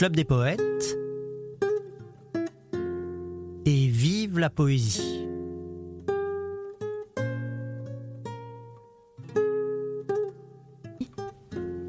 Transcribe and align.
Club 0.00 0.16
des 0.16 0.24
poètes 0.24 0.96
et 3.66 3.86
vive 3.86 4.38
la 4.38 4.48
poésie. 4.48 5.26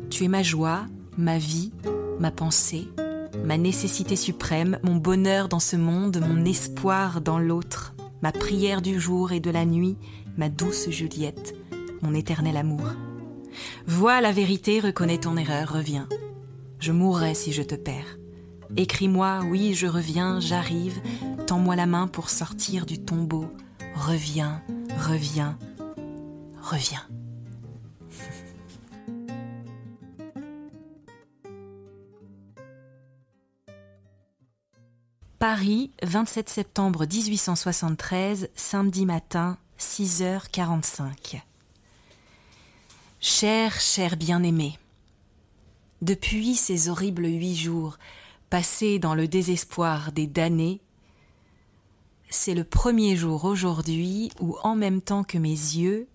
Tu 0.09 0.25
es 0.25 0.27
ma 0.27 0.43
joie, 0.43 0.87
ma 1.17 1.37
vie, 1.37 1.71
ma 2.19 2.31
pensée, 2.31 2.89
ma 3.45 3.57
nécessité 3.57 4.17
suprême, 4.17 4.77
mon 4.83 4.97
bonheur 4.97 5.47
dans 5.47 5.61
ce 5.61 5.77
monde, 5.77 6.19
mon 6.19 6.43
espoir 6.43 7.21
dans 7.21 7.39
l'autre, 7.39 7.95
ma 8.21 8.33
prière 8.33 8.81
du 8.81 8.99
jour 8.99 9.31
et 9.31 9.39
de 9.39 9.51
la 9.51 9.63
nuit, 9.63 9.95
ma 10.35 10.49
douce 10.49 10.89
Juliette, 10.89 11.55
mon 12.01 12.13
éternel 12.13 12.57
amour. 12.57 12.89
Vois 13.87 14.19
la 14.19 14.33
vérité, 14.33 14.81
reconnais 14.81 15.19
ton 15.19 15.37
erreur, 15.37 15.71
reviens. 15.71 16.09
Je 16.81 16.91
mourrai 16.91 17.33
si 17.35 17.53
je 17.53 17.61
te 17.61 17.75
perds. 17.75 18.17
Écris-moi, 18.75 19.41
oui, 19.45 19.75
je 19.75 19.85
reviens, 19.85 20.39
j'arrive, 20.39 20.99
tends-moi 21.45 21.75
la 21.75 21.85
main 21.85 22.07
pour 22.07 22.31
sortir 22.31 22.87
du 22.87 22.97
tombeau. 22.97 23.45
Reviens, 23.93 24.63
reviens, 24.97 25.59
reviens. 26.59 27.05
Paris, 35.37 35.91
27 36.01 36.49
septembre 36.49 37.05
1873, 37.05 38.49
samedi 38.55 39.05
matin, 39.05 39.59
6h45. 39.79 41.41
Cher, 43.19 43.79
cher 43.79 44.17
bien-aimé, 44.17 44.79
depuis 46.01 46.55
ces 46.55 46.89
horribles 46.89 47.25
huit 47.25 47.55
jours 47.55 47.97
passés 48.49 48.99
dans 48.99 49.15
le 49.15 49.27
désespoir 49.27 50.11
des 50.11 50.27
damnés, 50.27 50.81
c'est 52.29 52.55
le 52.55 52.63
premier 52.63 53.15
jour 53.15 53.45
aujourd'hui 53.45 54.31
où 54.39 54.57
en 54.63 54.75
même 54.75 55.01
temps 55.01 55.23
que 55.23 55.37
mes 55.37 55.49
yeux, 55.49 56.07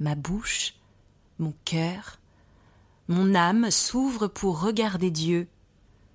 ma 0.00 0.14
bouche, 0.14 0.74
mon 1.38 1.54
cœur, 1.64 2.18
mon 3.06 3.34
âme 3.34 3.70
s'ouvrent 3.70 4.28
pour 4.28 4.60
regarder 4.60 5.10
Dieu, 5.10 5.48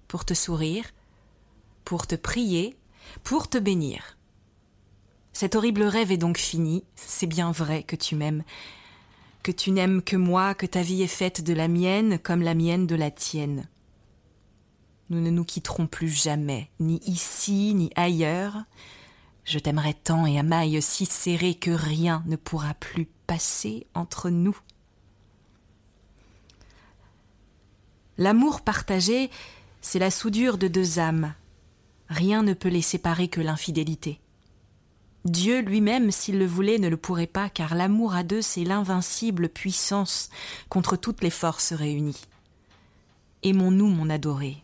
pour 0.07 0.25
te 0.25 0.33
sourire, 0.33 0.85
pour 1.85 2.07
te 2.07 2.15
prier, 2.15 2.75
pour 3.23 3.47
te 3.47 3.57
bénir. 3.57 4.17
Cet 5.33 5.55
horrible 5.55 5.83
rêve 5.83 6.11
est 6.11 6.17
donc 6.17 6.37
fini, 6.37 6.83
c'est 6.95 7.25
bien 7.25 7.51
vrai 7.51 7.83
que 7.83 7.95
tu 7.95 8.15
m'aimes, 8.15 8.43
que 9.43 9.51
tu 9.51 9.71
n'aimes 9.71 10.01
que 10.01 10.15
moi, 10.15 10.55
que 10.55 10.65
ta 10.65 10.81
vie 10.81 11.03
est 11.03 11.07
faite 11.07 11.43
de 11.43 11.53
la 11.53 11.67
mienne 11.67 12.17
comme 12.17 12.41
la 12.41 12.55
mienne 12.55 12.87
de 12.87 12.95
la 12.95 13.11
tienne. 13.11 13.67
Nous 15.09 15.21
ne 15.21 15.29
nous 15.29 15.43
quitterons 15.43 15.85
plus 15.85 16.09
jamais, 16.09 16.69
ni 16.79 17.01
ici, 17.05 17.73
ni 17.75 17.91
ailleurs. 17.95 18.63
Je 19.43 19.59
t'aimerai 19.59 19.93
tant 19.93 20.25
et 20.25 20.39
à 20.39 20.43
maille 20.43 20.81
si 20.81 21.05
serrée 21.05 21.55
que 21.55 21.71
rien 21.71 22.23
ne 22.25 22.37
pourra 22.37 22.73
plus 22.73 23.07
passer 23.27 23.85
entre 23.93 24.29
nous. 24.29 24.57
L'amour 28.17 28.61
partagé, 28.61 29.29
c'est 29.81 29.99
la 29.99 30.11
soudure 30.11 30.57
de 30.57 30.67
deux 30.67 30.99
âmes, 30.99 31.33
Rien 32.13 32.43
ne 32.43 32.53
peut 32.53 32.69
les 32.69 32.83
séparer 32.83 33.27
que 33.27 33.41
l'infidélité. 33.41 34.19
Dieu 35.25 35.61
lui-même, 35.61 36.11
s'il 36.11 36.37
le 36.37 36.45
voulait, 36.45 36.79
ne 36.79 36.89
le 36.89 36.97
pourrait 36.97 37.27
pas, 37.27 37.49
car 37.49 37.75
l'amour 37.75 38.13
à 38.13 38.23
deux, 38.23 38.41
c'est 38.41 38.65
l'invincible 38.65 39.47
puissance 39.47 40.29
contre 40.69 40.97
toutes 40.97 41.23
les 41.23 41.29
forces 41.29 41.71
réunies. 41.71 42.21
Aimons-nous, 43.43 43.87
mon 43.87 44.09
adoré. 44.09 44.57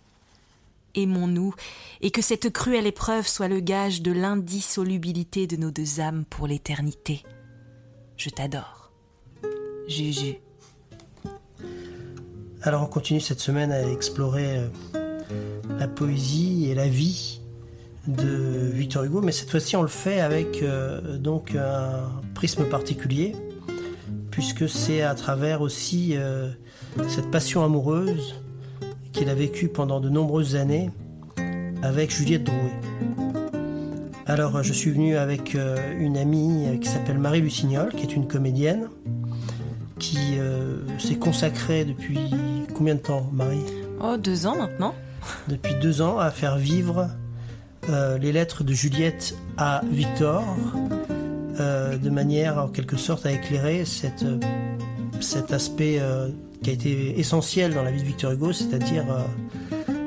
Aimons-nous, 0.96 1.54
et 2.02 2.12
que 2.12 2.22
cette 2.22 2.52
cruelle 2.52 2.88
épreuve 2.88 3.28
soit 3.28 3.48
le 3.48 3.62
gage 3.62 4.02
de 4.02 4.12
l'indissolubilité 4.12 5.48
de 5.48 5.56
nos 5.56 5.72
deux 5.72 6.02
âmes 6.02 6.26
pour 6.30 6.48
l'éternité. 6.48 7.24
Je 8.18 8.30
t'adore. 8.30 8.92
Juju. 9.88 10.36
Alors 12.62 12.84
on 12.84 12.88
continue 12.88 13.22
cette 13.22 13.40
semaine 13.40 13.72
à 13.72 13.90
explorer 13.90 14.58
euh, 14.58 14.70
la 15.78 15.88
poésie 15.88 16.70
et 16.70 16.76
la 16.76 16.90
vie 16.90 17.39
de 18.08 18.70
Victor 18.74 19.04
Hugo, 19.04 19.22
mais 19.22 19.32
cette 19.32 19.50
fois-ci 19.50 19.76
on 19.76 19.82
le 19.82 19.88
fait 19.88 20.20
avec 20.20 20.64
euh, 20.64 21.18
donc 21.18 21.56
un 21.56 22.10
prisme 22.34 22.66
particulier, 22.66 23.36
puisque 24.32 24.68
c'est 24.68 25.02
à 25.02 25.16
travers 25.16 25.62
aussi 25.62 26.14
euh, 26.16 26.50
cette 27.08 27.30
passion 27.30 27.64
amoureuse 27.64 28.36
qu'il 29.12 29.30
a 29.30 29.36
vécue 29.36 29.68
pendant 29.68 30.00
de 30.00 30.10
nombreuses 30.10 30.56
années 30.56 30.90
avec 31.82 32.12
Juliette 32.12 32.44
Drouet. 32.44 32.74
Alors 34.26 34.64
je 34.64 34.74
suis 34.74 34.92
venu 34.92 35.18
avec 35.18 35.56
euh, 35.56 35.76
une 36.00 36.18
amie 36.18 36.80
qui 36.80 36.88
s'appelle 36.88 37.18
Marie 37.18 37.42
Lucignol, 37.42 37.94
qui 37.94 38.04
est 38.04 38.16
une 38.16 38.28
comédienne, 38.28 38.88
qui 39.98 40.38
s'est 40.98 41.18
consacrée 41.18 41.84
depuis 41.84 42.18
combien 42.74 42.96
de 42.96 43.02
temps, 43.02 43.30
Marie? 43.34 43.66
Oh, 44.02 44.16
deux 44.18 44.48
ans 44.48 44.56
maintenant 44.56 44.96
depuis 45.48 45.76
deux 45.76 46.02
ans 46.02 46.20
à 46.20 46.32
faire 46.32 46.58
vivre 46.58 47.10
euh, 47.90 48.18
les 48.18 48.32
lettres 48.32 48.64
de 48.64 48.74
Juliette 48.74 49.36
à 49.58 49.82
Victor, 49.90 50.44
euh, 51.60 51.98
de 51.98 52.10
manière 52.10 52.58
en 52.58 52.68
quelque 52.68 52.98
sorte 52.98 53.26
à 53.26 53.32
éclairer 53.32 53.84
cette, 53.86 54.26
cet 55.20 55.52
aspect 55.52 55.98
euh, 56.00 56.30
qui 56.62 56.70
a 56.70 56.74
été 56.74 57.20
essentiel 57.20 57.74
dans 57.74 57.84
la 57.84 57.92
vie 57.92 58.02
de 58.02 58.08
Victor 58.08 58.32
Hugo, 58.32 58.54
c'est-à-dire 58.54 59.06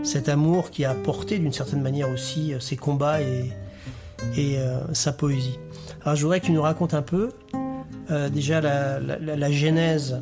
cet 0.03 0.29
amour 0.29 0.71
qui 0.71 0.85
a 0.85 0.95
porté 0.95 1.39
d'une 1.39 1.53
certaine 1.53 1.83
manière 1.83 2.09
aussi 2.11 2.55
ses 2.61 2.77
combats 2.77 3.21
et, 3.21 3.53
et 4.37 4.59
sa 4.93 5.13
poésie. 5.13 5.59
Alors 6.05 6.17
je 6.17 6.23
voudrais 6.23 6.41
que 6.41 6.47
tu 6.47 6.53
nous 6.53 6.63
racontes 6.63 6.95
un 6.95 7.03
peu 7.03 7.31
déjà 8.31 8.61
la, 8.61 9.01
la, 9.01 9.51
genèse 9.51 10.21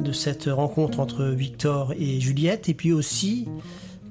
de 0.00 0.12
cette 0.12 0.44
rencontre 0.44 1.00
entre 1.00 1.24
Victor 1.24 1.92
et 1.98 2.18
Juliette, 2.20 2.68
et 2.68 2.74
puis 2.74 2.92
aussi 2.92 3.46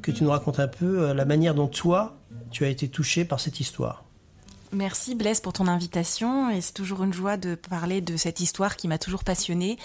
que 0.01 0.11
tu 0.11 0.23
nous 0.23 0.31
racontes 0.31 0.59
un 0.59 0.67
peu 0.67 1.03
euh, 1.03 1.13
la 1.13 1.25
manière 1.25 1.55
dont 1.55 1.67
toi, 1.67 2.17
tu 2.51 2.65
as 2.65 2.69
été 2.69 2.87
touché 2.87 3.25
par 3.25 3.39
cette 3.39 3.59
histoire. 3.59 4.03
Merci 4.73 5.15
Blaise 5.15 5.41
pour 5.41 5.51
ton 5.51 5.67
invitation 5.67 6.49
et 6.49 6.61
c'est 6.61 6.71
toujours 6.71 7.03
une 7.03 7.11
joie 7.11 7.35
de 7.35 7.55
parler 7.55 7.99
de 7.99 8.15
cette 8.15 8.39
histoire 8.39 8.77
qui 8.77 8.87
m'a 8.87 8.97
toujours 8.97 9.25
passionnée. 9.25 9.77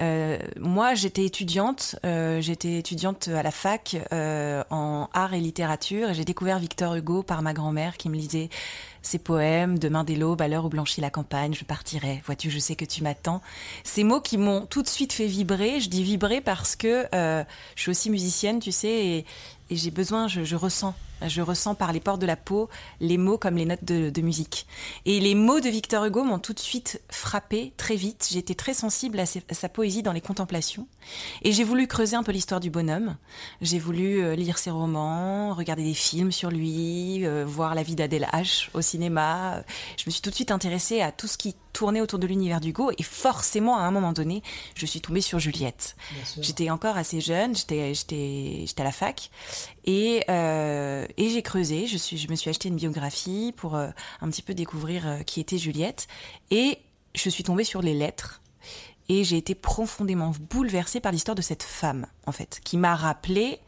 Euh, 0.00 0.36
moi, 0.60 0.94
j'étais 0.94 1.24
étudiante, 1.24 1.96
euh, 2.04 2.42
j'étais 2.42 2.76
étudiante 2.76 3.28
à 3.28 3.42
la 3.42 3.50
fac 3.50 3.96
en 4.12 5.08
art 5.14 5.32
et 5.32 5.40
littérature 5.40 6.10
et 6.10 6.14
j'ai 6.14 6.26
découvert 6.26 6.58
Victor 6.58 6.94
Hugo 6.94 7.22
par 7.22 7.40
ma 7.40 7.54
grand-mère 7.54 7.96
qui 7.96 8.10
me 8.10 8.16
lisait 8.16 8.50
ses 9.00 9.18
poèmes, 9.18 9.78
Demain 9.78 10.04
dès 10.04 10.14
l'aube, 10.14 10.42
à 10.42 10.48
l'heure 10.48 10.66
où 10.66 10.68
blanchit 10.68 11.00
la 11.00 11.10
campagne, 11.10 11.54
je 11.54 11.64
partirai, 11.64 12.22
vois-tu, 12.26 12.50
je 12.50 12.58
sais 12.58 12.76
que 12.76 12.84
tu 12.84 13.02
m'attends. 13.02 13.40
Ces 13.82 14.04
mots 14.04 14.20
qui 14.20 14.36
m'ont 14.36 14.66
tout 14.66 14.82
de 14.82 14.88
suite 14.88 15.14
fait 15.14 15.26
vibrer, 15.26 15.80
je 15.80 15.88
dis 15.88 16.02
vibrer 16.02 16.42
parce 16.42 16.76
que 16.76 17.06
je 17.12 17.44
suis 17.80 17.90
aussi 17.90 18.10
musicienne, 18.10 18.60
tu 18.60 18.72
sais, 18.72 19.24
et 19.74 19.76
j'ai 19.76 19.90
besoin, 19.90 20.28
je, 20.28 20.54
ressens, 20.54 20.94
je 21.26 21.42
ressens 21.42 21.74
par 21.74 21.92
les 21.92 21.98
pores 21.98 22.18
de 22.18 22.26
la 22.26 22.36
peau 22.36 22.68
les 23.00 23.18
mots 23.18 23.38
comme 23.38 23.56
les 23.56 23.64
notes 23.64 23.82
de, 23.82 24.20
musique. 24.20 24.68
Et 25.04 25.18
les 25.18 25.34
mots 25.34 25.58
de 25.58 25.68
Victor 25.68 26.04
Hugo 26.04 26.22
m'ont 26.22 26.38
tout 26.38 26.52
de 26.52 26.60
suite 26.60 27.02
frappé 27.10 27.72
très 27.76 27.96
vite. 27.96 28.28
J'étais 28.30 28.54
très 28.54 28.72
sensible 28.72 29.18
à, 29.18 29.26
sa 29.26 29.68
poésie 29.68 30.04
dans 30.04 30.12
les 30.12 30.20
contemplations. 30.20 30.86
Et 31.42 31.50
j'ai 31.50 31.64
voulu 31.64 31.88
creuser 31.88 32.14
un 32.14 32.22
peu 32.22 32.30
l'histoire 32.30 32.60
du 32.60 32.70
bonhomme. 32.70 33.16
J'ai 33.62 33.80
voulu 33.80 34.22
euh, 34.22 34.36
lire 34.36 34.58
ses 34.58 34.70
romans, 34.70 35.54
regarder 35.54 35.82
des 35.82 35.94
films 35.94 36.30
sur 36.30 36.50
lui, 36.50 37.26
euh, 37.26 37.44
voir 37.44 37.74
la 37.74 37.82
vie 37.82 37.96
d'Adèle 37.96 38.28
H 38.32 38.68
au 38.74 38.80
cinéma. 38.80 39.64
Je 39.96 40.04
me 40.06 40.12
suis 40.12 40.22
tout 40.22 40.30
de 40.30 40.36
suite 40.36 40.52
intéressée 40.52 41.00
à 41.00 41.10
tout 41.10 41.26
ce 41.26 41.36
qui 41.36 41.56
tournait 41.74 42.00
autour 42.00 42.18
de 42.18 42.26
l'univers 42.26 42.60
d'Hugo 42.60 42.90
et 42.96 43.02
forcément 43.02 43.76
à 43.76 43.82
un 43.82 43.90
moment 43.90 44.12
donné, 44.12 44.42
je 44.74 44.86
suis 44.86 45.00
tombée 45.00 45.20
sur 45.20 45.38
Juliette. 45.38 45.96
J'étais 46.40 46.70
encore 46.70 46.96
assez 46.96 47.20
jeune, 47.20 47.54
j'étais 47.54 47.92
j'étais 47.92 48.64
j'étais 48.66 48.80
à 48.80 48.84
la 48.84 48.92
fac 48.92 49.30
et 49.84 50.24
euh, 50.30 51.06
et 51.18 51.28
j'ai 51.28 51.42
creusé. 51.42 51.86
Je 51.86 51.98
suis 51.98 52.16
je 52.16 52.30
me 52.30 52.36
suis 52.36 52.48
acheté 52.48 52.68
une 52.68 52.76
biographie 52.76 53.52
pour 53.56 53.74
euh, 53.74 53.88
un 54.22 54.30
petit 54.30 54.42
peu 54.42 54.54
découvrir 54.54 55.06
euh, 55.06 55.18
qui 55.18 55.40
était 55.40 55.58
Juliette 55.58 56.06
et 56.50 56.78
je 57.14 57.28
suis 57.28 57.44
tombée 57.44 57.64
sur 57.64 57.82
les 57.82 57.94
lettres 57.94 58.40
et 59.08 59.24
j'ai 59.24 59.36
été 59.36 59.54
profondément 59.54 60.32
bouleversée 60.48 61.00
par 61.00 61.12
l'histoire 61.12 61.34
de 61.34 61.42
cette 61.42 61.62
femme 61.62 62.06
en 62.26 62.32
fait 62.32 62.60
qui 62.64 62.78
m'a 62.78 62.94
rappelé 62.94 63.58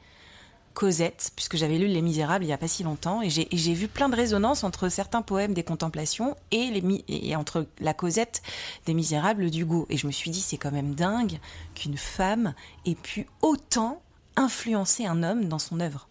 Cosette, 0.76 1.32
puisque 1.34 1.56
j'avais 1.56 1.78
lu 1.78 1.86
Les 1.86 2.02
Misérables 2.02 2.44
il 2.44 2.48
n'y 2.48 2.52
a 2.52 2.58
pas 2.58 2.68
si 2.68 2.82
longtemps, 2.82 3.22
et 3.22 3.30
j'ai 3.30 3.72
vu 3.72 3.88
plein 3.88 4.10
de 4.10 4.14
résonances 4.14 4.62
entre 4.62 4.90
certains 4.90 5.22
poèmes 5.22 5.54
des 5.54 5.62
Contemplations 5.62 6.36
et, 6.50 6.70
les, 6.70 7.04
et 7.08 7.34
entre 7.34 7.66
la 7.80 7.94
Cosette 7.94 8.42
des 8.84 8.92
Misérables 8.92 9.50
d'Hugo. 9.50 9.86
Et 9.88 9.96
je 9.96 10.06
me 10.06 10.12
suis 10.12 10.30
dit, 10.30 10.42
c'est 10.42 10.58
quand 10.58 10.70
même 10.70 10.94
dingue 10.94 11.40
qu'une 11.74 11.96
femme 11.96 12.52
ait 12.84 12.94
pu 12.94 13.26
autant 13.40 14.02
influencer 14.36 15.06
un 15.06 15.22
homme 15.22 15.46
dans 15.46 15.58
son 15.58 15.80
œuvre. 15.80 16.08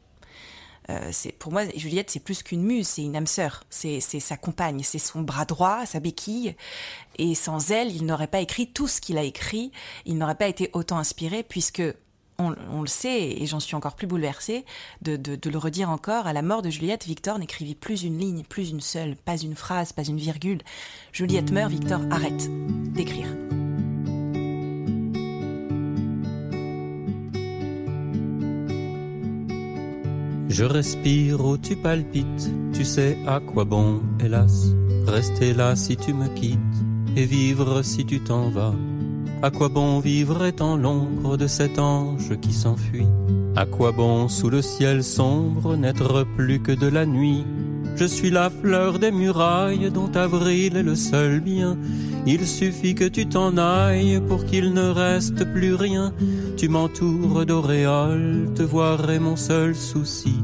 Euh, 0.90 1.12
pour 1.40 1.52
moi 1.52 1.64
Juliette 1.76 2.12
c'est 2.12 2.20
plus 2.20 2.44
qu'une 2.44 2.62
muse, 2.62 2.88
c'est 2.88 3.02
une 3.02 3.16
âme 3.16 3.26
sœur, 3.26 3.64
c'est 3.72 4.00
sa 4.00 4.38
compagne, 4.38 4.82
c'est 4.84 5.00
son 5.00 5.22
bras 5.22 5.46
droit, 5.46 5.86
sa 5.86 6.00
béquille. 6.00 6.56
Et 7.18 7.36
sans 7.36 7.72
elle, 7.72 7.96
il 7.96 8.06
n'aurait 8.06 8.28
pas 8.28 8.40
écrit 8.40 8.68
tout 8.68 8.88
ce 8.88 9.00
qu'il 9.00 9.18
a 9.20 9.24
écrit, 9.24 9.72
il 10.06 10.18
n'aurait 10.18 10.36
pas 10.36 10.48
été 10.48 10.72
autant 10.74 10.98
inspiré 10.98 11.44
puisque 11.44 11.84
on, 12.38 12.82
le 12.82 12.88
sait, 12.88 13.32
et 13.42 13.46
j'en 13.46 13.60
suis 13.60 13.76
encore 13.76 13.96
plus 13.96 14.08
bouleversée 14.08 14.66
de, 15.02 15.20
le 15.50 15.58
redire 15.58 15.90
encore, 15.90 16.28
à 16.28 16.34
la 16.34 16.42
mort 16.42 16.62
de 16.62 16.70
Juliette, 16.70 17.06
Victor 17.06 17.40
n'écrivit 17.40 17.76
plus 17.76 18.04
une 18.04 18.18
ligne, 18.18 18.44
plus 18.44 18.72
une 18.72 18.82
seule, 18.82 19.16
pas 19.16 19.38
une 19.38 19.56
phrase, 19.56 19.94
pas 19.94 20.04
une 20.04 20.18
virgule. 20.18 20.60
Juliette 21.12 21.52
meurt, 21.52 21.72
Victor 21.72 22.02
arrête 22.12 22.50
d'écrire. 22.94 23.28
Je 30.50 30.64
respire 30.64 31.46
où 31.46 31.58
tu 31.58 31.76
palpites, 31.76 32.50
tu 32.74 32.86
sais 32.86 33.18
à 33.28 33.42
quoi 33.42 33.66
bon, 33.66 34.02
hélas, 34.24 34.68
rester 35.06 35.54
là 35.54 35.76
si 35.76 35.98
tu 35.98 36.14
me 36.14 36.30
quittes, 36.30 36.60
et 37.18 37.26
vivre 37.26 37.82
si 37.82 38.06
tu 38.06 38.22
t'en 38.22 38.50
vas. 38.50 38.74
À 39.42 39.52
quoi 39.52 39.70
bon 39.70 40.00
vivre 40.00 40.46
étant 40.46 40.76
l'ombre 40.76 41.38
de 41.38 41.48
cet 41.48 41.78
ange 41.78 42.36
qui 42.42 42.54
s'enfuit? 42.54 43.08
À 43.56 43.66
quoi 43.66 43.92
bon 43.92 44.28
sous 44.28 44.50
le 44.50 44.62
ciel 44.62 45.04
sombre 45.04 45.76
n'être 45.76 46.26
plus 46.36 46.60
que 46.60 46.72
de 46.72 46.88
la 46.88 47.06
nuit? 47.06 47.46
Je 47.96 48.06
suis 48.06 48.32
la 48.32 48.50
fleur 48.50 49.00
des 49.00 49.12
murailles 49.12 49.92
dont 49.92 50.12
avril 50.16 50.76
est 50.76 50.84
le 50.84 50.96
seul 50.96 51.40
bien. 51.40 51.78
Il 52.26 52.46
suffit 52.46 52.96
que 52.96 53.08
tu 53.08 53.28
t'en 53.28 53.58
ailles 53.58 54.20
pour 54.28 54.46
qu'il 54.46 54.74
ne 54.74 54.90
reste 54.90 55.46
plus 55.54 55.76
rien. 55.76 56.12
Tu 56.58 56.68
m'entoures 56.68 57.46
d'auréoles, 57.46 58.50
te 58.56 58.64
voir 58.64 59.10
est 59.10 59.20
mon 59.20 59.36
seul 59.36 59.76
souci. 59.76 60.36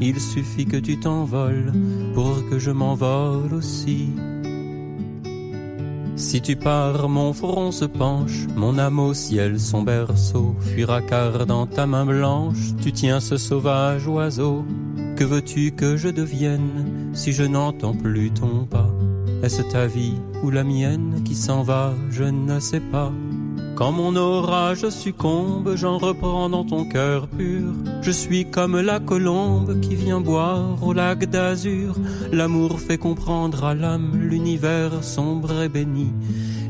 Il 0.00 0.20
suffit 0.20 0.66
que 0.66 0.76
tu 0.76 1.00
t'envoles 1.00 1.72
pour 2.14 2.48
que 2.50 2.58
je 2.58 2.70
m'envole 2.70 3.54
aussi. 3.54 4.10
Si 6.22 6.40
tu 6.40 6.54
pars, 6.54 7.08
mon 7.08 7.32
front 7.32 7.72
se 7.72 7.84
penche, 7.84 8.46
mon 8.54 8.78
âme 8.78 9.00
au 9.00 9.12
ciel, 9.12 9.58
son 9.58 9.82
berceau, 9.82 10.54
fuira 10.60 11.02
car 11.02 11.46
dans 11.46 11.66
ta 11.66 11.84
main 11.84 12.06
blanche, 12.06 12.76
tu 12.80 12.92
tiens 12.92 13.18
ce 13.18 13.36
sauvage 13.36 14.06
oiseau. 14.06 14.64
Que 15.16 15.24
veux-tu 15.24 15.72
que 15.72 15.96
je 15.96 16.08
devienne 16.08 17.10
si 17.12 17.32
je 17.32 17.42
n'entends 17.42 17.92
plus 17.94 18.30
ton 18.30 18.66
pas? 18.66 18.88
Est-ce 19.42 19.62
ta 19.62 19.88
vie 19.88 20.14
ou 20.44 20.50
la 20.50 20.62
mienne 20.62 21.22
qui 21.24 21.34
s'en 21.34 21.64
va? 21.64 21.92
Je 22.10 22.24
ne 22.24 22.60
sais 22.60 22.80
pas. 22.80 23.12
Quand 23.74 23.90
mon 23.90 24.14
orage 24.16 24.88
succombe, 24.90 25.74
j'en 25.76 25.98
reprends 25.98 26.48
dans 26.48 26.64
ton 26.64 26.84
cœur 26.84 27.26
pur. 27.26 27.72
Je 28.02 28.10
suis 28.10 28.44
comme 28.44 28.78
la 28.80 29.00
colombe 29.00 29.80
qui 29.80 29.94
vient 29.94 30.20
boire 30.20 30.82
au 30.82 30.92
lac 30.92 31.24
d'azur. 31.24 31.96
L'amour 32.30 32.78
fait 32.80 32.98
comprendre 32.98 33.64
à 33.64 33.74
l'âme 33.74 34.12
l'univers 34.14 35.02
sombre 35.02 35.62
et 35.62 35.68
béni. 35.68 36.12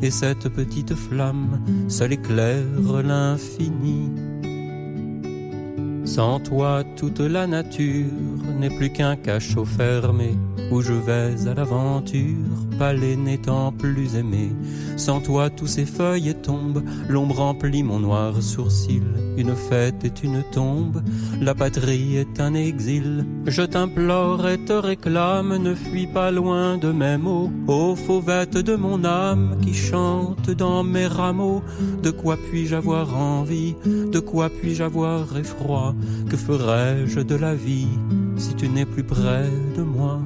Et 0.00 0.10
cette 0.10 0.48
petite 0.48 0.94
flamme 0.94 1.60
seule 1.88 2.14
éclaire 2.14 3.02
l'infini. 3.04 4.10
Sans 6.04 6.40
toi, 6.40 6.82
toute 6.96 7.20
la 7.20 7.46
nature 7.46 8.10
n'est 8.58 8.76
plus 8.76 8.90
qu'un 8.90 9.16
cachot 9.16 9.64
fermé 9.64 10.34
où 10.72 10.80
je 10.80 10.94
vais 10.94 11.48
à 11.48 11.52
l'aventure, 11.52 12.48
palais 12.78 13.14
n'étant 13.14 13.72
plus 13.72 14.16
aimé. 14.16 14.50
Sans 14.96 15.20
toi, 15.20 15.50
tous 15.50 15.66
ces 15.66 15.84
feuilles 15.84 16.34
tombent, 16.42 16.82
l'ombre 17.10 17.36
remplit 17.36 17.82
mon 17.82 18.00
noir 18.00 18.42
sourcil. 18.42 19.02
Une 19.36 19.54
fête 19.54 20.02
est 20.02 20.22
une 20.22 20.42
tombe, 20.52 21.02
la 21.42 21.54
patrie 21.54 22.16
est 22.16 22.40
un 22.40 22.54
exil. 22.54 23.26
Je 23.46 23.62
t'implore 23.62 24.48
et 24.48 24.64
te 24.64 24.72
réclame, 24.72 25.56
ne 25.56 25.74
fuis 25.74 26.06
pas 26.06 26.30
loin 26.30 26.78
de 26.78 26.90
mes 26.90 27.18
mots. 27.18 27.50
Ô 27.68 27.94
fauvette 27.94 28.56
de 28.56 28.74
mon 28.74 29.04
âme 29.04 29.58
qui 29.60 29.74
chante 29.74 30.50
dans 30.50 30.82
mes 30.82 31.06
rameaux, 31.06 31.62
de 32.02 32.10
quoi 32.10 32.38
puis-je 32.50 32.76
avoir 32.76 33.14
envie, 33.14 33.74
de 33.84 34.20
quoi 34.20 34.48
puis-je 34.48 34.82
avoir 34.82 35.36
effroi? 35.36 35.94
Que 36.30 36.36
ferais-je 36.36 37.20
de 37.20 37.34
la 37.34 37.54
vie 37.54 37.98
si 38.38 38.54
tu 38.54 38.70
n'es 38.70 38.86
plus 38.86 39.04
près 39.04 39.50
de 39.76 39.82
moi? 39.82 40.21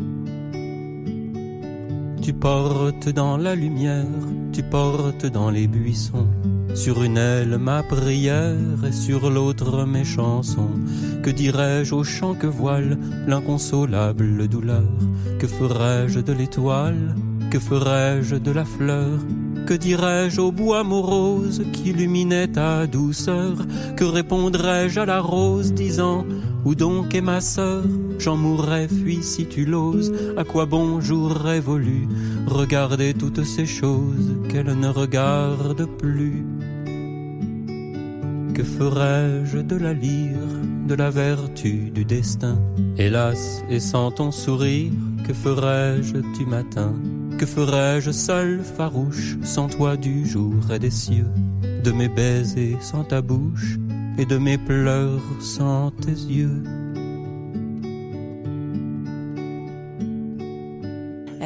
Tu 2.27 2.33
portes 2.33 3.09
dans 3.11 3.37
la 3.37 3.55
lumière, 3.55 4.05
tu 4.53 4.61
portes 4.65 5.27
dans 5.27 5.49
les 5.49 5.69
buissons. 5.69 6.27
Sur 6.75 7.05
une 7.05 7.19
aile 7.19 7.57
ma 7.57 7.85
prière 7.85 8.85
et 8.85 8.91
sur 8.91 9.31
l'autre 9.31 9.87
mes 9.87 10.05
chansons. 10.05 10.75
Que 11.23 11.31
dirais-je 11.31 11.95
au 11.95 12.03
chant 12.03 12.35
que 12.35 12.49
voile 12.49 12.99
l'inconsolable 13.29 14.49
douleur? 14.49 14.91
Que 15.39 15.47
ferais-je 15.47 16.19
de 16.19 16.33
l'étoile? 16.33 17.15
Que 17.53 17.61
ferais-je 17.61 18.35
de 18.35 18.51
la 18.51 18.65
fleur? 18.65 19.21
Que 19.65 19.75
dirais-je 19.75 20.41
au 20.41 20.51
bois 20.51 20.83
morose 20.83 21.63
qui 21.73 21.91
illuminait 21.91 22.49
ta 22.49 22.89
douceur? 22.89 23.55
Que 23.95 24.05
répondrais-je 24.05 24.99
à 24.99 25.07
la 25.07 25.21
rose 25.21 25.73
disant 25.73 26.27
où 26.65 26.75
donc 26.75 27.15
est 27.15 27.21
ma 27.21 27.41
sœur? 27.41 27.85
J'en 28.19 28.37
mourrais, 28.37 28.89
fuis 28.89 29.23
si 29.23 29.47
tu 29.47 29.65
l'oses. 29.65 30.13
À 30.37 30.45
quoi 30.45 30.67
bon 30.67 31.01
j'aurais 31.01 31.61
voulu 31.61 32.09
regarder 32.47 33.15
toutes 33.15 33.45
ces 33.45 33.67
choses 33.67 34.37
qu'elle 34.49 34.73
ne 34.79 34.89
regarde 34.89 35.87
plus. 35.99 36.45
Que 38.55 38.63
ferais-je 38.63 39.59
de 39.59 39.77
la 39.77 39.93
lyre, 39.93 40.39
de 40.89 40.95
la 40.95 41.11
vertu, 41.11 41.91
du 41.91 42.05
destin? 42.05 42.59
Hélas, 42.97 43.63
et 43.69 43.81
sans 43.81 44.11
ton 44.11 44.31
sourire, 44.31 44.93
que 45.27 45.35
ferais-je 45.35 46.19
du 46.39 46.47
matin? 46.47 46.95
Que 47.39 47.45
ferais-je 47.45 48.11
seul, 48.13 48.61
farouche, 48.61 49.37
sans 49.43 49.69
toi 49.69 49.99
du 49.99 50.25
jour 50.25 50.55
et 50.73 50.79
des 50.79 50.91
cieux? 50.91 51.31
De 51.85 51.93
mes 51.93 52.09
baisers 52.09 52.79
sans 52.81 53.05
ta 53.05 53.21
bouche 53.21 53.77
et 54.17 54.25
de 54.25 54.39
mes 54.39 54.57
pleurs 54.57 55.21
sans 55.39 55.91
tes 55.91 56.13
yeux. 56.13 56.63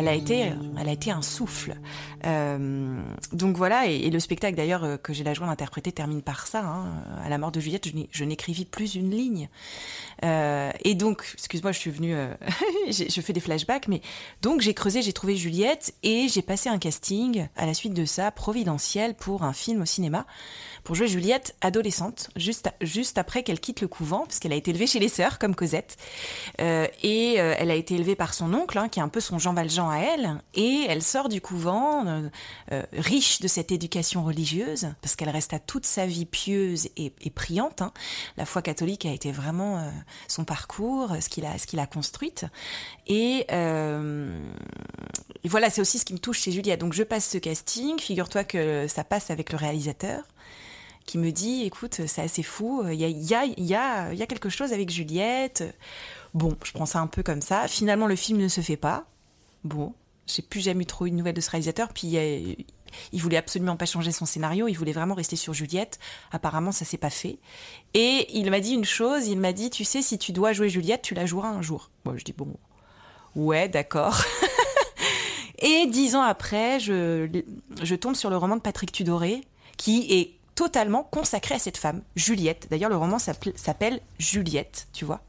Elle 0.00 0.08
a 0.08 0.14
été, 0.14 0.44
elle 0.80 0.88
a 0.88 0.92
été 0.92 1.10
un 1.10 1.22
souffle. 1.22 1.76
Euh, 2.24 3.02
donc 3.32 3.56
voilà, 3.56 3.86
et, 3.86 4.08
le 4.10 4.18
spectacle 4.18 4.56
d'ailleurs 4.56 4.84
euh, 4.84 4.96
que 4.96 5.12
j'ai 5.12 5.24
la 5.24 5.34
joie 5.34 5.46
d'interpréter 5.46 5.92
termine 5.92 6.22
par 6.22 6.46
ça. 6.46 6.64
Hein. 6.64 7.04
À 7.22 7.28
la 7.28 7.36
mort 7.36 7.52
de 7.52 7.60
Juliette, 7.60 7.86
je 8.10 8.24
n'écrivis 8.24 8.64
plus 8.64 8.94
une 8.94 9.10
ligne. 9.10 9.48
Euh, 10.24 10.70
et 10.82 10.94
donc, 10.94 11.32
excuse-moi, 11.34 11.72
je 11.72 11.78
suis 11.78 11.90
venue, 11.90 12.14
je 12.88 13.20
fais 13.20 13.32
des 13.32 13.40
flashbacks, 13.40 13.88
mais 13.88 14.00
donc 14.40 14.62
j'ai 14.62 14.72
creusé, 14.72 15.02
j'ai 15.02 15.12
trouvé 15.12 15.36
Juliette 15.36 15.94
et 16.02 16.28
j'ai 16.28 16.42
passé 16.42 16.68
un 16.70 16.78
casting 16.78 17.46
à 17.56 17.66
la 17.66 17.74
suite 17.74 17.94
de 17.94 18.06
ça, 18.06 18.30
providentiel, 18.30 19.14
pour 19.14 19.42
un 19.42 19.52
film 19.52 19.82
au 19.82 19.86
cinéma, 19.86 20.26
pour 20.82 20.94
jouer 20.94 21.08
Juliette 21.08 21.56
adolescente, 21.60 22.30
juste, 22.36 23.18
après 23.18 23.42
qu'elle 23.42 23.60
quitte 23.60 23.82
le 23.82 23.88
couvent, 23.88 24.24
puisqu'elle 24.26 24.52
a 24.52 24.56
été 24.56 24.70
élevée 24.70 24.86
chez 24.86 24.98
les 24.98 25.08
sœurs, 25.08 25.38
comme 25.38 25.54
Cosette. 25.54 25.98
Et 26.58 27.34
elle 27.34 27.70
a 27.70 27.74
été 27.74 27.94
élevée 27.94 28.16
par 28.16 28.32
son 28.32 28.54
oncle, 28.54 28.78
hein, 28.78 28.88
qui 28.88 29.00
est 29.00 29.02
un 29.02 29.08
peu 29.08 29.20
son 29.20 29.38
Jean 29.38 29.52
Valjean 29.52 29.90
à 29.90 29.98
elle, 29.98 30.40
elle 30.88 31.02
sort 31.02 31.28
du 31.28 31.40
couvent, 31.40 32.04
riche 32.92 33.40
de 33.40 33.48
cette 33.48 33.72
éducation 33.72 34.24
religieuse, 34.24 34.88
parce 35.00 35.16
qu'elle 35.16 35.30
resta 35.30 35.58
toute 35.58 35.86
sa 35.86 36.06
vie 36.06 36.26
pieuse 36.26 36.88
et, 36.96 37.12
et 37.20 37.30
priante. 37.30 37.82
Hein. 37.82 37.92
La 38.36 38.46
foi 38.46 38.62
catholique 38.62 39.06
a 39.06 39.12
été 39.12 39.32
vraiment 39.32 39.90
son 40.28 40.44
parcours, 40.44 41.14
ce 41.20 41.28
qu'il 41.28 41.44
a, 41.44 41.86
construite. 41.86 42.44
Euh, 43.10 44.40
et, 45.44 45.48
voilà, 45.48 45.70
c'est 45.70 45.80
aussi 45.80 45.98
ce 45.98 46.04
qui 46.04 46.12
me 46.12 46.18
touche 46.18 46.40
chez 46.40 46.52
Julia. 46.52 46.76
Donc 46.76 46.92
je 46.92 47.02
passe 47.02 47.28
ce 47.28 47.38
casting. 47.38 47.98
Figure-toi 47.98 48.44
que 48.44 48.86
ça 48.88 49.04
passe 49.04 49.30
avec 49.30 49.52
le 49.52 49.58
réalisateur 49.58 50.24
qui 51.06 51.18
me 51.18 51.32
dit, 51.32 51.64
écoute, 51.64 52.02
c'est 52.06 52.22
assez 52.22 52.42
fou. 52.42 52.84
Il 52.88 53.00
y 53.00 53.04
a, 53.04 53.08
y, 53.08 53.34
a, 53.34 53.44
y, 53.44 53.74
a, 53.74 54.12
y 54.12 54.22
a 54.22 54.26
quelque 54.26 54.48
chose 54.48 54.72
avec 54.72 54.90
Juliette. 54.90 55.64
Bon, 56.34 56.56
je 56.64 56.72
prends 56.72 56.86
ça 56.86 57.00
un 57.00 57.08
peu 57.08 57.22
comme 57.22 57.42
ça. 57.42 57.66
Finalement, 57.66 58.06
le 58.06 58.16
film 58.16 58.38
ne 58.38 58.48
se 58.48 58.60
fait 58.60 58.76
pas. 58.76 59.06
Bon, 59.64 59.92
j'ai 60.34 60.42
plus 60.42 60.60
jamais 60.60 60.84
trop 60.84 61.06
eu 61.06 61.10
de 61.10 61.16
nouvelles 61.16 61.34
de 61.34 61.40
ce 61.40 61.50
réalisateur. 61.50 61.88
Puis 61.92 62.16
il 63.12 63.20
voulait 63.22 63.36
absolument 63.36 63.76
pas 63.76 63.86
changer 63.86 64.12
son 64.12 64.26
scénario, 64.26 64.68
il 64.68 64.74
voulait 64.74 64.92
vraiment 64.92 65.14
rester 65.14 65.36
sur 65.36 65.52
Juliette. 65.52 65.98
Apparemment, 66.32 66.72
ça 66.72 66.84
s'est 66.84 66.98
pas 66.98 67.10
fait. 67.10 67.38
Et 67.94 68.26
il 68.32 68.50
m'a 68.50 68.60
dit 68.60 68.72
une 68.72 68.84
chose, 68.84 69.26
il 69.26 69.38
m'a 69.38 69.52
dit, 69.52 69.70
tu 69.70 69.84
sais, 69.84 70.02
si 70.02 70.18
tu 70.18 70.32
dois 70.32 70.52
jouer 70.52 70.68
Juliette, 70.68 71.02
tu 71.02 71.14
la 71.14 71.26
joueras 71.26 71.48
un 71.48 71.62
jour. 71.62 71.90
Moi, 72.04 72.14
je 72.16 72.24
dis 72.24 72.34
bon, 72.36 72.54
ouais, 73.34 73.68
d'accord. 73.68 74.22
Et 75.62 75.86
dix 75.86 76.16
ans 76.16 76.22
après, 76.22 76.80
je, 76.80 77.42
je 77.82 77.94
tombe 77.94 78.16
sur 78.16 78.30
le 78.30 78.36
roman 78.36 78.56
de 78.56 78.62
Patrick 78.62 78.92
Tudoré, 78.92 79.42
qui 79.76 80.06
est 80.10 80.32
totalement 80.54 81.02
consacré 81.04 81.54
à 81.54 81.58
cette 81.58 81.76
femme, 81.76 82.02
Juliette. 82.16 82.68
D'ailleurs, 82.70 82.90
le 82.90 82.96
roman 82.96 83.18
s'appelle 83.18 84.00
Juliette, 84.18 84.88
tu 84.92 85.04
vois. 85.04 85.20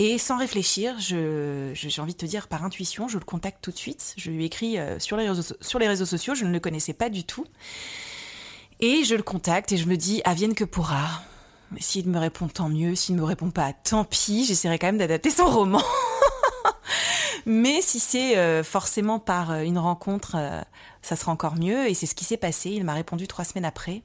Et 0.00 0.16
sans 0.16 0.38
réfléchir, 0.38 0.94
j'ai 1.00 2.00
envie 2.00 2.12
de 2.12 2.18
te 2.18 2.26
dire 2.26 2.46
par 2.46 2.64
intuition, 2.64 3.08
je 3.08 3.18
le 3.18 3.24
contacte 3.24 3.58
tout 3.60 3.72
de 3.72 3.76
suite. 3.76 4.14
Je 4.16 4.30
lui 4.30 4.44
écris 4.44 4.78
euh, 4.78 5.00
sur, 5.00 5.16
les 5.16 5.28
réseaux, 5.28 6.06
sociaux, 6.06 6.36
je 6.36 6.44
ne 6.44 6.52
le 6.52 6.60
connaissais 6.60 6.92
pas 6.92 7.10
du 7.10 7.24
tout. 7.24 7.44
Et 8.78 9.02
je 9.02 9.16
le 9.16 9.24
contacte 9.24 9.72
et 9.72 9.76
je 9.76 9.88
me 9.88 9.96
dis, 9.96 10.22
vienne 10.36 10.54
que 10.54 10.62
pourra. 10.62 11.08
S'il 11.80 12.08
me 12.08 12.18
répond, 12.18 12.46
tant 12.46 12.68
mieux. 12.68 12.94
S'il 12.94 13.16
ne 13.16 13.20
me 13.20 13.26
répond 13.26 13.50
pas, 13.50 13.72
tant 13.72 14.04
pis. 14.04 14.44
J'essaierai 14.44 14.78
quand 14.78 14.86
même 14.86 14.98
d'adapter 14.98 15.30
son 15.30 15.46
roman. 15.46 15.82
Mais 17.46 17.82
si 17.82 17.98
c'est 17.98 18.38
euh, 18.38 18.62
forcément 18.62 19.18
par 19.18 19.50
euh, 19.50 19.62
une 19.62 19.78
rencontre, 19.78 20.36
ça 21.02 21.16
sera 21.16 21.32
encore 21.32 21.56
mieux. 21.56 21.88
Et 21.88 21.94
c'est 21.94 22.06
ce 22.06 22.14
qui 22.14 22.24
s'est 22.24 22.36
passé. 22.36 22.70
Il 22.70 22.84
m'a 22.84 22.94
répondu 22.94 23.26
trois 23.26 23.44
semaines 23.44 23.64
après. 23.64 24.02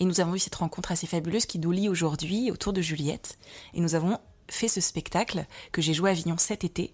Et 0.00 0.04
nous 0.04 0.20
avons 0.20 0.34
eu 0.34 0.38
cette 0.38 0.54
rencontre 0.54 0.92
assez 0.92 1.06
fabuleuse 1.06 1.46
qui 1.46 1.58
nous 1.58 1.70
lie 1.70 1.88
aujourd'hui 1.88 2.50
autour 2.50 2.74
de 2.74 2.82
Juliette. 2.82 3.38
Et 3.72 3.80
nous 3.80 3.94
avons 3.94 4.18
fait 4.48 4.68
ce 4.68 4.80
spectacle 4.80 5.46
que 5.72 5.82
j'ai 5.82 5.94
joué 5.94 6.10
à 6.10 6.12
Avignon 6.12 6.36
cet 6.38 6.64
été 6.64 6.92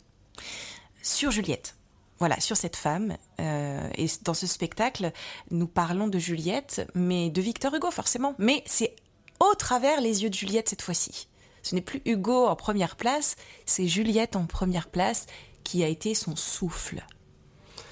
sur 1.02 1.30
Juliette. 1.30 1.76
Voilà, 2.19 2.38
sur 2.38 2.57
cette 2.57 2.76
femme. 2.76 3.16
Euh, 3.40 3.88
et 3.97 4.07
dans 4.23 4.35
ce 4.35 4.47
spectacle, 4.47 5.12
nous 5.50 5.66
parlons 5.66 6.07
de 6.07 6.19
Juliette, 6.19 6.87
mais 6.95 7.30
de 7.30 7.40
Victor 7.40 7.75
Hugo 7.75 7.90
forcément. 7.90 8.35
Mais 8.38 8.62
c'est 8.66 8.95
au 9.40 9.54
travers 9.54 10.00
les 10.00 10.23
yeux 10.23 10.30
de 10.30 10.35
Juliette 10.35 10.69
cette 10.69 10.83
fois-ci. 10.83 11.28
Ce 11.62 11.75
n'est 11.75 11.80
plus 11.80 12.02
Hugo 12.04 12.47
en 12.47 12.57
première 12.57 12.97
place, 12.97 13.37
c'est 13.66 13.87
Juliette 13.87 14.37
en 14.37 14.45
première 14.45 14.88
place 14.88 15.26
qui 15.64 15.83
a 15.83 15.88
été 15.88 16.14
son 16.14 16.37
souffle. 16.37 17.04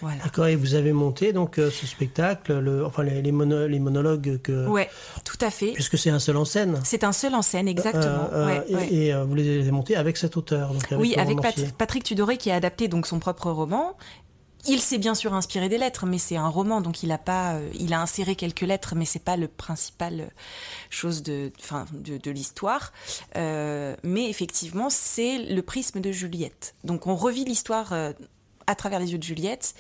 Voilà. 0.01 0.23
D'accord, 0.23 0.47
et 0.47 0.57
vous 0.57 0.75
avez 0.75 0.93
monté 0.93 1.33
donc 1.33 1.59
euh, 1.59 1.71
ce 1.71 1.87
spectacle, 1.87 2.59
le, 2.59 2.85
enfin 2.85 3.03
les, 3.03 3.21
les, 3.21 3.33
monologues 3.33 4.41
que. 4.43 4.67
Ouais, 4.67 4.89
tout 5.25 5.39
à 5.41 5.51
fait. 5.51 5.73
Puisque 5.73 5.99
c'est 5.99 6.11
un 6.11 6.19
seul 6.19 6.37
en 6.37 6.45
scène. 6.45 6.81
C'est 6.85 7.05
un 7.05 7.13
seul 7.13 7.35
en 7.35 7.43
scène, 7.43 7.69
exactement. 7.69 8.29
Euh, 8.33 8.61
euh, 8.71 8.79
et, 8.91 9.13
vous 9.27 9.35
les 9.35 9.61
avez 9.61 9.71
montés 9.71 9.97
avec 9.97 10.17
cet 10.17 10.37
auteur. 10.37 10.73
Donc 10.73 10.83
oui, 10.99 11.15
avec 11.17 11.39
Patrick 11.77 12.05
Tudoré 12.05 12.37
qui 12.37 12.51
a 12.51 12.55
adapté 12.55 12.89
donc 12.89 13.07
son 13.07 13.19
propre 13.19 13.51
roman. 13.51 13.97
Il 14.67 14.81
s'est 14.81 14.99
bien 14.99 15.15
sûr 15.15 15.35
inspiré 15.35 15.69
des 15.69 15.79
lettres, 15.79 16.05
mais 16.05 16.19
c'est 16.19 16.37
un 16.37 16.49
roman, 16.49 16.81
donc 16.81 17.05
il 17.05 17.13
a 17.13 17.17
pas, 17.17 17.55
il 17.79 17.95
a 17.95 18.01
inséré 18.01 18.35
quelques 18.35 18.63
lettres, 18.63 18.95
mais 18.97 19.05
c'est 19.05 19.23
pas 19.23 19.37
le 19.37 19.47
principal 19.47 20.31
chose 20.91 21.23
de, 21.23 21.53
enfin, 21.61 21.87
de, 21.93 22.19
de 22.19 22.31
l'histoire. 22.31 22.93
mais 23.37 24.29
effectivement, 24.29 24.91
c'est 24.91 25.39
le 25.39 25.63
prisme 25.63 26.01
de 26.01 26.13
Juliette. 26.13 26.75
Donc 26.85 27.07
on 27.07 27.15
revit 27.15 27.45
l'histoire 27.45 27.93
à 28.69 28.75
travers 28.75 29.01
les 29.01 29.13
yeux 29.13 29.19
de 29.19 29.25
Juliette, 29.25 29.75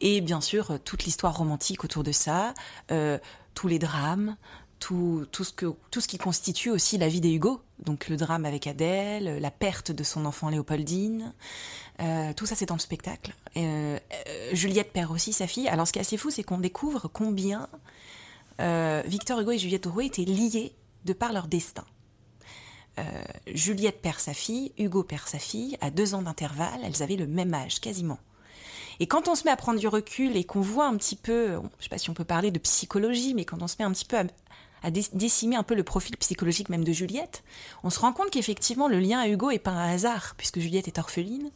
et 0.00 0.20
bien 0.20 0.40
sûr 0.40 0.78
toute 0.84 1.04
l'histoire 1.04 1.36
romantique 1.36 1.84
autour 1.84 2.02
de 2.02 2.12
ça, 2.12 2.54
euh, 2.90 3.18
tous 3.54 3.68
les 3.68 3.78
drames, 3.78 4.36
tout, 4.80 5.26
tout, 5.30 5.44
ce 5.44 5.52
que, 5.52 5.66
tout 5.92 6.00
ce 6.00 6.08
qui 6.08 6.18
constitue 6.18 6.70
aussi 6.70 6.98
la 6.98 7.06
vie 7.08 7.20
des 7.20 7.32
Hugo. 7.32 7.62
Donc 7.78 8.08
le 8.08 8.16
drame 8.16 8.44
avec 8.44 8.66
Adèle, 8.66 9.38
la 9.40 9.50
perte 9.52 9.92
de 9.92 10.02
son 10.02 10.26
enfant 10.26 10.48
Léopoldine, 10.48 11.32
euh, 12.00 12.32
tout 12.34 12.46
ça 12.46 12.56
c'est 12.56 12.66
dans 12.66 12.74
le 12.74 12.80
spectacle. 12.80 13.32
Euh, 13.56 13.98
Juliette 14.52 14.92
perd 14.92 15.12
aussi 15.12 15.32
sa 15.32 15.46
fille. 15.46 15.68
Alors 15.68 15.86
ce 15.86 15.92
qui 15.92 16.00
est 16.00 16.02
assez 16.02 16.16
fou, 16.16 16.30
c'est 16.30 16.42
qu'on 16.42 16.58
découvre 16.58 17.08
combien 17.08 17.68
Victor 19.06 19.40
Hugo 19.40 19.50
et 19.50 19.58
Juliette 19.58 19.82
Drouet 19.82 20.06
étaient 20.06 20.24
liés 20.24 20.76
de 21.04 21.12
par 21.12 21.32
leur 21.32 21.48
destin. 21.48 21.84
Juliette 23.48 24.00
perd 24.00 24.20
sa 24.20 24.34
fille, 24.34 24.72
Hugo 24.78 25.02
perd 25.02 25.26
sa 25.26 25.40
fille, 25.40 25.76
à 25.80 25.90
deux 25.90 26.14
ans 26.14 26.22
d'intervalle, 26.22 26.78
elles 26.84 27.02
avaient 27.02 27.16
le 27.16 27.26
même 27.26 27.52
âge 27.54 27.80
quasiment. 27.80 28.20
Et 29.00 29.06
quand 29.06 29.28
on 29.28 29.34
se 29.34 29.44
met 29.44 29.50
à 29.50 29.56
prendre 29.56 29.78
du 29.78 29.88
recul 29.88 30.36
et 30.36 30.44
qu'on 30.44 30.60
voit 30.60 30.86
un 30.86 30.96
petit 30.96 31.16
peu, 31.16 31.48
je 31.48 31.56
ne 31.56 31.62
sais 31.80 31.88
pas 31.88 31.98
si 31.98 32.10
on 32.10 32.14
peut 32.14 32.24
parler 32.24 32.50
de 32.50 32.58
psychologie, 32.58 33.34
mais 33.34 33.44
quand 33.44 33.62
on 33.62 33.68
se 33.68 33.76
met 33.78 33.84
un 33.84 33.92
petit 33.92 34.04
peu 34.04 34.16
à, 34.18 34.90
décimer 34.90 35.56
un 35.56 35.62
peu 35.62 35.74
le 35.74 35.84
profil 35.84 36.16
psychologique 36.16 36.68
même 36.68 36.84
de 36.84 36.92
Juliette, 36.92 37.44
on 37.84 37.90
se 37.90 38.00
rend 38.00 38.12
compte 38.12 38.30
qu'effectivement 38.30 38.88
le 38.88 38.98
lien 38.98 39.20
à 39.20 39.28
Hugo 39.28 39.50
est 39.50 39.58
pas 39.58 39.70
un 39.70 39.92
hasard, 39.92 40.34
puisque 40.36 40.58
Juliette 40.58 40.88
est 40.88 40.98
orpheline. 40.98 41.50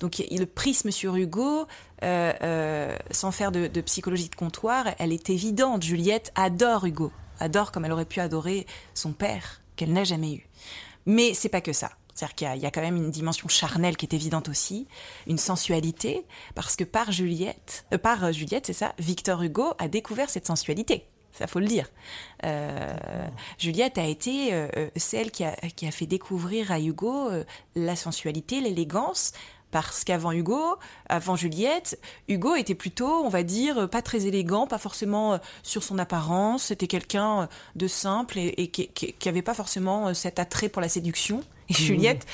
Donc 0.00 0.22
le 0.30 0.44
prisme 0.44 0.90
sur 0.90 1.16
Hugo, 1.16 1.66
euh, 2.02 2.32
euh, 2.42 2.96
sans 3.10 3.30
faire 3.30 3.52
de, 3.52 3.66
de, 3.66 3.80
psychologie 3.80 4.28
de 4.28 4.34
comptoir, 4.34 4.86
elle 4.98 5.12
est 5.12 5.30
évidente. 5.30 5.82
Juliette 5.82 6.32
adore 6.34 6.84
Hugo, 6.84 7.12
adore 7.40 7.72
comme 7.72 7.84
elle 7.84 7.92
aurait 7.92 8.04
pu 8.04 8.20
adorer 8.20 8.66
son 8.94 9.12
père, 9.12 9.60
qu'elle 9.76 9.92
n'a 9.92 10.04
jamais 10.04 10.34
eu. 10.34 10.48
Mais 11.06 11.34
c'est 11.34 11.48
pas 11.48 11.60
que 11.60 11.72
ça. 11.72 11.90
C'est-à-dire 12.14 12.34
qu'il 12.34 12.62
y, 12.62 12.66
a 12.66 12.70
quand 12.70 12.80
même 12.80 12.96
une 12.96 13.10
dimension 13.10 13.48
charnelle 13.48 13.96
qui 13.96 14.06
est 14.06 14.14
évidente 14.14 14.48
aussi, 14.48 14.86
une 15.26 15.38
sensualité, 15.38 16.24
parce 16.54 16.76
que 16.76 16.84
par 16.84 17.10
Juliette, 17.10 17.86
euh, 17.92 17.98
par 17.98 18.24
euh, 18.24 18.32
Juliette, 18.32 18.66
c'est 18.66 18.72
ça, 18.72 18.94
Victor 18.98 19.42
Hugo 19.42 19.74
a 19.78 19.88
découvert 19.88 20.30
cette 20.30 20.46
sensualité. 20.46 21.06
Ça 21.32 21.48
faut 21.48 21.58
le 21.58 21.66
dire. 21.66 21.90
Euh, 22.44 22.94
Juliette 23.58 23.98
a 23.98 24.06
été 24.06 24.52
celle 24.94 25.32
qui 25.32 25.42
a, 25.42 25.56
qui 25.74 25.84
a, 25.84 25.90
fait 25.90 26.06
découvrir 26.06 26.70
à 26.70 26.78
Hugo 26.78 27.28
la 27.74 27.96
sensualité, 27.96 28.60
l'élégance, 28.60 29.32
parce 29.74 30.04
qu'avant 30.04 30.30
Hugo, 30.30 30.76
avant 31.08 31.34
Juliette, 31.34 31.98
Hugo 32.28 32.54
était 32.54 32.76
plutôt, 32.76 33.24
on 33.24 33.28
va 33.28 33.42
dire, 33.42 33.90
pas 33.90 34.02
très 34.02 34.26
élégant, 34.26 34.68
pas 34.68 34.78
forcément 34.78 35.40
sur 35.64 35.82
son 35.82 35.98
apparence, 35.98 36.66
c'était 36.66 36.86
quelqu'un 36.86 37.48
de 37.74 37.88
simple 37.88 38.38
et, 38.38 38.68
qui, 38.68 38.86
qui, 38.86 39.28
avait 39.28 39.42
pas 39.42 39.52
forcément 39.52 40.14
cet 40.14 40.38
attrait 40.38 40.68
pour 40.68 40.80
la 40.80 40.88
séduction. 40.88 41.42
Et 41.70 41.72
mmh. 41.72 41.76
Juliette, 41.76 42.26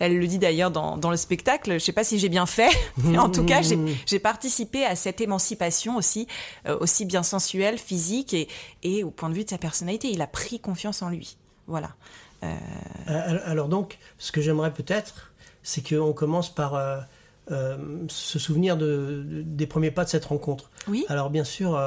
elle 0.00 0.18
le 0.18 0.26
dit 0.26 0.40
d'ailleurs 0.40 0.72
dans, 0.72 0.96
dans, 0.96 1.12
le 1.12 1.16
spectacle, 1.16 1.74
je 1.74 1.78
sais 1.78 1.92
pas 1.92 2.02
si 2.02 2.18
j'ai 2.18 2.28
bien 2.28 2.46
fait, 2.46 2.76
mais 3.04 3.16
en 3.16 3.30
tout 3.30 3.44
cas, 3.44 3.60
j'ai 3.62 4.18
participé 4.18 4.84
à 4.84 4.96
cette 4.96 5.20
émancipation 5.20 5.94
aussi, 5.94 6.26
euh, 6.66 6.76
aussi 6.80 7.04
bien 7.04 7.22
sensuelle, 7.22 7.78
physique 7.78 8.34
et, 8.34 8.48
et, 8.82 9.04
au 9.04 9.12
point 9.12 9.28
de 9.28 9.34
vue 9.34 9.44
de 9.44 9.50
sa 9.50 9.58
personnalité. 9.58 10.10
Il 10.10 10.20
a 10.20 10.26
pris 10.26 10.58
confiance 10.58 11.00
en 11.02 11.10
lui. 11.10 11.36
Voilà. 11.68 11.90
Euh... 12.42 12.56
euh 13.08 13.38
alors 13.44 13.68
donc, 13.68 13.98
ce 14.18 14.32
que 14.32 14.40
j'aimerais 14.40 14.72
peut-être, 14.72 15.27
c'est 15.68 15.86
qu'on 15.86 16.14
commence 16.14 16.48
par 16.54 16.74
euh, 17.50 17.76
se 18.08 18.38
souvenir 18.38 18.78
de, 18.78 19.22
des 19.26 19.66
premiers 19.66 19.90
pas 19.90 20.04
de 20.04 20.08
cette 20.08 20.24
rencontre. 20.24 20.70
Oui. 20.88 21.04
Alors 21.10 21.28
bien 21.28 21.44
sûr 21.44 21.78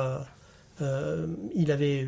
euh, 0.81 1.27
il 1.55 1.71
avait 1.71 2.07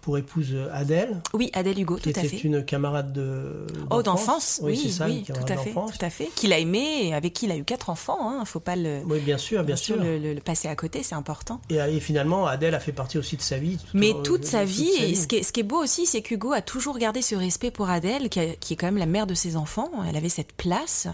pour 0.00 0.18
épouse 0.18 0.56
Adèle. 0.72 1.22
Oui, 1.32 1.50
Adèle 1.52 1.78
Hugo, 1.78 1.98
tout 1.98 2.10
à 2.10 2.12
fait. 2.12 2.28
Qui 2.28 2.36
était 2.36 2.48
une 2.48 2.64
camarade 2.64 3.12
de 3.12 3.66
oh 3.90 4.02
d'enfance. 4.02 4.60
Oui, 4.62 4.78
c'est 4.82 4.90
ça, 4.90 5.06
tout 5.06 5.52
à 5.52 5.56
fait, 5.56 5.72
tout 5.72 6.04
à 6.04 6.10
fait. 6.10 6.30
Qu'il 6.34 6.52
a 6.52 6.58
aimé, 6.58 7.06
et 7.08 7.14
avec 7.14 7.32
qui 7.32 7.46
il 7.46 7.52
a 7.52 7.56
eu 7.56 7.64
quatre 7.64 7.90
enfants. 7.90 8.18
Hein. 8.20 8.44
Faut 8.44 8.60
pas 8.60 8.76
le. 8.76 9.02
Oui, 9.06 9.20
bien 9.20 9.38
sûr, 9.38 9.64
bien, 9.64 9.76
sûr. 9.76 9.96
Le, 9.98 10.38
passer 10.40 10.68
à 10.68 10.76
côté, 10.76 11.02
c'est 11.02 11.14
important. 11.14 11.60
Et, 11.70 12.00
finalement, 12.00 12.46
Adèle 12.46 12.74
a 12.74 12.80
fait 12.80 12.92
partie 12.92 13.18
aussi 13.18 13.36
de 13.36 13.42
sa 13.42 13.58
vie. 13.58 13.78
Mais 13.94 14.12
toute, 14.24 14.44
sa, 14.44 14.64
vie, 14.64 14.90
et 15.00 15.14
Ce, 15.14 15.26
qui 15.26 15.36
est, 15.36 15.42
ce 15.42 15.52
qui 15.52 15.60
est 15.60 15.64
beau 15.64 15.82
aussi, 15.82 16.06
c'est 16.06 16.22
qu'Hugo 16.22 16.52
a 16.52 16.62
toujours 16.62 16.98
gardé 16.98 17.22
ce 17.22 17.34
respect 17.34 17.70
pour 17.70 17.88
Adèle, 17.90 18.28
qui, 18.28 18.40
qui 18.60 18.74
est 18.74 18.76
quand 18.76 18.86
même 18.86 18.98
la 18.98 19.06
mère 19.06 19.26
de 19.26 19.34
ses 19.34 19.56
enfants. 19.56 19.90
Elle 20.08 20.16
avait 20.16 20.28
cette 20.28 20.52
place. 20.52 21.08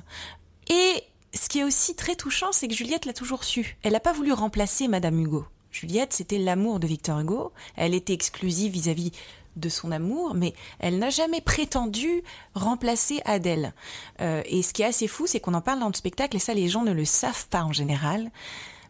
Et 0.68 1.04
ce 1.34 1.48
qui 1.48 1.60
est 1.60 1.64
aussi 1.64 1.94
très 1.94 2.16
touchant, 2.16 2.52
c'est 2.52 2.68
que 2.68 2.74
Juliette 2.74 3.04
l'a 3.04 3.12
toujours 3.12 3.44
su. 3.44 3.76
Elle 3.82 3.92
n'a 3.92 4.00
pas 4.00 4.12
voulu 4.12 4.32
remplacer 4.32 4.88
Madame 4.88 5.18
Hugo. 5.18 5.44
Juliette, 5.72 6.12
c'était 6.12 6.38
l'amour 6.38 6.80
de 6.80 6.86
Victor 6.86 7.20
Hugo. 7.20 7.52
Elle 7.76 7.94
était 7.94 8.12
exclusive 8.12 8.72
vis-à-vis 8.72 9.12
de 9.56 9.68
son 9.68 9.92
amour, 9.92 10.34
mais 10.34 10.54
elle 10.78 10.98
n'a 10.98 11.10
jamais 11.10 11.40
prétendu 11.40 12.22
remplacer 12.54 13.20
Adèle. 13.24 13.72
Euh, 14.20 14.42
et 14.46 14.62
ce 14.62 14.72
qui 14.72 14.82
est 14.82 14.86
assez 14.86 15.08
fou, 15.08 15.26
c'est 15.26 15.40
qu'on 15.40 15.54
en 15.54 15.60
parle 15.60 15.80
dans 15.80 15.88
le 15.88 15.94
spectacle, 15.94 16.36
et 16.36 16.40
ça 16.40 16.54
les 16.54 16.68
gens 16.68 16.82
ne 16.82 16.92
le 16.92 17.04
savent 17.04 17.48
pas 17.48 17.62
en 17.62 17.72
général. 17.72 18.30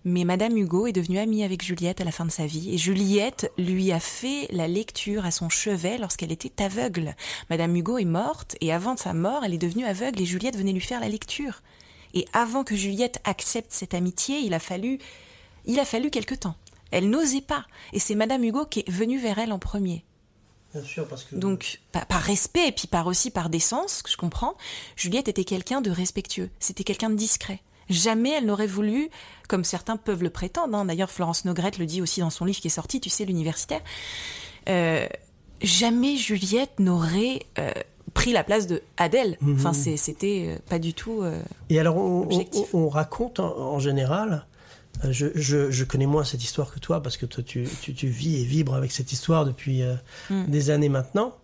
Mais 0.04 0.24
Madame 0.24 0.56
Hugo 0.56 0.86
est 0.86 0.92
devenue 0.92 1.18
amie 1.18 1.44
avec 1.44 1.62
Juliette 1.62 2.00
à 2.00 2.04
la 2.04 2.12
fin 2.12 2.24
de 2.24 2.30
sa 2.30 2.46
vie, 2.46 2.74
et 2.74 2.78
Juliette 2.78 3.52
lui 3.58 3.92
a 3.92 4.00
fait 4.00 4.46
la 4.50 4.66
lecture 4.66 5.26
à 5.26 5.30
son 5.30 5.50
chevet 5.50 5.98
lorsqu'elle 5.98 6.32
était 6.32 6.62
aveugle. 6.62 7.14
Madame 7.50 7.76
Hugo 7.76 7.98
est 7.98 8.06
morte, 8.06 8.56
et 8.62 8.72
avant 8.72 8.96
sa 8.96 9.12
mort, 9.12 9.44
elle 9.44 9.52
est 9.52 9.58
devenue 9.58 9.84
aveugle, 9.84 10.22
et 10.22 10.26
Juliette 10.26 10.56
venait 10.56 10.72
lui 10.72 10.80
faire 10.80 11.00
la 11.00 11.08
lecture. 11.08 11.60
Et 12.14 12.24
avant 12.32 12.64
que 12.64 12.74
Juliette 12.74 13.20
accepte 13.24 13.72
cette 13.72 13.94
amitié, 13.94 14.38
il 14.38 14.54
a 14.54 14.58
fallu, 14.58 14.98
il 15.66 15.78
a 15.78 15.84
fallu 15.84 16.10
quelque 16.10 16.34
temps. 16.34 16.56
Elle 16.90 17.10
n'osait 17.10 17.40
pas. 17.40 17.66
Et 17.92 17.98
c'est 17.98 18.14
Madame 18.14 18.44
Hugo 18.44 18.66
qui 18.66 18.80
est 18.80 18.90
venue 18.90 19.18
vers 19.18 19.38
elle 19.38 19.52
en 19.52 19.58
premier. 19.58 20.04
Bien 20.74 20.84
sûr, 20.84 21.06
parce 21.08 21.24
que... 21.24 21.34
Donc, 21.34 21.80
par, 21.92 22.20
respect 22.20 22.68
et 22.68 22.72
puis 22.72 22.86
par 22.86 23.06
aussi 23.06 23.30
par 23.30 23.50
décence, 23.50 24.02
que 24.02 24.10
je 24.10 24.16
comprends, 24.16 24.54
Juliette 24.96 25.28
était 25.28 25.44
quelqu'un 25.44 25.80
de 25.80 25.90
respectueux. 25.90 26.50
C'était 26.60 26.84
quelqu'un 26.84 27.10
de 27.10 27.16
discret. 27.16 27.60
Jamais 27.88 28.30
elle 28.30 28.46
n'aurait 28.46 28.68
voulu, 28.68 29.10
comme 29.48 29.64
certains 29.64 29.96
peuvent 29.96 30.22
le 30.22 30.30
prétendre, 30.30 30.78
hein. 30.78 30.84
d'ailleurs 30.84 31.10
Florence 31.10 31.44
Nogrette 31.44 31.78
le 31.78 31.86
dit 31.86 32.00
aussi 32.00 32.20
dans 32.20 32.30
son 32.30 32.44
livre 32.44 32.60
qui 32.60 32.68
est 32.68 32.70
sorti, 32.70 33.00
tu 33.00 33.10
sais, 33.10 33.24
l'universitaire, 33.24 33.80
euh, 34.68 35.08
jamais 35.60 36.16
Juliette 36.16 36.78
n'aurait 36.78 37.40
euh, 37.58 37.72
pris 38.14 38.32
la 38.32 38.44
place 38.44 38.68
de 38.68 38.80
Adèle. 38.96 39.38
Mhm. 39.40 39.56
Enfin, 39.56 39.72
c'était 39.72 40.46
euh, 40.50 40.58
pas 40.68 40.78
du 40.78 40.94
tout. 40.94 41.24
Et 41.68 41.80
alors, 41.80 41.96
on, 41.96 42.88
raconte 42.88 43.40
en 43.40 43.80
général 43.80 44.46
euh, 45.04 45.12
je, 45.12 45.84
connais 45.84 46.06
moins 46.06 46.24
cette 46.24 46.42
histoire 46.42 46.72
que 46.72 46.78
toi 46.78 47.02
parce 47.02 47.16
que 47.16 47.26
toi 47.26 47.42
tu, 47.42 47.64
vis 47.64 48.40
et 48.40 48.44
vibres 48.44 48.74
avec 48.74 48.92
cette 48.92 49.12
histoire 49.12 49.44
depuis 49.44 49.82
euh, 49.82 49.94
mm. 50.30 50.46
des 50.46 50.70
années 50.70 50.88
maintenant. 50.88 51.36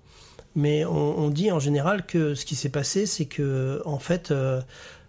Mais 0.54 0.86
on, 0.86 1.28
dit 1.28 1.52
en 1.52 1.58
général 1.58 2.06
que 2.06 2.34
ce 2.34 2.46
qui 2.46 2.56
s'est 2.56 2.70
passé, 2.70 3.04
c'est 3.04 3.26
que 3.26 3.82
en 3.84 3.98
fait, 3.98 4.30
euh, 4.30 4.62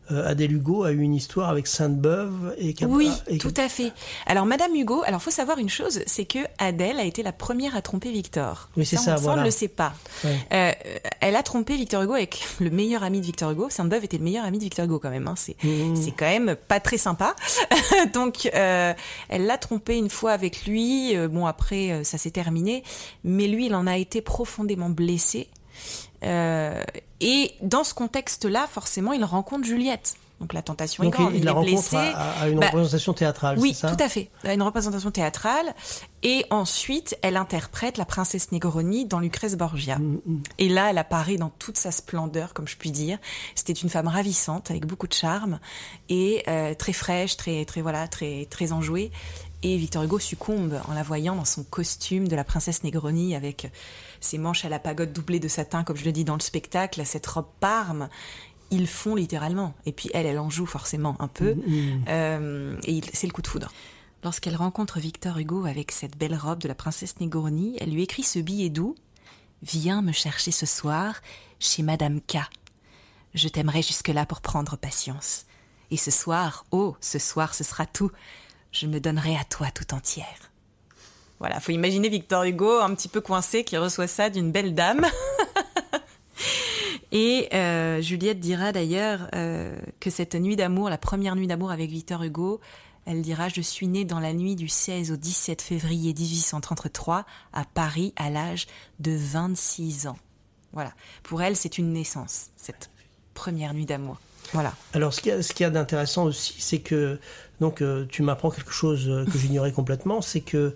Adèle 0.09 0.53
Hugo 0.53 0.83
a 0.83 0.91
eu 0.91 1.01
une 1.01 1.13
histoire 1.13 1.49
avec 1.49 1.67
Sainte-Beuve 1.67 2.55
et 2.57 2.73
Oui, 2.85 3.11
tout 3.39 3.53
à 3.57 3.67
fait. 3.69 3.91
Alors 4.25 4.45
Madame 4.45 4.73
Hugo, 4.75 5.03
alors 5.05 5.21
faut 5.21 5.31
savoir 5.31 5.57
une 5.57 5.69
chose, 5.69 6.01
c'est 6.05 6.25
que 6.25 6.39
Adèle 6.57 6.99
a 6.99 7.03
été 7.03 7.23
la 7.23 7.31
première 7.31 7.75
à 7.75 7.81
tromper 7.81 8.11
Victor. 8.11 8.69
Oui, 8.77 8.85
c'est 8.85 8.97
ça. 8.97 9.17
on 9.25 9.35
ne 9.35 9.43
le 9.43 9.51
sait 9.51 9.67
pas. 9.67 9.93
Euh, 10.25 10.71
elle 11.19 11.35
a 11.35 11.43
trompé 11.43 11.75
Victor 11.75 12.03
Hugo 12.03 12.13
avec 12.13 12.45
le 12.59 12.69
meilleur 12.69 13.03
ami 13.03 13.19
de 13.19 13.25
Victor 13.25 13.51
Hugo. 13.51 13.69
Sainte-Beuve 13.69 14.05
était 14.05 14.17
le 14.17 14.23
meilleur 14.23 14.45
ami 14.45 14.57
de 14.57 14.63
Victor 14.63 14.85
Hugo 14.85 14.99
quand 14.99 15.09
même. 15.09 15.27
Hein. 15.27 15.35
C'est 15.35 15.61
mmh. 15.63 15.95
c'est 15.95 16.11
quand 16.11 16.25
même 16.25 16.55
pas 16.55 16.79
très 16.79 16.97
sympa. 16.97 17.35
Donc 18.13 18.49
euh, 18.53 18.93
elle 19.29 19.45
l'a 19.45 19.57
trompé 19.57 19.97
une 19.97 20.09
fois 20.09 20.31
avec 20.31 20.65
lui. 20.65 21.15
bon 21.27 21.45
après 21.45 22.03
ça 22.03 22.17
s'est 22.17 22.31
terminé, 22.31 22.83
mais 23.23 23.47
lui 23.47 23.67
il 23.67 23.75
en 23.75 23.87
a 23.87 23.97
été 23.97 24.21
profondément 24.21 24.89
blessé. 24.89 25.49
Euh, 26.23 26.83
et 27.21 27.53
dans 27.61 27.83
ce 27.83 27.93
contexte-là, 27.93 28.67
forcément, 28.71 29.13
il 29.13 29.23
rencontre 29.23 29.65
Juliette. 29.65 30.15
Donc 30.39 30.53
la 30.53 30.61
tentation 30.61 31.03
Donc 31.03 31.15
est 31.15 31.17
grande. 31.17 31.33
il, 31.33 31.39
il 31.39 31.45
la 31.45 31.51
est 31.51 31.53
rencontre 31.55 31.71
blessé. 31.73 31.95
à, 31.97 32.41
à 32.41 32.47
une 32.47 32.59
Bah, 32.59 32.67
représentation 32.67 33.13
théâtrale, 33.13 33.57
Oui, 33.57 33.73
ça 33.73 33.89
tout 33.89 34.03
à 34.03 34.07
fait. 34.07 34.29
Une 34.43 34.61
représentation 34.61 35.09
théâtrale. 35.09 35.73
Et 36.21 36.45
ensuite, 36.51 37.17
elle 37.23 37.37
interprète 37.37 37.97
la 37.97 38.05
princesse 38.05 38.51
Negroni 38.51 39.05
dans 39.05 39.19
Lucrèce 39.19 39.55
Borgia. 39.57 39.97
Mm, 39.97 40.19
mm. 40.23 40.43
Et 40.59 40.69
là, 40.69 40.91
elle 40.91 40.99
apparaît 40.99 41.37
dans 41.37 41.49
toute 41.57 41.77
sa 41.77 41.89
splendeur, 41.91 42.53
comme 42.53 42.67
je 42.67 42.77
puis 42.77 42.91
dire. 42.91 43.17
C'était 43.55 43.73
une 43.73 43.89
femme 43.89 44.07
ravissante, 44.07 44.69
avec 44.69 44.85
beaucoup 44.85 45.07
de 45.07 45.13
charme 45.13 45.59
et 46.09 46.43
euh, 46.47 46.75
très 46.75 46.93
fraîche, 46.93 47.35
très, 47.35 47.65
très 47.65 47.81
voilà, 47.81 48.07
très, 48.07 48.45
très 48.47 48.73
enjouée. 48.73 49.11
Et 49.63 49.75
Victor 49.77 50.03
Hugo 50.03 50.19
succombe 50.19 50.79
en 50.87 50.93
la 50.93 51.01
voyant 51.01 51.35
dans 51.35 51.45
son 51.45 51.63
costume 51.63 52.27
de 52.27 52.35
la 52.35 52.43
princesse 52.43 52.83
Negroni, 52.83 53.35
avec 53.35 53.71
ses 54.19 54.37
manches 54.37 54.65
à 54.65 54.69
la 54.69 54.79
pagode 54.79 55.13
doublées 55.13 55.39
de 55.39 55.47
satin, 55.47 55.83
comme 55.83 55.97
je 55.97 56.05
le 56.05 56.11
dis 56.11 56.23
dans 56.23 56.35
le 56.35 56.41
spectacle, 56.41 57.05
cette 57.05 57.25
robe 57.27 57.47
parme. 57.59 58.09
Ils 58.69 58.87
font 58.87 59.15
littéralement. 59.15 59.73
Et 59.85 59.91
puis 59.91 60.09
elle, 60.13 60.25
elle 60.25 60.39
en 60.39 60.49
joue 60.49 60.65
forcément 60.65 61.15
un 61.19 61.27
peu. 61.27 61.55
Mm. 61.55 62.05
Euh, 62.09 62.77
et 62.85 63.01
c'est 63.13 63.27
le 63.27 63.33
coup 63.33 63.41
de 63.41 63.47
foudre. 63.47 63.71
Lorsqu'elle 64.23 64.55
rencontre 64.55 64.99
Victor 64.99 65.37
Hugo 65.37 65.65
avec 65.65 65.91
cette 65.91 66.17
belle 66.17 66.35
robe 66.35 66.59
de 66.59 66.67
la 66.67 66.75
princesse 66.75 67.19
Negroni, 67.19 67.77
elle 67.79 67.91
lui 67.91 68.03
écrit 68.03 68.23
ce 68.23 68.39
billet 68.39 68.69
doux 68.69 68.95
Viens 69.63 70.01
me 70.01 70.11
chercher 70.11 70.51
ce 70.51 70.65
soir 70.65 71.21
chez 71.59 71.81
Madame 71.81 72.21
K. 72.21 72.37
Je 73.33 73.47
t'aimerai 73.47 73.81
jusque-là 73.81 74.25
pour 74.25 74.41
prendre 74.41 74.77
patience. 74.77 75.45
Et 75.91 75.97
ce 75.97 76.11
soir, 76.11 76.65
oh, 76.71 76.95
ce 77.01 77.19
soir, 77.19 77.53
ce 77.53 77.63
sera 77.63 77.85
tout. 77.85 78.11
Je 78.71 78.87
me 78.87 78.99
donnerai 78.99 79.35
à 79.35 79.43
toi 79.43 79.71
tout 79.71 79.93
entière. 79.93 80.51
Voilà, 81.39 81.59
faut 81.59 81.71
imaginer 81.71 82.09
Victor 82.09 82.43
Hugo 82.43 82.79
un 82.79 82.93
petit 82.95 83.07
peu 83.07 83.21
coincé 83.21 83.63
qui 83.63 83.77
reçoit 83.77 84.07
ça 84.07 84.29
d'une 84.29 84.51
belle 84.51 84.73
dame. 84.73 85.05
Et 87.11 87.47
euh, 87.53 88.01
Juliette 88.01 88.39
dira 88.39 88.71
d'ailleurs 88.71 89.29
euh, 89.33 89.77
que 89.99 90.09
cette 90.09 90.35
nuit 90.35 90.55
d'amour, 90.55 90.89
la 90.89 90.97
première 90.97 91.35
nuit 91.35 91.47
d'amour 91.47 91.71
avec 91.71 91.89
Victor 91.89 92.23
Hugo, 92.23 92.59
elle 93.05 93.21
dira 93.21 93.49
Je 93.49 93.61
suis 93.61 93.87
née 93.87 94.03
dans 94.03 94.19
la 94.19 94.33
nuit 94.33 94.55
du 94.55 94.67
16 94.67 95.11
au 95.11 95.15
17 95.15 95.61
février 95.61 96.13
1833 96.13 97.25
à 97.53 97.65
Paris 97.65 98.13
à 98.17 98.29
l'âge 98.29 98.67
de 98.99 99.15
26 99.15 100.07
ans. 100.07 100.17
Voilà. 100.73 100.91
Pour 101.23 101.41
elle, 101.41 101.55
c'est 101.55 101.77
une 101.77 101.93
naissance, 101.93 102.47
cette 102.57 102.89
première 103.33 103.73
nuit 103.73 103.85
d'amour. 103.85 104.19
Voilà. 104.53 104.73
Alors, 104.93 105.13
ce 105.13 105.21
qu'il 105.21 105.31
y 105.31 105.63
a, 105.63 105.69
d'intéressant 105.69 106.25
aussi, 106.25 106.55
c'est 106.59 106.79
que 106.79 107.19
donc 107.59 107.81
euh, 107.81 108.05
tu 108.09 108.21
m'apprends 108.21 108.51
quelque 108.51 108.71
chose 108.71 109.25
que 109.31 109.37
j'ignorais 109.37 109.71
complètement, 109.73 110.21
c'est 110.21 110.41
que 110.41 110.75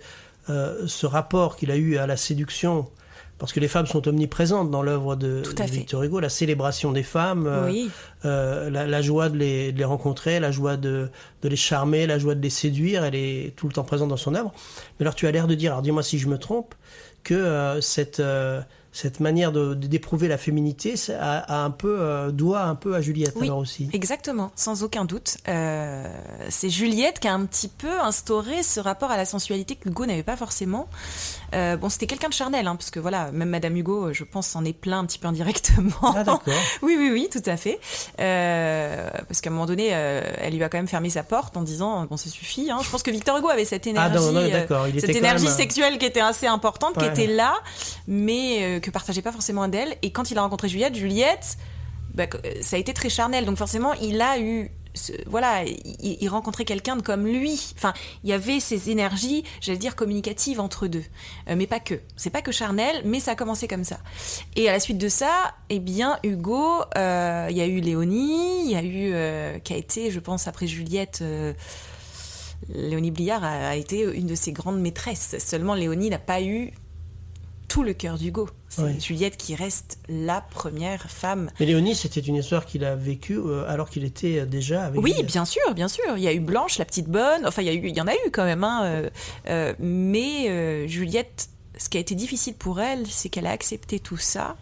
euh, 0.52 0.88
ce 0.88 1.06
rapport 1.06 1.56
qu'il 1.56 1.72
a 1.72 1.76
eu 1.78 1.98
à 1.98 2.06
la 2.06 2.18
séduction, 2.18 2.88
parce 3.38 3.54
que 3.54 3.60
les 3.60 3.68
femmes 3.68 3.88
sont 3.88 4.08
omniprésentes 4.08 4.70
dans 4.70 4.84
l'œuvre 4.84 5.16
de. 5.16 5.42
Victor 5.66 6.04
Hugo, 6.04 6.20
la 6.20 6.30
célébration 6.30 6.92
des 6.92 7.02
femmes, 7.04 7.48
euh, 7.48 7.66
oui, 7.66 7.90
euh, 8.26 8.70
la, 8.70 8.86
la 8.86 9.02
joie 9.02 9.30
de 9.30 9.38
les, 9.38 9.72
de 9.72 9.78
les 9.80 9.86
rencontrer, 9.86 10.40
la 10.40 10.52
joie 10.52 10.78
de, 10.78 11.10
de 11.42 11.50
les 11.50 11.56
charmer, 11.56 12.06
la 12.06 12.20
joie 12.20 12.36
de 12.36 12.42
les 12.42 12.52
séduire, 12.52 13.04
elle 13.04 13.16
est 13.16 13.56
tout 13.56 13.68
le 13.68 13.74
temps 13.74 13.84
présente 13.84 14.10
dans 14.10 14.18
son 14.18 14.36
œuvre. 14.36 14.54
Mais 15.00 15.06
alors 15.06 15.16
tu 15.16 15.26
as 15.26 15.32
l'air 15.32 15.48
de 15.48 15.56
dire, 15.56 15.72
alors 15.72 15.82
dis-moi 15.82 16.04
si 16.04 16.20
je 16.20 16.28
me 16.28 16.38
trompe, 16.38 16.76
que 17.24 17.34
euh, 17.34 17.82
cette, 17.82 18.20
euh, 18.20 18.62
cette 18.94 19.20
manière 19.20 19.52
d'éprouver 19.52 20.28
la 20.28 20.38
féminité 20.38 20.98
ça 20.98 21.14
a, 21.22 21.38
a 21.40 21.64
un 21.64 21.72
peu, 21.72 21.98
euh, 22.00 22.32
doit 22.32 22.64
un 22.64 22.76
peu 22.76 22.96
à 22.96 23.02
Juliette 23.02 23.34
Oui. 23.38 23.48
alors 23.48 23.60
aussi. 23.60 23.90
Exactement, 23.94 24.52
sans 24.56 24.84
aucun 24.84 25.06
doute. 25.06 25.38
Euh, 25.48 26.06
c'est 26.50 26.70
Juliette 26.70 27.20
qui 27.20 27.28
a 27.28 27.34
un 27.34 27.46
petit 27.46 27.70
peu 27.70 28.00
instauré 28.02 28.64
ce 28.64 28.80
rapport 28.80 29.12
à 29.12 29.18
la 29.18 29.26
sensualité 29.26 29.76
que 29.76 29.90
Hugo 29.90 30.06
n'avait 30.06 30.24
pas 30.24 30.36
forcément. 30.36 30.88
Euh, 31.54 31.78
bon, 31.78 31.90
c'était 31.90 32.08
quelqu'un 32.08 32.30
de 32.30 32.34
charnel, 32.34 32.68
hein, 32.68 32.76
parce 32.76 32.92
que 32.92 33.00
voilà, 33.00 33.32
même 33.32 33.50
Madame 33.50 33.76
Hugo, 33.78 34.14
je 34.14 34.24
pense, 34.24 34.48
s'en 34.48 34.66
est 34.66 34.74
plein 34.74 35.00
un 35.00 35.06
petit 35.06 35.20
peu 35.20 35.28
indirectement. 35.28 35.92
Ah 36.04 36.24
d'accord. 36.24 36.42
oui, 36.82 36.96
oui, 36.98 37.10
oui, 37.12 37.30
tout 37.32 37.44
à 37.46 37.58
fait. 37.58 37.80
Parce 38.18 39.42
qu'à 39.42 39.50
un 39.50 39.54
moment 39.54 39.66
donné, 39.66 39.88
elle 39.88 40.54
lui 40.54 40.64
a 40.64 40.70
quand 40.70 40.78
même 40.78 40.88
fermé 40.88 41.10
sa 41.10 41.24
porte 41.24 41.56
en 41.58 41.62
disant 41.62 42.06
bon, 42.06 42.18
ça 42.18 42.30
suffit. 42.30 42.70
Hein. 42.72 42.80
Je 42.84 42.90
pense 42.90 43.04
que 43.04 43.12
Victor 43.12 43.38
Hugo 43.38 43.50
avait 43.50 43.66
cette 43.66 43.88
Ah 43.88 43.90
énergie, 43.90 44.16
non, 44.16 44.32
non, 44.32 44.50
d'accord. 44.50 44.88
Il 44.88 45.00
cette 45.00 45.10
était 45.10 45.20
énergie 45.20 45.46
même, 45.46 45.54
sexuelle 45.54 45.98
qui 45.98 46.06
était 46.06 46.20
assez 46.20 46.48
importante, 46.48 46.98
qui 46.98 47.06
était 47.06 47.28
là, 47.28 47.54
mais 48.08 48.81
que 48.82 48.92
partageait 48.92 49.22
pas 49.22 49.32
forcément 49.32 49.68
d'elle. 49.68 49.96
Et 50.02 50.12
quand 50.12 50.32
il 50.32 50.38
a 50.38 50.42
rencontré 50.42 50.70
Juliette, 50.70 50.96
Juliette, 50.96 51.58
bah, 52.14 52.26
euh, 52.34 52.52
ça 52.62 52.76
a 52.76 52.80
été 52.80 52.94
très 52.94 53.10
charnel. 53.10 53.46
Donc 53.46 53.58
forcément, 53.58 53.94
il 53.94 54.22
a 54.22 54.40
eu 54.40 54.72
voilà, 55.26 55.64
il, 55.64 56.28
rencontrait 56.28 56.66
quelqu'un 56.66 56.98
de 56.98 57.02
comme 57.02 57.26
lui. 57.26 57.72
Enfin, 57.78 57.94
il 58.26 58.30
y 58.30 58.34
avait 58.34 58.60
ces 58.60 58.90
énergies, 58.90 59.46
j'allais 59.62 59.78
dire 59.78 59.96
communicatives 59.96 60.60
entre 60.60 60.88
deux, 60.88 61.06
Euh, 61.48 61.56
mais 61.58 61.66
pas 61.66 61.80
que. 61.80 62.02
C'est 62.18 62.30
pas 62.30 62.42
que 62.42 62.52
charnel, 62.52 63.02
mais 63.06 63.22
ça 63.22 63.32
a 63.32 63.36
commencé 63.36 63.70
comme 63.70 63.86
ça. 63.86 64.00
Et 64.58 64.68
à 64.68 64.74
la 64.74 64.82
suite 64.82 64.98
de 64.98 65.08
ça, 65.08 65.54
eh 65.70 65.80
bien, 65.80 66.20
Hugo, 66.24 66.82
euh, 66.98 67.48
il 67.50 67.56
y 67.56 67.62
a 67.62 67.68
eu 67.68 67.80
Léonie, 67.80 68.66
il 68.66 68.72
y 68.72 68.76
a 68.76 68.84
eu 68.84 69.62
qui 69.62 69.72
a 69.72 69.78
été, 69.78 70.12
je 70.12 70.20
pense, 70.20 70.50
après 70.50 70.68
Juliette. 70.68 71.24
Léonie 72.68 73.12
Bliard 73.12 73.46
a 73.46 73.78
été 73.78 74.02
une 74.02 74.28
de 74.28 74.36
ses 74.36 74.52
grandes 74.52 74.80
maîtresses. 74.80 75.38
Seulement, 75.40 75.74
Léonie 75.74 76.10
n'a 76.10 76.20
pas 76.20 76.42
eu 76.42 76.74
tout 77.72 77.84
le 77.84 77.94
cœur 77.94 78.18
d'Hugo. 78.18 78.50
C'est 78.68 78.82
Oui. 78.82 79.00
Juliette 79.00 79.38
qui 79.38 79.56
reste 79.56 79.98
la 80.10 80.42
première 80.42 81.10
femme 81.10 81.50
Mais 81.58 81.66
Léonie, 81.66 81.96
c'était 81.96 82.20
une 82.20 82.36
histoire 82.36 82.66
qu'il 82.66 82.84
a 82.84 82.98
vécue 82.98 83.38
euh, 83.38 83.64
alors 83.66 83.90
qu'il 83.90 84.04
était 84.04 84.40
euh, 84.40 84.46
déjà 84.46 84.84
avec 84.84 85.02
Oui, 85.02 85.12
Juliette. 85.12 85.32
bien 85.32 85.46
sûr, 85.46 85.74
bien 85.74 85.88
sûr. 85.88 86.04
Il 86.18 86.22
y 86.22 86.28
a 86.28 86.34
eu 86.34 86.42
Blanche, 86.42 86.80
la 86.80 86.84
petite 86.84 87.08
bonne. 87.08 87.48
Enfin, 87.48 87.62
il 87.62 87.68
y, 87.68 87.70
a 87.70 87.74
eu, 87.74 87.88
il 87.88 87.96
y 87.96 88.02
en 88.02 88.08
a 88.08 88.14
eu 88.14 88.32
quand 88.34 88.44
même. 88.44 88.66
Hein. 88.66 88.82
euh, 88.84 89.10
euh, 89.48 89.74
mais 89.80 90.86
Juliette, 90.90 91.48
ce 91.78 91.88
qui 91.88 91.96
a 91.96 92.02
été 92.02 92.14
difficile 92.14 92.56
pour 92.56 92.82
elle, 92.82 93.08
c'est 93.08 93.30
qu'elle 93.30 93.48
a 93.48 93.52
accepté 93.52 94.02
tout 94.02 94.18
ça. 94.18 94.58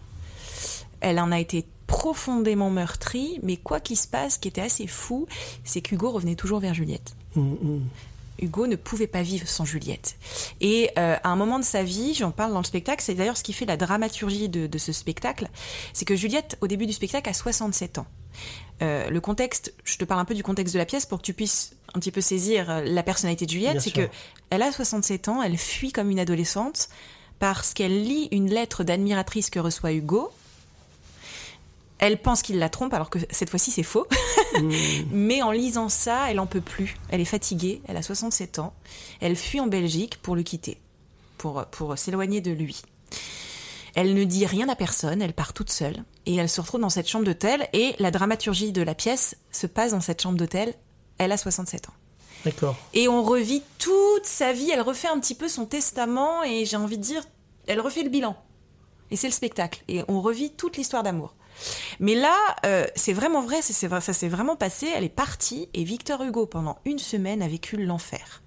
Elle 1.02 1.20
en 1.20 1.32
a 1.32 1.40
été 1.40 1.66
profondément 1.88 2.70
meurtrie. 2.70 3.40
Mais 3.42 3.58
quoi 3.58 3.80
qu'il 3.80 3.98
se 3.98 4.08
passe, 4.08 4.36
ce 4.36 4.40
qui 4.40 4.50
était 4.50 4.62
assez 4.62 4.86
fou, 4.86 5.26
c'est 5.64 5.82
qu'Hugo 5.82 6.12
revenait 6.12 6.36
toujours 6.36 6.60
vers 6.60 6.76
Juliette. 6.76 7.16
Mm, 7.36 7.42
mm. 7.42 7.82
Hugo 8.42 8.68
ne 8.68 8.76
pouvait 8.76 9.08
pas 9.08 9.22
vivre 9.22 9.48
sans 9.48 9.66
Juliette. 9.66 10.18
Et 10.62 10.92
euh, 10.98 11.16
à 11.24 11.30
un 11.30 11.36
moment 11.36 11.60
de 11.60 11.64
sa 11.64 11.84
vie, 11.84 12.14
j'en 12.14 12.32
parle 12.32 12.54
dans 12.54 12.60
le 12.60 12.66
spectacle, 12.66 13.04
c'est 13.04 13.14
d'ailleurs 13.14 13.38
ce 13.38 13.44
qui 13.44 13.54
fait 13.54 13.66
la 13.66 13.78
dramaturgie 13.78 14.50
de, 14.50 14.68
de 14.68 14.78
ce 14.78 14.92
spectacle, 14.92 15.50
c'est 15.94 16.06
que 16.06 16.16
Juliette, 16.16 16.58
au 16.62 16.68
début 16.68 16.86
du 16.86 16.94
spectacle, 16.94 17.30
a 17.30 17.34
67 17.34 17.98
ans. 17.98 18.08
Euh, 18.82 19.10
le 19.10 19.22
contexte, 19.22 19.74
je 19.84 19.98
te 19.98 20.06
parle 20.06 20.22
un 20.22 20.26
peu 20.26 20.36
du 20.36 20.44
contexte 20.44 20.74
de 20.74 20.80
la 20.80 20.86
pièce 20.86 21.06
pour 21.06 21.20
que 21.20 21.24
tu 21.24 21.34
puisses 21.34 21.76
un 21.94 22.00
petit 22.00 22.12
peu 22.12 22.22
saisir 22.22 22.70
euh, 22.70 22.82
la 22.84 23.04
personnalité 23.04 23.46
de 23.46 23.52
Juliette, 23.52 23.82
c'est 23.82 23.92
que 23.92 24.08
elle 24.50 24.62
a 24.62 24.72
67 24.72 25.28
ans, 25.28 25.44
elle 25.44 25.58
fuit 25.58 25.92
comme 25.92 26.10
une 26.10 26.20
adolescente 26.20 26.90
parce 27.40 27.74
qu'elle 27.74 28.04
lit 28.04 28.28
une 28.32 28.50
lettre 28.50 28.84
d'admiratrice 28.84 29.50
que 29.50 29.60
reçoit 29.60 29.94
Hugo. 29.94 30.30
Elle 32.00 32.22
pense 32.22 32.42
qu'il 32.42 32.60
la 32.60 32.70
trompe 32.70 32.94
alors 32.94 33.10
que 33.10 33.20
cette 33.30 33.50
fois-ci 33.50 33.72
c'est 33.72 33.84
faux. 33.84 34.08
Mm. 34.60 34.72
Mais 35.12 35.42
en 35.42 35.52
lisant 35.52 35.90
ça, 35.90 36.32
elle 36.32 36.40
en 36.40 36.48
peut 36.48 36.62
plus. 36.62 36.98
Elle 37.10 37.22
est 37.22 37.26
fatiguée, 37.26 37.82
elle 37.88 37.98
a 37.98 38.02
67 38.02 38.60
ans. 38.60 38.74
Elle 39.22 39.36
fuit 39.36 39.60
en 39.60 39.68
Belgique 39.68 40.18
pour 40.22 40.36
le 40.36 40.44
quitter, 40.44 40.80
pour, 41.38 41.66
pour 41.66 41.98
s'éloigner 41.98 42.42
de 42.42 42.52
lui. 42.52 42.82
Elle 43.96 44.14
ne 44.14 44.24
dit 44.24 44.46
rien 44.46 44.70
à 44.70 44.76
personne, 44.76 45.22
elle 45.22 45.34
part 45.34 45.54
toute 45.54 45.72
seule. 45.72 46.04
Et 46.26 46.36
elle 46.36 46.50
se 46.50 46.62
retrouve 46.62 46.82
dans 46.82 46.90
cette 46.90 47.10
chambre 47.10 47.26
d'hôtel. 47.26 47.68
Et 47.74 47.96
la 48.00 48.12
dramaturgie 48.12 48.72
de 48.72 48.82
la 48.82 48.96
pièce 48.96 49.36
se 49.52 49.68
passe 49.68 49.92
dans 49.92 50.02
cette 50.02 50.22
chambre 50.22 50.38
d'hôtel. 50.38 50.74
Elle 51.18 51.32
a 51.32 51.38
67 51.38 51.90
ans. 51.90 51.94
D'accord. 52.46 52.78
Et 52.94 53.10
on 53.10 53.24
revit 53.24 53.62
toute 53.78 54.26
sa 54.26 54.54
vie, 54.54 54.72
elle 54.72 54.82
refait 54.82 55.10
un 55.10 55.20
petit 55.20 55.36
peu 55.36 55.50
son 55.50 55.66
testament. 55.66 56.44
Et 56.44 56.66
j'ai 56.66 56.78
envie 56.78 56.98
de 56.98 57.04
dire, 57.04 57.24
elle 57.68 57.82
refait 57.82 58.04
le 58.04 58.10
bilan. 58.10 58.38
Et 59.12 59.16
c'est 59.16 59.28
le 59.28 59.34
spectacle. 59.34 59.84
Et 59.88 60.04
on 60.08 60.22
revit 60.22 60.52
toute 60.52 60.78
l'histoire 60.78 61.04
d'amour. 61.04 61.36
Mais 62.00 62.16
là, 62.16 62.36
euh, 62.66 62.86
c'est 62.96 63.14
vraiment 63.14 63.42
vrai, 63.42 63.62
ça 63.62 63.74
s'est 64.02 64.28
vraiment 64.28 64.56
passé. 64.56 64.88
Elle 64.96 65.04
est 65.04 65.10
partie 65.10 65.70
et 65.74 65.84
Victor 65.84 66.24
Hugo, 66.24 66.46
pendant 66.46 66.78
une 66.86 67.00
semaine, 67.00 67.42
a 67.42 67.48
vécu 67.48 67.78
l'enfer. 67.78 68.42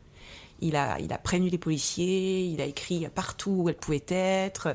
Il 0.60 0.76
a, 0.76 0.96
prévenu 1.18 1.48
les 1.48 1.58
policiers, 1.58 2.44
il 2.44 2.60
a 2.60 2.66
écrit 2.66 3.08
partout 3.12 3.50
où 3.50 3.68
elle 3.68 3.74
pouvait 3.74 4.04
être, 4.08 4.72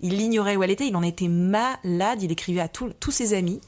il 0.00 0.16
l'ignorait 0.16 0.56
où 0.56 0.64
elle 0.64 0.72
était, 0.72 0.88
il 0.88 0.96
en 0.96 1.02
était 1.04 1.28
malade, 1.28 2.22
il 2.22 2.32
écrivait 2.32 2.60
à 2.60 2.66
tous 2.66 3.10
ses 3.12 3.34
amis. 3.34 3.60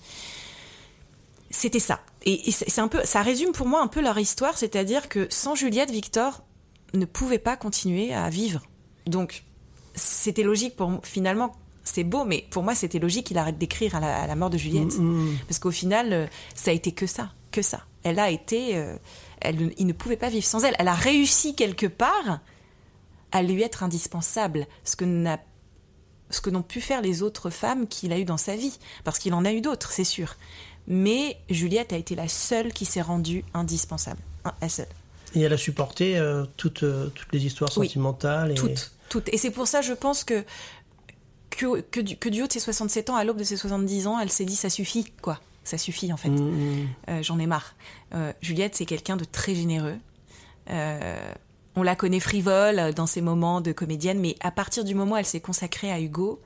C'était 1.51 1.79
ça. 1.79 2.01
Et, 2.25 2.49
et 2.49 2.51
c'est 2.51 2.81
un 2.81 2.89
peu, 2.89 3.01
ça 3.05 3.23
résume 3.23 3.53
pour 3.53 3.69
moi 3.69 3.83
un 3.83 3.87
peu 3.87 4.01
leur 4.01 4.19
histoire, 4.19 4.59
c'est-à-dire 4.59 5.09
que 5.09 5.29
sans 5.31 5.55
Juliette, 5.55 5.93
Victor 5.93 6.43
ne 6.93 7.05
pouvait 7.05 7.39
pas 7.39 7.57
continuer 7.57 8.13
à 8.13 8.29
vivre. 8.31 8.63
Donc, 9.07 9.45
c'était 9.95 10.43
logique 10.43 10.77
pour 10.77 11.01
finalement, 11.05 11.53
c'est 11.93 12.05
beau, 12.05 12.25
mais 12.25 12.47
pour 12.51 12.63
moi, 12.63 12.75
c'était 12.75 12.99
logique 12.99 13.27
qu'il 13.27 13.39
arrête 13.39 13.59
d'écrire 13.59 13.95
à 13.95 14.01
la, 14.01 14.23
à 14.23 14.27
la 14.27 14.37
mort 14.37 14.51
de 14.51 14.59
Juliette. 14.59 14.99
Mm, 14.99 15.33
mm. 15.33 15.39
Parce 15.49 15.59
qu'au 15.59 15.71
final, 15.71 16.13
euh, 16.13 16.27
ça 16.55 16.71
a 16.71 16.75
été 16.75 16.93
que 16.93 17.07
ça, 17.07 17.31
que 17.51 17.63
ça. 17.63 17.85
Elle 18.03 18.19
a 18.19 18.31
été, 18.31 18.77
euh, 18.77 18.97
elle, 19.41 19.73
il 19.79 19.87
ne 19.87 19.93
pouvait 19.93 20.17
pas 20.17 20.31
vivre 20.31 20.47
sans 20.47 20.65
elle. 20.65 20.75
Elle 20.79 20.89
a 20.89 20.95
réussi 20.95 21.55
quelque 21.55 21.87
part 21.87 22.41
à 23.33 23.43
lui 23.43 23.63
être 23.63 23.83
indispensable, 23.83 24.67
ce 24.85 24.97
que 24.97 25.05
n'a 25.05 25.39
ce 26.31 26.41
que 26.41 26.51
n'ont 26.51 26.63
pu 26.63 26.81
faire 26.81 27.03
les 27.03 27.23
autres 27.23 27.51
femmes 27.51 27.89
qu'il 27.89 28.13
a 28.13 28.19
eues 28.19 28.25
dans 28.25 28.37
sa 28.37 28.55
vie, 28.55 28.79
parce 29.03 29.19
qu'il 29.19 29.35
en 29.35 29.45
a 29.45 29.53
eu 29.53 29.61
d'autres, 29.61 29.91
c'est 29.91 30.05
sûr. 30.05 30.37
Mais 30.87 31.37
Juliette 31.51 31.93
a 31.93 31.97
été 31.97 32.15
la 32.15 32.29
seule 32.29 32.73
qui 32.73 32.85
s'est 32.85 33.03
rendue 33.03 33.45
indispensable, 33.53 34.21
Hein, 34.45 34.53
la 34.63 34.69
seule. 34.69 34.87
Et 35.35 35.41
elle 35.41 35.53
a 35.53 35.59
supporté 35.59 36.17
euh, 36.17 36.45
toutes, 36.57 36.83
euh, 36.85 37.09
toutes 37.15 37.33
les 37.33 37.45
histoires 37.45 37.71
Oui. 37.77 37.89
sentimentales. 37.89 38.53
Et... 38.53 38.55
Toutes, 38.55 38.93
toutes. 39.09 39.29
Et 39.33 39.39
c'est 39.39 39.51
pour 39.51 39.67
ça, 39.67 39.83
je 39.83 39.93
pense 39.93 40.25
que 40.25 40.45
que, 41.51 41.81
que, 41.81 42.01
du, 42.01 42.17
que 42.17 42.29
du 42.29 42.43
haut 42.43 42.47
de 42.47 42.53
ses 42.53 42.61
67 42.61 43.11
ans, 43.11 43.17
à 43.17 43.25
l'aube 43.25 43.39
de 43.39 43.45
ses 43.45 43.57
70 43.57 44.07
ans, 44.07 44.19
elle 44.19 44.31
s'est 44.31 44.45
dit 44.45 44.57
ça 44.57 44.71
suffit, 44.71 45.13
quoi. 45.23 45.41
Ça 45.63 45.77
suffit 45.79 46.13
en 46.13 46.17
fait. 46.17 46.31
Mmh, 46.31 46.87
mmh. 47.09 47.23
J'en 47.23 47.39
ai 47.39 47.47
marre. 47.47 47.75
Juliette, 48.41 48.75
c'est 48.75 48.87
quelqu'un 48.87 49.17
de 49.17 49.25
très 49.25 49.55
généreux. 49.55 49.99
on 50.69 51.83
la 51.83 51.97
connaît 51.97 52.19
frivole 52.19 52.95
dans 52.95 53.07
ses 53.07 53.21
moments 53.21 53.61
de 53.61 53.71
comédienne, 53.73 54.19
mais 54.19 54.37
à 54.41 54.51
partir 54.51 54.85
du 54.85 54.95
moment 54.95 55.13
où 55.13 55.17
elle 55.19 55.27
s'est 55.27 55.41
consacrée 55.41 55.93
à 55.93 56.01
Hugo, 56.01 56.41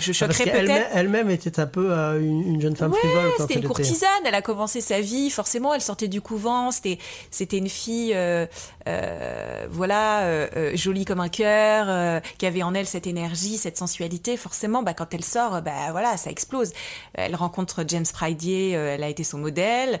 je 0.00 0.10
ah, 0.10 0.12
choquerais 0.12 0.50
peut-être. 0.50 0.90
Elle-même 0.92 1.30
était 1.30 1.60
un 1.60 1.66
peu 1.66 1.92
euh, 1.92 2.20
une, 2.20 2.60
jeune 2.60 2.76
femme 2.76 2.92
frivole 2.92 3.30
quand 3.36 3.46
c'était 3.46 3.60
une 3.60 3.66
courtisane. 3.66 4.10
Elle 4.24 4.34
a 4.34 4.42
commencé 4.42 4.80
sa 4.80 5.00
vie. 5.00 5.30
Forcément, 5.30 5.74
elle 5.74 5.80
sortait 5.80 6.08
du 6.08 6.20
couvent. 6.20 6.70
C'était, 6.70 6.98
c'était 7.30 7.58
une 7.58 7.68
fille, 7.68 8.12
euh, 8.14 8.46
euh, 8.88 9.66
voilà, 9.70 10.48
jolie 10.74 11.04
comme 11.04 11.20
un 11.20 11.28
cœur, 11.28 12.22
qui 12.38 12.46
avait 12.46 12.62
en 12.62 12.74
elle 12.74 12.86
cette 12.86 13.06
énergie, 13.06 13.56
cette 13.56 13.78
sensualité. 13.78 14.36
Forcément, 14.36 14.82
bah, 14.82 14.94
quand 14.94 15.12
elle 15.14 15.24
sort, 15.24 15.62
bah 15.62 15.90
voilà, 15.92 16.16
ça 16.16 16.30
explose. 16.30 16.72
Elle 17.14 17.36
rencontre 17.36 17.84
James 17.86 18.06
Prydier. 18.12 18.70
elle 18.70 19.02
a 19.02 19.08
été 19.08 19.24
son 19.24 19.38
modèle. 19.38 20.00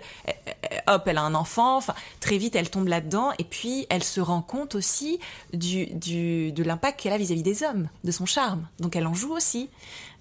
hop, 0.86 1.02
elle 1.06 1.18
a 1.18 1.22
un 1.22 1.34
enfant. 1.34 1.76
Enfin, 1.76 1.94
très 2.20 2.38
vite, 2.38 2.56
elle 2.56 2.70
tombe 2.70 2.88
là-dedans. 2.88 3.30
Et 3.38 3.44
puis, 3.44 3.86
elle 3.90 4.04
se 4.04 4.20
rend 4.20 4.42
compte 4.42 4.74
aussi 4.74 5.18
du, 5.52 5.86
du 5.86 6.52
de 6.52 6.62
l'impact 6.62 7.00
qu'elle 7.00 7.12
a 7.12 7.18
vis-à-vis 7.18 7.42
des 7.42 7.62
hommes, 7.62 7.88
de 8.02 8.10
son 8.10 8.26
charme. 8.26 8.66
Donc, 8.80 8.96
elle 8.96 9.06
en 9.06 9.14
joue 9.14 9.32
aussi. 9.32 9.70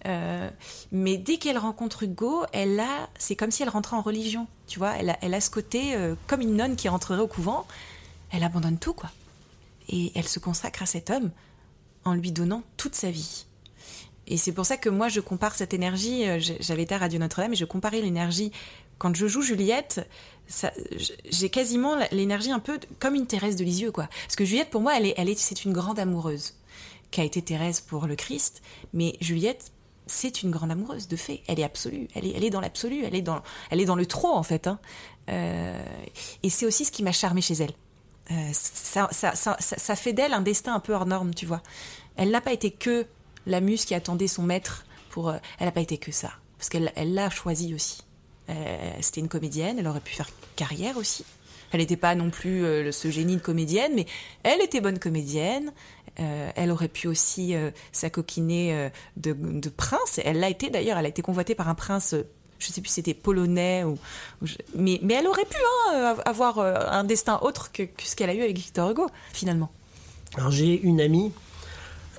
Euh, 0.05 0.49
mais 0.91 1.17
dès 1.17 1.37
qu'elle 1.37 1.57
rencontre 1.57 2.03
Hugo, 2.03 2.45
elle 2.51 2.79
a, 2.79 3.09
c'est 3.17 3.35
comme 3.35 3.51
si 3.51 3.63
elle 3.63 3.69
rentrait 3.69 3.95
en 3.95 4.01
religion, 4.01 4.47
tu 4.67 4.79
vois. 4.79 4.95
Elle 4.97 5.09
a, 5.09 5.17
elle 5.21 5.33
a 5.33 5.41
ce 5.41 5.49
côté 5.49 5.95
euh, 5.95 6.15
comme 6.27 6.41
une 6.41 6.55
nonne 6.55 6.75
qui 6.75 6.89
rentrerait 6.89 7.21
au 7.21 7.27
couvent. 7.27 7.65
Elle 8.31 8.43
abandonne 8.43 8.77
tout, 8.77 8.93
quoi. 8.93 9.11
Et 9.89 10.11
elle 10.15 10.27
se 10.27 10.39
consacre 10.39 10.83
à 10.83 10.85
cet 10.85 11.09
homme 11.09 11.31
en 12.05 12.13
lui 12.13 12.31
donnant 12.31 12.63
toute 12.77 12.95
sa 12.95 13.11
vie. 13.11 13.45
Et 14.27 14.37
c'est 14.37 14.53
pour 14.53 14.65
ça 14.65 14.77
que 14.77 14.89
moi, 14.89 15.09
je 15.09 15.19
compare 15.19 15.55
cette 15.55 15.73
énergie. 15.73 16.27
Euh, 16.27 16.39
j'avais 16.59 16.83
été 16.83 16.95
à 16.95 16.97
Radio 16.97 17.19
Notre-Dame 17.19 17.53
et 17.53 17.57
je 17.57 17.65
comparais 17.65 18.01
l'énergie. 18.01 18.51
Quand 18.97 19.15
je 19.15 19.27
joue 19.27 19.41
Juliette, 19.41 20.07
j'ai 21.29 21.49
quasiment 21.49 21.97
l'énergie 22.11 22.51
un 22.51 22.59
peu 22.59 22.79
comme 22.99 23.15
une 23.15 23.25
Thérèse 23.25 23.55
de 23.55 23.63
Lisieux, 23.63 23.91
quoi. 23.91 24.07
Parce 24.25 24.35
que 24.35 24.45
Juliette, 24.45 24.69
pour 24.69 24.81
moi, 24.81 24.97
elle 24.97 25.07
est, 25.07 25.13
elle 25.17 25.29
est, 25.29 25.37
c'est 25.37 25.65
une 25.65 25.73
grande 25.73 25.99
amoureuse 25.99 26.53
qui 27.13 27.21
a 27.21 27.23
été 27.23 27.41
Thérèse 27.41 27.79
pour 27.79 28.07
le 28.07 28.15
Christ. 28.15 28.61
Mais 28.91 29.15
Juliette, 29.21 29.71
c'est 30.07 30.41
une 30.41 30.51
grande 30.51 30.71
amoureuse 30.71 31.07
de 31.07 31.15
fait. 31.15 31.43
Elle 31.47 31.59
est 31.59 31.63
absolue. 31.63 32.07
Elle 32.15 32.25
est, 32.25 32.31
elle 32.35 32.43
est 32.43 32.49
dans 32.49 32.59
l'absolu. 32.59 33.03
Elle 33.05 33.15
est 33.15 33.21
dans, 33.21 33.41
elle 33.69 33.79
est 33.79 33.85
dans 33.85 33.95
le 33.95 34.05
trop 34.05 34.33
en 34.33 34.43
fait. 34.43 34.67
Hein. 34.67 34.79
Euh, 35.29 35.85
et 36.41 36.49
c'est 36.49 36.65
aussi 36.65 36.85
ce 36.85 36.91
qui 36.91 37.03
m'a 37.03 37.11
charmé 37.11 37.41
chez 37.41 37.53
elle. 37.53 37.71
Euh, 38.31 38.49
ça, 38.53 39.07
ça, 39.11 39.35
ça, 39.35 39.57
ça, 39.59 39.95
fait 39.95 40.13
d'elle 40.13 40.33
un 40.33 40.41
destin 40.41 40.73
un 40.73 40.79
peu 40.79 40.93
hors 40.93 41.05
norme, 41.05 41.35
tu 41.35 41.45
vois. 41.45 41.61
Elle 42.15 42.31
n'a 42.31 42.41
pas 42.41 42.51
été 42.51 42.71
que 42.71 43.05
la 43.45 43.61
muse 43.61 43.85
qui 43.85 43.93
attendait 43.93 44.27
son 44.27 44.43
maître 44.43 44.85
pour. 45.11 45.29
Euh, 45.29 45.37
elle 45.59 45.67
n'a 45.67 45.71
pas 45.71 45.81
été 45.81 45.97
que 45.97 46.11
ça, 46.11 46.31
parce 46.57 46.69
qu'elle 46.69 46.91
elle 46.95 47.13
l'a 47.13 47.29
choisi 47.29 47.73
aussi. 47.73 48.03
C'était 48.99 49.21
une 49.21 49.29
comédienne. 49.29 49.79
Elle 49.79 49.87
aurait 49.87 50.01
pu 50.01 50.13
faire 50.13 50.29
carrière 50.55 50.97
aussi. 50.97 51.25
Elle 51.71 51.79
n'était 51.79 51.97
pas 51.97 52.13
non 52.13 52.29
plus 52.29 52.91
ce 52.91 53.09
génie 53.09 53.37
de 53.37 53.41
comédienne, 53.41 53.93
mais 53.95 54.05
elle 54.43 54.61
était 54.61 54.81
bonne 54.81 54.99
comédienne. 54.99 55.71
Euh, 56.19 56.51
elle 56.55 56.69
aurait 56.69 56.89
pu 56.89 57.07
aussi 57.07 57.55
euh, 57.55 57.71
s'acoquiner 57.91 58.73
euh, 58.73 58.89
de, 59.17 59.33
de, 59.33 59.69
prince. 59.69 60.19
Elle 60.23 60.39
l'a 60.39 60.49
été 60.49 60.69
d'ailleurs, 60.69 60.97
elle 60.99 61.05
a 61.05 61.09
été 61.09 61.23
convoitée 61.23 61.55
par 61.55 61.69
un 61.69 61.75
prince, 61.75 62.13
je 62.59 62.67
ne 62.67 62.73
sais 62.73 62.81
plus 62.81 62.89
si 62.89 62.95
c'était 62.95 63.15
polonais, 63.15 63.83
ou, 63.83 63.97
mais, 64.75 64.99
mais, 65.01 65.15
elle 65.15 65.27
aurait 65.27 65.45
pu 65.45 65.57
hein, 65.91 66.15
avoir 66.25 66.59
un 66.59 67.03
destin 67.03 67.39
autre 67.41 67.71
que, 67.71 67.83
ce 68.03 68.15
qu'elle 68.15 68.29
a 68.29 68.35
eu 68.35 68.41
avec 68.41 68.55
Victor 68.55 68.91
Hugo, 68.91 69.09
finalement. 69.33 69.71
Alors 70.35 70.51
j'ai 70.51 70.79
une 70.81 71.01
amie 71.01 71.31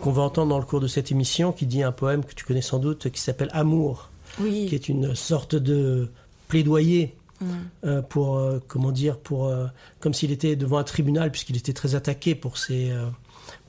qu'on 0.00 0.10
va 0.10 0.22
entendre 0.22 0.48
dans 0.48 0.58
le 0.58 0.64
cours 0.64 0.80
de 0.80 0.88
cette 0.88 1.12
émission 1.12 1.52
qui 1.52 1.66
dit 1.66 1.82
un 1.84 1.92
poème 1.92 2.24
que 2.24 2.34
tu 2.34 2.44
connais 2.44 2.62
sans 2.62 2.80
doute 2.80 3.10
qui 3.10 3.20
s'appelle 3.20 3.50
Amour, 3.52 4.10
qui 4.38 4.74
est 4.74 4.88
une 4.88 5.14
sorte 5.14 5.54
de 5.54 6.10
plaidoyer 6.48 7.14
mm. 7.40 8.02
pour 8.08 8.40
comment 8.66 8.90
dire 8.90 9.18
pour 9.18 9.52
comme 10.00 10.14
s'il 10.14 10.32
était 10.32 10.56
devant 10.56 10.78
un 10.78 10.84
tribunal 10.84 11.30
puisqu'il 11.30 11.56
était 11.56 11.72
très 11.72 11.94
attaqué 11.94 12.34
pour 12.34 12.58
ses 12.58 12.92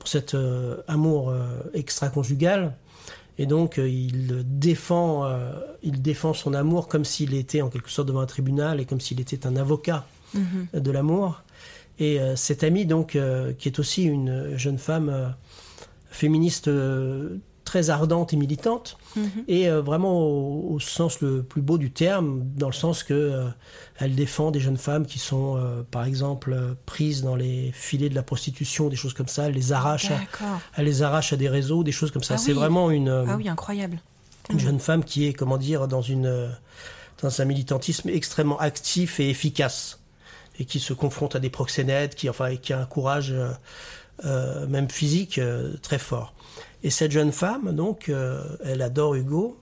cet 0.06 0.34
euh, 0.34 0.76
amour 0.88 1.30
euh, 1.30 1.46
extra-conjugal. 1.74 2.76
Et 3.38 3.46
donc, 3.46 3.78
euh, 3.78 3.88
il, 3.88 4.44
défend, 4.58 5.30
il 5.82 6.00
défend 6.00 6.32
son 6.32 6.54
amour 6.54 6.88
comme 6.88 7.04
s'il 7.04 7.34
était 7.34 7.60
en 7.60 7.68
quelque 7.68 7.90
sorte 7.90 8.08
devant 8.08 8.20
un 8.20 8.26
tribunal 8.26 8.80
et 8.80 8.86
comme 8.86 9.00
s'il 9.00 9.20
était 9.20 9.46
un 9.46 9.56
avocat 9.56 10.06
mm-hmm. 10.34 10.80
de 10.80 10.90
l'amour. 10.90 11.42
Et 11.98 12.18
cette 12.34 12.62
amie, 12.62 12.84
donc, 12.84 13.18
qui 13.58 13.68
est 13.68 13.78
aussi 13.78 14.04
une 14.04 14.54
jeune 14.56 14.76
femme 14.76 15.34
féministe 16.10 16.68
très 17.66 17.90
ardente 17.90 18.32
et 18.32 18.36
militante, 18.36 18.96
mhm. 19.16 19.44
et 19.48 19.68
euh, 19.68 19.82
vraiment 19.82 20.22
au, 20.22 20.78
sens 20.80 21.20
le 21.20 21.42
plus 21.42 21.60
beau 21.60 21.76
du 21.76 21.90
terme, 21.90 22.44
dans 22.56 22.68
le 22.68 22.72
sens 22.72 23.02
que 23.02 23.12
euh, 23.12 23.48
elle 23.98 24.14
défend 24.14 24.50
des 24.50 24.60
jeunes 24.60 24.78
femmes 24.78 25.04
qui 25.04 25.18
sont, 25.18 25.56
euh, 25.56 25.82
par 25.90 26.04
exemple, 26.04 26.56
prises 26.86 27.22
dans 27.22 27.36
les 27.36 27.72
filets 27.74 28.08
de 28.08 28.14
la 28.14 28.22
prostitution, 28.22 28.88
des 28.88 28.96
choses 28.96 29.12
comme 29.12 29.28
ça. 29.28 29.48
Elle 29.48 29.54
les 29.54 29.72
arrache, 29.72 30.10
à, 30.10 30.20
elle 30.76 30.86
les 30.86 31.02
arrache 31.02 31.34
à 31.34 31.36
des 31.36 31.48
réseaux, 31.48 31.82
des 31.82 31.92
choses 31.92 32.12
comme 32.12 32.22
ça. 32.22 32.34
Ah 32.34 32.38
C'est 32.38 32.54
vraiment 32.54 32.90
une. 32.90 33.08
ah 33.08 33.36
oui, 33.36 33.48
incroyable. 33.48 33.98
Une 34.48 34.60
jeune 34.60 34.78
femme 34.78 35.02
qui 35.04 35.26
est, 35.26 35.32
comment 35.32 35.58
dire, 35.58 35.88
dans 35.88 36.02
une 36.02 36.48
dans 37.20 37.40
un 37.40 37.44
militantisme 37.46 38.10
extrêmement 38.10 38.60
actif 38.60 39.18
et 39.18 39.28
efficace, 39.28 39.98
et 40.60 40.64
qui 40.66 40.78
se 40.78 40.92
confronte 40.92 41.34
à 41.34 41.40
des 41.40 41.50
proxénètes, 41.50 42.14
qui 42.14 42.30
enfin, 42.30 42.54
qui 42.56 42.72
a 42.72 42.80
un 42.80 42.86
courage 42.86 43.34
même 44.24 44.90
physique 44.90 45.40
très 45.82 45.98
fort. 45.98 46.34
Et 46.86 46.90
cette 46.90 47.10
jeune 47.10 47.32
femme, 47.32 47.74
donc, 47.74 48.08
euh, 48.08 48.44
elle 48.64 48.80
adore 48.80 49.16
Hugo 49.16 49.58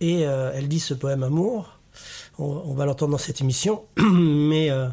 et 0.00 0.26
euh, 0.26 0.50
elle 0.54 0.66
dit 0.66 0.80
ce 0.80 0.94
poème 0.94 1.22
Amour. 1.22 1.78
On, 2.38 2.72
va 2.72 2.86
l'entendre 2.86 3.12
dans 3.12 3.18
cette 3.18 3.42
émission, 3.42 3.84
mais 3.98 4.70
euh, 4.70 4.88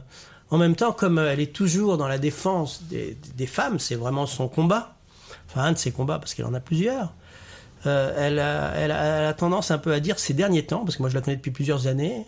en 0.50 0.58
même 0.58 0.76
temps, 0.76 0.91
comme 0.91 1.17
elle 1.17 1.39
est 1.39 1.54
toujours 1.54 1.98
dans 1.98 2.10
la 2.10 2.17
défense 2.17 2.84
des, 2.89 3.48
femmes, 3.48 3.80
c'est 3.80 3.95
vraiment 3.95 4.26
son 4.26 4.50
combat, 4.50 4.98
enfin 5.48 5.62
un 5.62 5.71
de 5.71 5.78
ses 5.78 5.91
combats 5.91 6.19
parce 6.19 6.34
qu'elle 6.34 6.45
en 6.45 6.54
a 6.56 6.60
plusieurs. 6.60 7.13
Elle 7.86 8.39
a, 8.39 8.74
elle, 8.76 8.91
a, 8.91 9.34
tendance 9.34 9.71
un 9.71 9.78
peu 9.78 9.93
à 9.93 10.02
dire 10.02 10.19
ces 10.19 10.34
derniers 10.34 10.65
temps, 10.65 10.84
parce 10.84 10.98
que 10.98 11.04
moi 11.04 11.10
je 11.10 11.15
la 11.15 11.21
connais 11.21 11.38
depuis 11.38 11.52
plusieurs 11.52 11.88
années, 11.88 12.26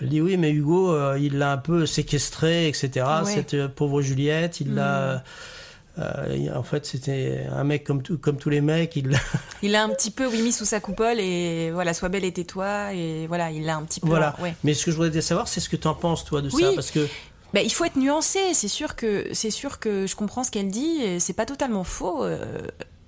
elle 0.00 0.10
dit 0.10 0.20
oui, 0.20 0.36
mais 0.36 0.52
Hugo, 0.52 0.94
il 1.16 1.38
l'a 1.38 1.52
un 1.52 1.58
peu 1.58 1.86
séquestré, 1.86 2.68
etc. 2.68 3.06
Cette 3.24 3.66
pauvre 3.68 4.00
Juliette, 4.00 4.60
il 4.60 4.74
l'a. 4.74 5.24
Euh, 5.98 6.48
en 6.54 6.62
fait, 6.62 6.86
c'était 6.86 7.46
un 7.52 7.64
mec 7.64 7.84
comme, 7.84 8.02
comme 8.02 8.36
tous 8.36 8.50
les 8.50 8.60
mecs. 8.60 8.96
Il, 8.96 9.16
il 9.62 9.74
a 9.76 9.84
un 9.84 9.90
petit 9.90 10.10
peu 10.10 10.26
oui, 10.26 10.42
mis 10.42 10.52
sous 10.52 10.64
sa 10.64 10.80
coupole 10.80 11.20
et 11.20 11.70
voilà, 11.70 11.94
sois 11.94 12.08
belle 12.08 12.24
et 12.24 12.32
tais-toi. 12.32 12.94
Et 12.94 13.26
voilà, 13.26 13.50
il 13.50 13.64
l'a 13.64 13.76
un 13.76 13.82
petit 13.84 14.00
peu. 14.00 14.08
Voilà. 14.08 14.36
Mais 14.64 14.74
ce 14.74 14.84
que 14.84 14.90
je 14.90 14.96
voudrais 14.96 15.20
savoir, 15.20 15.48
c'est 15.48 15.60
ce 15.60 15.68
que 15.68 15.76
tu 15.76 15.86
en 15.86 15.94
penses, 15.94 16.24
toi, 16.24 16.42
de 16.42 16.48
ça. 16.48 16.72
Parce 16.74 16.90
que. 16.90 17.06
Bah, 17.52 17.62
il 17.62 17.72
faut 17.72 17.84
être 17.84 17.96
nuancé. 17.96 18.52
C'est 18.52 18.68
sûr 18.68 18.96
que 18.96 19.28
c'est 19.32 19.50
sûr 19.50 19.78
que 19.78 20.06
je 20.08 20.16
comprends 20.16 20.42
ce 20.42 20.50
qu'elle 20.50 20.70
dit. 20.70 21.20
C'est 21.20 21.34
pas 21.34 21.46
totalement 21.46 21.84
faux. 21.84 22.24
Euh, 22.24 22.62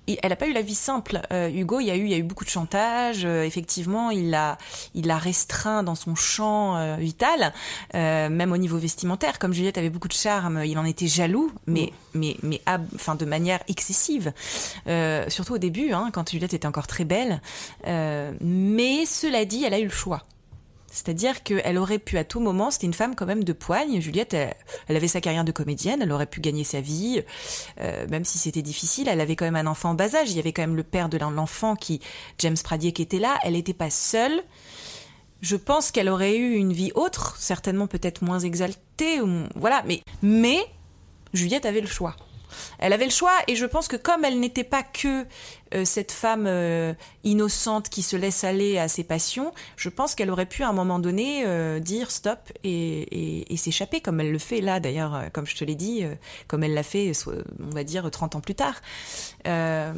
elle 0.07 0.29
n'a 0.29 0.35
pas 0.35 0.47
eu 0.47 0.53
la 0.53 0.61
vie 0.61 0.75
simple. 0.75 1.21
Euh, 1.31 1.49
Hugo, 1.49 1.79
il 1.79 1.87
y 1.87 1.91
a 1.91 1.95
eu, 1.95 2.03
il 2.03 2.09
y 2.09 2.13
a 2.13 2.17
eu 2.17 2.23
beaucoup 2.23 2.45
de 2.45 2.49
chantage. 2.49 3.25
Euh, 3.25 3.43
effectivement, 3.43 4.09
il 4.09 4.29
l'a, 4.29 4.57
il 4.93 5.07
l'a 5.07 5.17
restreint 5.17 5.83
dans 5.83 5.95
son 5.95 6.15
champ 6.15 6.77
euh, 6.77 6.95
vital, 6.97 7.53
même 7.93 8.51
au 8.51 8.57
niveau 8.57 8.77
vestimentaire. 8.77 9.39
Comme 9.39 9.53
Juliette 9.53 9.77
avait 9.77 9.89
beaucoup 9.89 10.07
de 10.07 10.13
charme, 10.13 10.63
il 10.65 10.77
en 10.77 10.85
était 10.85 11.07
jaloux, 11.07 11.51
mais, 11.65 11.91
mais, 12.13 12.37
mais, 12.43 12.61
enfin, 12.95 13.15
de 13.15 13.25
manière 13.25 13.59
excessive. 13.67 14.33
surtout 15.27 15.53
au 15.53 15.57
début, 15.57 15.91
hein, 15.91 16.09
quand 16.13 16.29
Juliette 16.29 16.53
était 16.53 16.67
encore 16.67 16.87
très 16.87 17.05
belle. 17.05 17.41
mais 17.85 19.05
cela 19.05 19.45
dit, 19.45 19.63
elle 19.63 19.73
a 19.73 19.79
eu 19.79 19.85
le 19.85 19.89
choix. 19.89 20.23
C'est-à-dire 20.91 21.43
qu'elle 21.43 21.77
aurait 21.77 21.99
pu 21.99 22.17
à 22.17 22.23
tout 22.23 22.39
moment, 22.39 22.71
c'était 22.71 22.87
une 22.87 22.93
femme 22.93 23.15
quand 23.15 23.25
même 23.25 23.43
de 23.43 23.53
poigne. 23.53 23.99
Juliette, 23.99 24.33
elle, 24.33 24.95
avait 24.95 25.07
sa 25.07 25.21
carrière 25.21 25.43
de 25.43 25.51
comédienne, 25.51 26.01
elle 26.01 26.11
aurait 26.11 26.25
pu 26.25 26.39
gagner 26.39 26.63
sa 26.63 26.81
vie, 26.81 27.23
euh, 27.81 28.07
même 28.07 28.25
si 28.25 28.37
c'était 28.37 28.61
difficile. 28.61 29.07
Elle 29.07 29.21
avait 29.21 29.35
quand 29.35 29.45
même 29.45 29.55
un 29.55 29.67
enfant 29.67 29.91
en 29.91 29.93
bas 29.93 30.15
âge. 30.15 30.31
Il 30.31 30.37
y 30.37 30.39
avait 30.39 30.53
quand 30.53 30.63
même 30.63 30.75
le 30.75 30.83
père 30.83 31.09
de 31.09 31.17
l'enfant 31.17 31.75
qui, 31.75 31.99
James 32.39 32.57
Pradier, 32.63 32.93
qui 32.93 33.01
était 33.01 33.19
là. 33.19 33.37
Elle 33.43 33.53
n'était 33.53 33.73
pas 33.73 33.89
seule. 33.89 34.41
Je 35.41 35.55
pense 35.55 35.91
qu'elle 35.91 36.09
aurait 36.09 36.35
eu 36.35 36.55
une 36.55 36.73
vie 36.73 36.91
autre, 36.95 37.35
certainement 37.37 37.85
peut-être 37.85 38.23
moins 38.23 38.39
exaltée, 38.39 39.21
voilà. 39.55 39.83
Mais, 39.85 40.01
mais 40.23 40.59
Juliette 41.33 41.65
avait 41.65 41.81
le 41.81 41.87
choix. 41.87 42.15
Elle 42.79 42.93
avait 42.93 43.05
le 43.05 43.11
choix 43.11 43.33
et 43.47 43.55
je 43.55 43.65
pense 43.65 43.87
que 43.87 43.95
comme 43.95 44.25
elle 44.25 44.39
n'était 44.39 44.63
pas 44.63 44.83
que 44.83 45.25
euh, 45.73 45.83
cette 45.85 46.11
femme 46.11 46.45
euh, 46.47 46.93
innocente 47.23 47.89
qui 47.89 48.01
se 48.01 48.15
laisse 48.15 48.43
aller 48.43 48.77
à 48.77 48.87
ses 48.87 49.03
passions, 49.03 49.53
je 49.75 49.89
pense 49.89 50.15
qu'elle 50.15 50.29
aurait 50.29 50.45
pu 50.45 50.63
à 50.63 50.69
un 50.69 50.73
moment 50.73 50.99
donné 50.99 51.43
euh, 51.45 51.79
dire 51.79 52.11
stop 52.11 52.39
et, 52.63 53.45
s'échapper 53.57 54.01
comme 54.01 54.21
elle 54.21 54.31
le 54.31 54.37
fait 54.37 54.61
là 54.61 54.79
d'ailleurs, 54.79 55.25
comme 55.33 55.47
je 55.47 55.55
te 55.55 55.65
l'ai 55.65 55.75
dit, 55.75 56.03
comme 56.47 56.63
elle 56.63 56.75
l'a 56.75 56.83
fait, 56.83 57.11
on 57.27 57.73
va 57.73 57.83
dire, 57.83 58.09
30 58.09 58.35
ans 58.35 58.39
plus 58.39 58.53
tard. 58.53 58.75
elle 59.43 59.95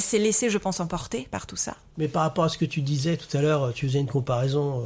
s'est 0.00 0.18
laissée, 0.18 0.50
je 0.50 0.58
pense, 0.58 0.80
emporter 0.80 1.28
par 1.30 1.46
tout 1.46 1.56
ça. 1.56 1.76
Mais 1.98 2.08
par 2.08 2.22
rapport 2.22 2.44
à 2.44 2.48
ce 2.48 2.58
que 2.58 2.64
tu 2.64 2.82
disais 2.82 3.16
tout 3.16 3.34
à 3.36 3.40
l'heure, 3.40 3.72
tu 3.72 3.86
faisais 3.86 4.00
une 4.00 4.08
comparaison 4.08 4.84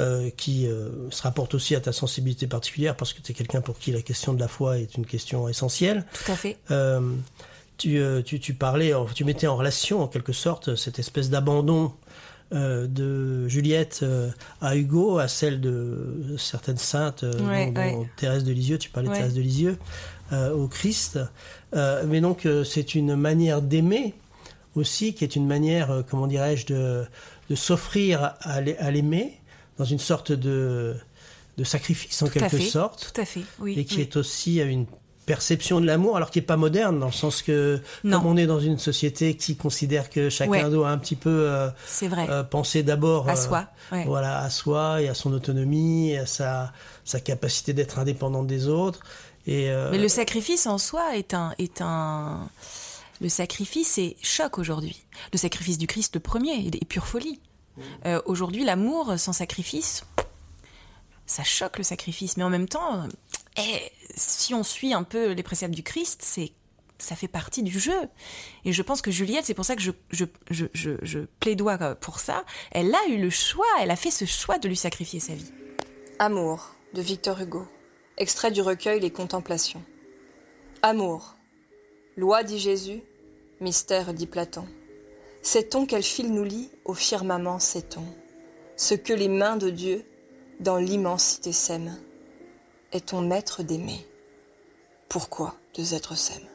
euh, 0.00 0.30
qui 0.36 0.66
euh, 0.66 1.10
se 1.10 1.22
rapporte 1.22 1.54
aussi 1.54 1.74
à 1.74 1.80
ta 1.80 1.92
sensibilité 1.92 2.46
particulière 2.46 2.96
parce 2.96 3.12
que 3.12 3.20
tu 3.20 3.32
es 3.32 3.34
quelqu'un 3.34 3.60
pour 3.60 3.78
qui 3.78 3.90
la 3.92 4.02
question 4.02 4.32
de 4.32 4.40
la 4.40 4.48
foi 4.48 4.78
est 4.78 4.96
une 4.96 5.06
question 5.06 5.48
essentielle. 5.48 6.04
Tout 6.12 6.32
à 6.32 6.36
fait. 6.36 6.56
Euh, 6.70 7.00
tu, 7.76 8.00
tu, 8.24 8.40
tu, 8.40 8.54
parlais, 8.54 8.92
tu 9.14 9.24
mettais 9.24 9.46
en 9.46 9.56
relation 9.56 10.02
en 10.02 10.08
quelque 10.08 10.32
sorte 10.32 10.74
cette 10.74 10.98
espèce 10.98 11.30
d'abandon 11.30 11.92
euh, 12.54 12.86
de 12.86 13.46
Juliette 13.46 14.00
euh, 14.02 14.30
à 14.62 14.74
Hugo, 14.74 15.18
à 15.18 15.28
celle 15.28 15.60
de 15.60 16.34
certaines 16.38 16.78
saintes, 16.78 17.22
dont, 17.22 18.06
Thérèse 18.16 18.42
de 18.42 18.52
Lisieux, 18.52 18.78
tu 18.78 18.88
parlais 18.88 19.10
de 19.10 19.14
Thérèse 19.14 19.34
de 19.34 19.42
Lisieux, 19.42 19.78
au 20.32 20.66
Christ. 20.66 21.18
mais 21.74 22.22
donc 22.22 22.48
c'est 22.64 22.94
une 22.94 23.16
manière 23.16 23.60
d'aimer 23.60 24.14
aussi, 24.74 25.12
qui 25.12 25.24
est 25.24 25.36
une 25.36 25.46
manière, 25.46 26.04
comment 26.08 26.26
dirais-je, 26.26 26.66
de, 26.66 27.04
de 27.50 27.54
s'offrir 27.54 28.34
à 28.40 28.60
l'aimer 28.90 29.37
dans 29.78 29.84
une 29.84 29.98
sorte 29.98 30.32
de, 30.32 30.96
de 31.56 31.64
sacrifice 31.64 32.22
en 32.22 32.28
quelque 32.28 32.58
sorte. 32.60 33.12
Tout 33.12 33.20
à 33.20 33.24
fait, 33.24 33.42
oui. 33.60 33.78
Et 33.78 33.84
qui 33.84 34.00
est 34.00 34.16
aussi 34.16 34.60
une 34.60 34.86
perception 35.28 35.78
de 35.80 35.86
l'amour, 35.86 36.16
alors 36.16 36.30
qui 36.30 36.38
n'est 36.38 36.46
pas 36.46 36.56
moderne, 36.56 36.98
dans 36.98 37.06
le 37.06 37.12
sens 37.12 37.42
que, 37.42 37.82
comme 38.02 38.24
on 38.24 38.38
est 38.38 38.46
dans 38.46 38.60
une 38.60 38.78
société 38.78 39.36
qui 39.36 39.56
considère 39.56 40.08
que 40.08 40.30
chacun 40.30 40.70
doit 40.70 40.88
un 40.88 40.96
petit 40.96 41.16
peu 41.16 41.28
euh, 41.50 41.68
vrai. 42.02 42.26
Euh, 42.30 42.42
penser 42.42 42.82
d'abord 42.82 43.28
à 43.28 43.32
euh, 43.32 43.36
soi, 43.36 43.66
voilà, 44.06 44.38
à 44.38 44.48
soi 44.48 45.02
et 45.02 45.08
à 45.08 45.14
son 45.14 45.34
autonomie, 45.34 46.16
à 46.16 46.24
sa, 46.24 46.72
sa 47.04 47.20
capacité 47.20 47.74
d'être 47.74 47.98
indépendante 47.98 48.46
des 48.46 48.68
autres. 48.68 49.00
Et, 49.46 49.70
Mais 49.90 49.98
le 49.98 50.08
sacrifice 50.08 50.66
en 50.66 50.78
soi 50.78 51.16
est 51.16 51.34
un, 51.34 51.54
est 51.58 51.82
un, 51.82 52.48
le 53.20 53.28
sacrifice 53.28 53.98
est 53.98 54.16
choc 54.22 54.58
aujourd'hui. 54.58 54.96
Le 55.32 55.38
sacrifice 55.38 55.76
du 55.76 55.86
Christ, 55.86 56.14
le 56.14 56.20
premier, 56.20 56.66
est 56.66 56.84
pure 56.86 57.06
folie. 57.06 57.38
Aujourd'hui, 58.26 58.64
l'amour 58.64 59.18
sans 59.18 59.32
sacrifice, 59.32 60.04
ça 61.26 61.44
choque 61.44 61.78
le 61.78 61.84
sacrifice, 61.84 62.36
mais 62.36 62.44
en 62.44 62.50
même 62.50 62.68
temps, 62.68 63.06
et 63.58 63.92
si 64.14 64.54
on 64.54 64.62
suit 64.62 64.94
un 64.94 65.02
peu 65.02 65.32
les 65.32 65.42
préceptes 65.42 65.74
du 65.74 65.82
Christ, 65.82 66.20
c'est 66.22 66.52
ça 66.98 67.14
fait 67.14 67.28
partie 67.28 67.62
du 67.62 67.78
jeu. 67.78 68.08
Et 68.64 68.72
je 68.72 68.82
pense 68.82 69.02
que 69.02 69.10
Juliette, 69.10 69.44
c'est 69.44 69.54
pour 69.54 69.64
ça 69.64 69.76
que 69.76 69.82
je, 69.82 69.92
je, 70.10 70.24
je, 70.50 70.64
je, 70.74 71.20
plaidoie 71.40 71.78
pour 71.94 72.18
ça, 72.18 72.44
elle 72.72 72.92
a 72.92 73.08
eu 73.08 73.18
le 73.18 73.30
choix, 73.30 73.66
elle 73.80 73.92
a 73.92 73.96
fait 73.96 74.10
ce 74.10 74.24
choix 74.24 74.58
de 74.58 74.68
lui 74.68 74.76
sacrifier 74.76 75.20
sa 75.20 75.34
vie. 75.34 75.52
Amour, 76.18 76.74
de 76.94 77.00
Victor 77.00 77.40
Hugo. 77.40 77.66
Extrait 78.16 78.50
du 78.50 78.60
recueil 78.60 78.98
Les 79.00 79.12
Contemplations. 79.12 79.82
Amour. 80.82 81.36
Loi 82.16 82.42
dit 82.42 82.58
Jésus, 82.58 83.00
mystère 83.60 84.12
dit 84.12 84.26
Platon. 84.26 84.66
Sait-on 85.42 85.86
quel 85.86 86.02
fil 86.02 86.32
nous 86.32 86.44
lie 86.44 86.70
au 86.84 86.94
firmament, 86.94 87.58
sait-on? 87.58 88.04
Ce 88.76 88.94
que 88.94 89.12
les 89.12 89.28
mains 89.28 89.56
de 89.56 89.70
Dieu 89.70 90.04
dans 90.60 90.76
l'immensité 90.76 91.52
sèment. 91.52 91.98
Est 92.92 93.06
ton 93.06 93.20
maître 93.20 93.62
d'aimer? 93.62 94.06
Pourquoi 95.08 95.54
deux 95.74 95.94
êtres 95.94 96.16
s'aiment 96.16 96.48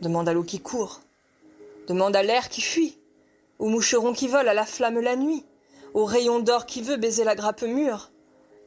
Demande 0.00 0.28
à 0.28 0.32
l'eau 0.32 0.42
qui 0.42 0.60
court, 0.60 1.00
demande 1.86 2.16
à 2.16 2.22
l'air 2.22 2.48
qui 2.48 2.60
fuit, 2.60 2.98
au 3.58 3.68
moucheron 3.68 4.12
qui 4.12 4.28
vole 4.28 4.48
à 4.48 4.54
la 4.54 4.64
flamme 4.64 5.00
la 5.00 5.16
nuit, 5.16 5.44
au 5.94 6.04
rayon 6.04 6.40
d'or 6.40 6.66
qui 6.66 6.82
veut 6.82 6.96
baiser 6.96 7.24
la 7.24 7.34
grappe 7.34 7.62
mûre. 7.62 8.10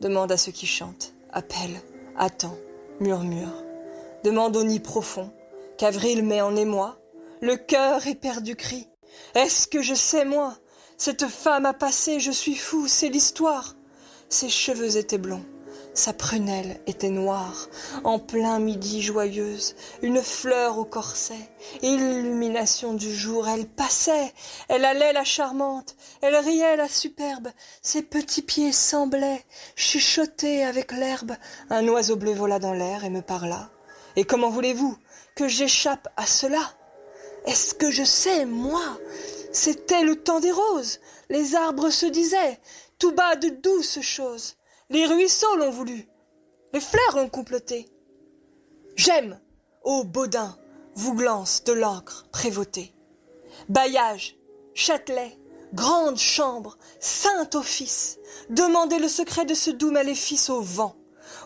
Demande 0.01 0.31
à 0.31 0.37
ceux 0.37 0.51
qui 0.51 0.67
chantent, 0.67 1.13
appelle, 1.31 1.81
attend, 2.17 2.57
murmure. 2.99 3.63
Demande 4.23 4.55
au 4.55 4.63
nid 4.63 4.79
profond 4.79 5.31
qu'avril 5.77 6.23
met 6.23 6.41
en 6.41 6.55
émoi, 6.55 6.97
le 7.41 7.55
cœur 7.55 8.05
éperdu 8.07 8.55
crie. 8.55 8.87
Est-ce 9.35 9.67
que 9.67 9.81
je 9.81 9.95
sais, 9.95 10.25
moi? 10.25 10.57
Cette 10.97 11.27
femme 11.27 11.65
a 11.65 11.73
passé, 11.73 12.19
je 12.19 12.31
suis 12.31 12.55
fou, 12.55 12.87
c'est 12.87 13.09
l'histoire. 13.09 13.75
Ses 14.29 14.49
cheveux 14.49 14.97
étaient 14.97 15.17
blonds, 15.17 15.45
sa 15.93 16.11
prunelle 16.11 16.81
était 16.87 17.09
noire, 17.09 17.69
en 18.03 18.17
plein 18.17 18.59
midi 18.59 19.01
joyeuse, 19.01 19.75
une 20.01 20.21
fleur 20.21 20.77
au 20.77 20.83
corset, 20.83 21.49
illumination 21.81 22.93
du 22.93 23.15
jour, 23.15 23.47
elle 23.47 23.67
passait, 23.67 24.33
elle 24.67 24.83
allait 24.83 25.13
la 25.13 25.23
charmante, 25.23 25.95
elle 26.21 26.35
riait 26.35 26.75
la 26.75 26.87
superbe, 26.87 27.49
ses 27.81 28.01
petits 28.01 28.41
pieds 28.41 28.71
semblaient 28.71 29.45
chuchoter 29.75 30.65
avec 30.65 30.91
l'herbe. 30.91 31.35
Un 31.69 31.87
oiseau 31.87 32.15
bleu 32.15 32.33
vola 32.33 32.59
dans 32.59 32.73
l'air 32.73 33.05
et 33.05 33.09
me 33.09 33.21
parla. 33.21 33.69
Et 34.15 34.25
comment 34.25 34.49
voulez-vous 34.49 34.97
que 35.35 35.47
j'échappe 35.47 36.07
à 36.17 36.25
cela? 36.25 36.59
Est-ce 37.45 37.73
que 37.73 37.91
je 37.91 38.03
sais, 38.03 38.45
moi? 38.45 38.97
C'était 39.51 40.03
le 40.03 40.15
temps 40.15 40.39
des 40.39 40.51
roses, 40.51 40.99
les 41.29 41.55
arbres 41.55 41.89
se 41.89 42.05
disaient, 42.05 42.59
tout 42.99 43.13
bas 43.13 43.35
de 43.35 43.49
douces 43.49 44.01
choses. 44.01 44.55
Les 44.89 45.05
ruisseaux 45.05 45.55
l'ont 45.57 45.71
voulu. 45.71 46.07
Les 46.73 46.79
fleurs 46.79 47.15
l'ont 47.15 47.29
comploté. 47.29 47.87
J'aime, 48.95 49.39
ô 49.83 50.03
Baudin, 50.03 50.57
vous 50.95 51.13
glance 51.13 51.63
de 51.63 51.73
l'encre 51.73 52.27
prévôtée. 52.31 52.93
Bailliage, 53.69 54.37
Châtelet, 54.73 55.37
grande 55.73 56.17
chambre, 56.17 56.77
saint 56.99 57.49
office, 57.53 58.19
demandez 58.49 58.99
le 58.99 59.07
secret 59.07 59.45
de 59.45 59.53
ce 59.53 59.71
doux 59.71 59.91
maléfice 59.91 60.49
au 60.49 60.61
vent, 60.61 60.95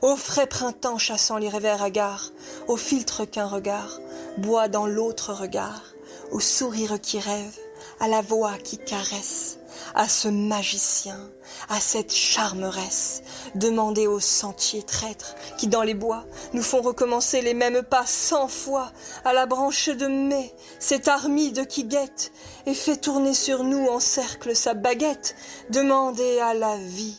au 0.02 0.16
frais 0.16 0.48
printemps 0.48 0.98
chassant 0.98 1.38
les 1.38 1.50
rêveurs 1.50 1.82
hagards, 1.82 2.32
au 2.68 2.78
filtre 2.78 3.26
qu'un 3.26 3.48
regard 3.48 4.00
boit 4.38 4.68
dans 4.68 4.88
l'autre 4.88 5.34
regard, 5.34 5.84
au 6.32 6.40
sourire 6.40 7.00
qui 7.02 7.20
rêve, 7.20 7.58
à 8.00 8.08
la 8.08 8.22
voix 8.22 8.58
qui 8.58 8.78
caresse, 8.78 9.58
à 9.96 10.08
ce 10.08 10.28
magicien, 10.28 11.20
à 11.68 11.80
cette 11.80 12.14
charmeresse, 12.14 13.24
demandez 13.56 14.08
aux 14.08 14.20
sentiers 14.20 14.84
traîtres 14.84 15.36
qui 15.58 15.68
dans 15.68 15.84
les 15.84 15.94
bois 15.94 16.26
nous 16.54 16.64
font 16.64 16.82
recommencer 16.82 17.42
les 17.42 17.54
mêmes 17.54 17.84
pas 17.84 18.06
cent 18.06 18.48
fois, 18.48 18.92
à 19.26 19.34
la 19.34 19.46
branche 19.46 19.90
de 19.90 20.08
mai, 20.08 20.54
cette 20.80 21.08
armide 21.08 21.68
qui 21.68 21.84
guette 21.84 22.32
et 22.66 22.74
fait 22.74 22.98
tourner 22.98 23.34
sur 23.34 23.64
nous 23.64 23.88
en 23.88 24.00
cercle 24.00 24.56
sa 24.56 24.74
baguette, 24.74 25.36
demandez 25.70 26.40
à 26.40 26.54
la 26.54 26.78
vie, 26.78 27.18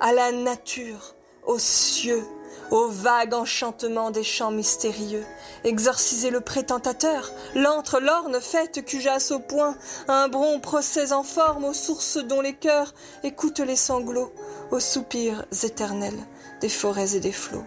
à 0.00 0.12
la 0.12 0.32
nature, 0.32 1.14
aux 1.48 1.58
cieux, 1.58 2.24
au 2.70 2.88
vague 2.88 3.32
enchantement 3.32 4.10
des 4.10 4.22
chants 4.22 4.50
mystérieux, 4.50 5.24
exorcisez 5.64 6.30
le 6.30 6.42
prétentateur, 6.42 7.32
l'antre 7.54 8.00
l'orne 8.00 8.38
faite 8.40 8.84
cujasse 8.84 9.30
au 9.30 9.40
point, 9.40 9.74
un 10.08 10.28
bron 10.28 10.60
procès 10.60 11.12
en 11.12 11.22
forme 11.22 11.64
aux 11.64 11.72
sources 11.72 12.18
dont 12.18 12.42
les 12.42 12.54
cœurs 12.54 12.94
écoutent 13.24 13.60
les 13.60 13.76
sanglots, 13.76 14.32
aux 14.70 14.80
soupirs 14.80 15.46
éternels 15.64 16.18
des 16.60 16.68
forêts 16.68 17.16
et 17.16 17.20
des 17.20 17.32
flots. 17.32 17.64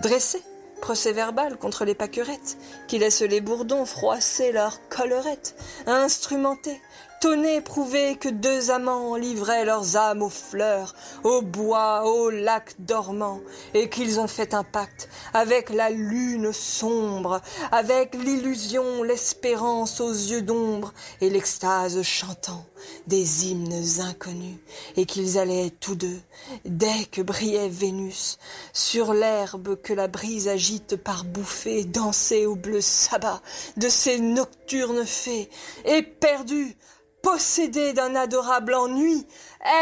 Dressez, 0.00 0.42
procès 0.82 1.12
verbal 1.12 1.56
contre 1.56 1.86
les 1.86 1.94
paquerettes, 1.94 2.58
qui 2.88 2.98
laissent 2.98 3.22
les 3.22 3.40
bourdons 3.40 3.86
froisser 3.86 4.52
leurs 4.52 4.86
collerettes, 4.90 5.54
instrumentés, 5.86 6.78
Tenez 7.24 7.62
prouver 7.62 8.16
que 8.16 8.28
deux 8.28 8.70
amants 8.70 9.16
livraient 9.16 9.64
leurs 9.64 9.96
âmes 9.96 10.20
aux 10.20 10.28
fleurs, 10.28 10.94
au 11.22 11.40
bois, 11.40 12.04
au 12.04 12.28
lac 12.28 12.74
dormant, 12.78 13.40
et 13.72 13.88
qu'ils 13.88 14.20
ont 14.20 14.26
fait 14.26 14.52
un 14.52 14.62
pacte 14.62 15.08
avec 15.32 15.70
la 15.70 15.88
lune 15.88 16.52
sombre, 16.52 17.40
avec 17.72 18.14
l'illusion, 18.14 19.02
l'espérance 19.02 20.02
aux 20.02 20.12
yeux 20.12 20.42
d'ombre, 20.42 20.92
et 21.22 21.30
l'extase 21.30 22.02
chantant 22.02 22.66
des 23.06 23.46
hymnes 23.46 23.82
inconnus, 24.00 24.58
et 24.98 25.06
qu'ils 25.06 25.38
allaient 25.38 25.72
tous 25.80 25.94
deux, 25.94 26.20
dès 26.66 27.06
que 27.10 27.22
brillait 27.22 27.70
Vénus, 27.70 28.38
sur 28.74 29.14
l'herbe 29.14 29.80
que 29.80 29.94
la 29.94 30.08
brise 30.08 30.46
agite 30.46 30.96
par 30.96 31.24
bouffées, 31.24 31.84
danser 31.84 32.44
au 32.44 32.54
bleu 32.54 32.82
sabbat 32.82 33.40
de 33.78 33.88
ces 33.88 34.18
nocturnes 34.20 35.06
fées, 35.06 35.48
éperdus 35.86 36.76
possédée 37.24 37.94
d'un 37.94 38.14
adorable 38.14 38.74
ennui, 38.74 39.26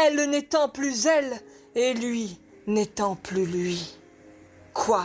elle 0.07 0.29
n'étant 0.29 0.69
plus 0.69 1.05
elle, 1.05 1.41
et 1.75 1.93
lui 1.93 2.39
n'étant 2.67 3.15
plus 3.15 3.45
lui. 3.45 3.97
Quoi? 4.73 5.03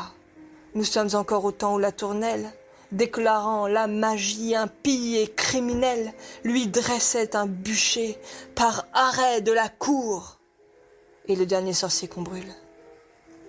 Nous 0.74 0.84
sommes 0.84 1.14
encore 1.14 1.44
au 1.44 1.50
temps 1.50 1.74
où 1.74 1.78
la 1.78 1.90
tournelle, 1.90 2.52
déclarant 2.92 3.66
la 3.66 3.88
magie 3.88 4.54
impie 4.54 5.16
et 5.16 5.26
criminelle, 5.26 6.14
lui 6.44 6.68
dressait 6.68 7.34
un 7.34 7.46
bûcher 7.46 8.16
par 8.54 8.86
arrêt 8.94 9.40
de 9.40 9.52
la 9.52 9.68
cour. 9.68 10.38
Et 11.26 11.34
le 11.34 11.44
dernier 11.44 11.72
sorcier 11.72 12.06
qu'on 12.06 12.22
brûle, 12.22 12.54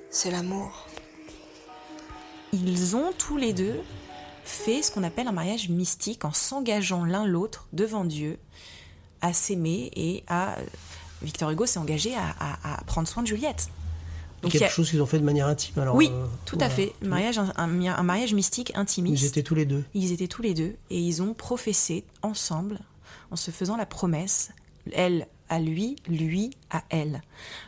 c'est 0.10 0.32
l'amour. 0.32 0.88
Ils 2.54 2.96
ont 2.96 3.12
tous 3.18 3.38
les 3.38 3.54
deux 3.54 3.80
fait 4.44 4.82
ce 4.82 4.92
qu'on 4.92 5.04
appelle 5.04 5.28
un 5.28 5.32
mariage 5.32 5.70
mystique 5.70 6.26
en 6.26 6.34
s'engageant 6.34 7.06
l'un 7.06 7.28
l'autre 7.28 7.68
devant 7.72 8.04
Dieu 8.04 8.40
à 9.22 9.34
s'aimer 9.34 9.92
et 9.96 10.24
à. 10.28 10.56
Victor 11.22 11.50
Hugo 11.50 11.66
s'est 11.66 11.80
engagé 11.80 12.16
à, 12.16 12.84
prendre 12.86 13.08
soin 13.08 13.24
de 13.24 13.28
Juliette. 13.28 13.70
Donc 14.42 14.54
quelque 14.54 14.72
chose 14.72 14.90
qu'ils 14.90 15.02
ont 15.02 15.06
fait 15.06 15.20
de 15.20 15.26
manière 15.26 15.48
intime. 15.48 15.78
Alors, 15.80 15.96
oui, 15.96 16.10
euh, 16.14 16.26
tout 16.46 16.58
à 16.62 16.70
fait. 16.70 16.94
Mariage, 17.02 17.42
un, 17.58 17.68
mariage 18.04 18.34
mystique, 18.34 18.72
intimiste. 18.76 19.22
Ils 19.22 19.28
étaient 19.28 19.44
tous 19.44 19.56
les 19.56 19.66
deux. 19.66 19.84
Ils 19.94 20.14
étaient 20.14 20.30
tous 20.30 20.42
les 20.42 20.54
deux 20.54 20.78
et 20.90 20.98
ils 20.98 21.22
ont 21.22 21.34
professé 21.34 22.06
ensemble, 22.22 22.80
en 23.32 23.36
se 23.36 23.52
faisant 23.52 23.76
la 23.76 23.86
promesse, 23.86 24.52
elle 24.94 25.28
à 25.50 25.60
lui, 25.60 25.98
lui 26.08 26.52
à 26.70 26.84
elle. 26.90 27.22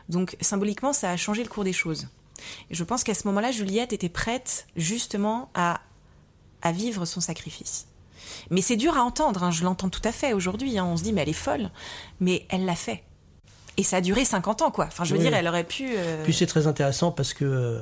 Donc 0.07 0.37
symboliquement, 0.39 0.93
ça 0.93 1.11
a 1.11 1.17
changé 1.17 1.43
le 1.43 1.49
cours 1.49 1.65
des 1.65 1.73
choses. 1.73 2.07
Et 2.69 2.75
je 2.75 2.83
pense 2.83 3.03
qu'à 3.03 3.13
ce 3.13 3.27
moment-là, 3.27 3.51
Juliette 3.51 3.91
était 3.91 4.09
prête 4.09 4.67
justement 4.75 5.49
à, 5.53 5.81
à 6.61 6.71
vivre 6.71 7.05
son 7.05 7.19
sacrifice. 7.21 7.87
Mais 8.49 8.61
c'est 8.61 8.75
dur 8.75 8.97
à 8.97 9.01
entendre, 9.01 9.43
hein, 9.43 9.51
je 9.51 9.63
l'entends 9.63 9.89
tout 9.89 10.01
à 10.03 10.11
fait 10.11 10.33
aujourd'hui. 10.33 10.77
Hein. 10.77 10.85
on 10.85 10.97
se 10.97 11.03
dit, 11.03 11.13
mais 11.13 11.21
elle 11.21 11.29
est 11.29 11.33
folle. 11.33 11.69
Mais 12.19 12.45
elle 12.49 12.65
l'a 12.65 12.75
fait. 12.75 13.03
Et 13.77 13.83
ça 13.83 13.97
a 13.97 14.01
duré 14.01 14.25
50 14.25 14.61
ans, 14.61 14.71
quoi. 14.71 14.85
Enfin, 14.85 15.03
je 15.03 15.13
veux 15.13 15.19
dire, 15.19 15.33
elle 15.33 15.47
aurait 15.47 15.63
pu. 15.63 15.93
Euh, 15.95 16.23
Puis 16.23 16.33
c'est 16.33 16.45
très 16.45 16.67
intéressant 16.67 17.11
parce 17.11 17.33
que, 17.33 17.79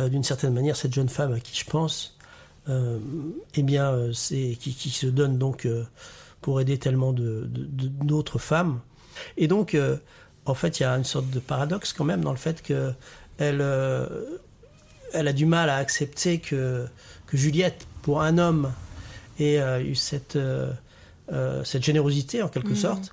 euh, 0.00 0.08
d'une 0.08 0.24
certaine 0.24 0.54
manière, 0.54 0.76
cette 0.76 0.94
jeune 0.94 1.08
femme 1.08 1.32
à 1.32 1.40
qui 1.40 1.56
je 1.58 1.64
pense, 1.64 2.16
eh 3.54 3.62
bien, 3.62 4.10
c'est 4.12 4.56
qui, 4.60 4.74
qui, 4.74 4.90
se 4.90 5.06
donne 5.06 5.38
donc 5.38 5.66
pour 6.42 6.60
aider 6.60 6.78
tellement 6.78 7.14
d'autres 7.14 8.36
de, 8.36 8.42
femmes. 8.42 8.80
Et 9.38 9.48
donc, 9.48 9.74
en 10.44 10.54
fait, 10.54 10.78
il 10.78 10.82
y 10.82 10.86
a 10.86 10.92
une 10.92 11.04
sorte 11.04 11.30
de 11.30 11.40
paradoxe 11.40 11.94
quand 11.94 12.04
même 12.04 12.22
dans 12.22 12.30
le 12.30 12.36
fait 12.36 12.62
que 12.62 12.92
elle, 13.38 13.64
elle 15.12 15.28
a 15.28 15.32
du 15.32 15.46
mal 15.46 15.70
à 15.70 15.76
accepter 15.76 16.38
que, 16.38 16.86
que 17.26 17.36
Juliette, 17.36 17.86
pour 18.02 18.22
un 18.22 18.38
homme, 18.38 18.72
euh, 19.40 19.82
eu 19.82 19.94
cette, 19.94 20.36
euh, 20.36 20.72
euh, 21.32 21.62
cette 21.64 21.84
générosité 21.84 22.42
en 22.42 22.48
quelque 22.48 22.70
mhm. 22.70 22.76
sorte, 22.76 23.12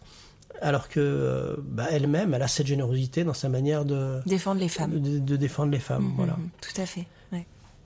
alors 0.61 0.89
que 0.89 1.57
bah, 1.61 1.88
elle-même, 1.91 2.33
elle 2.33 2.41
a 2.41 2.47
cette 2.47 2.67
générosité 2.67 3.23
dans 3.23 3.33
sa 3.33 3.49
manière 3.49 3.85
de 3.85 4.21
défendre 4.25 4.61
les 4.61 4.69
femmes. 4.69 4.99
De, 4.99 5.35
défendre 5.35 5.71
les 5.71 5.79
femmes, 5.79 6.05
mhm, 6.05 6.13
voilà. 6.15 6.33
Mhm, 6.33 6.49
tout 6.61 6.81
à 6.81 6.85
fait. 6.85 7.07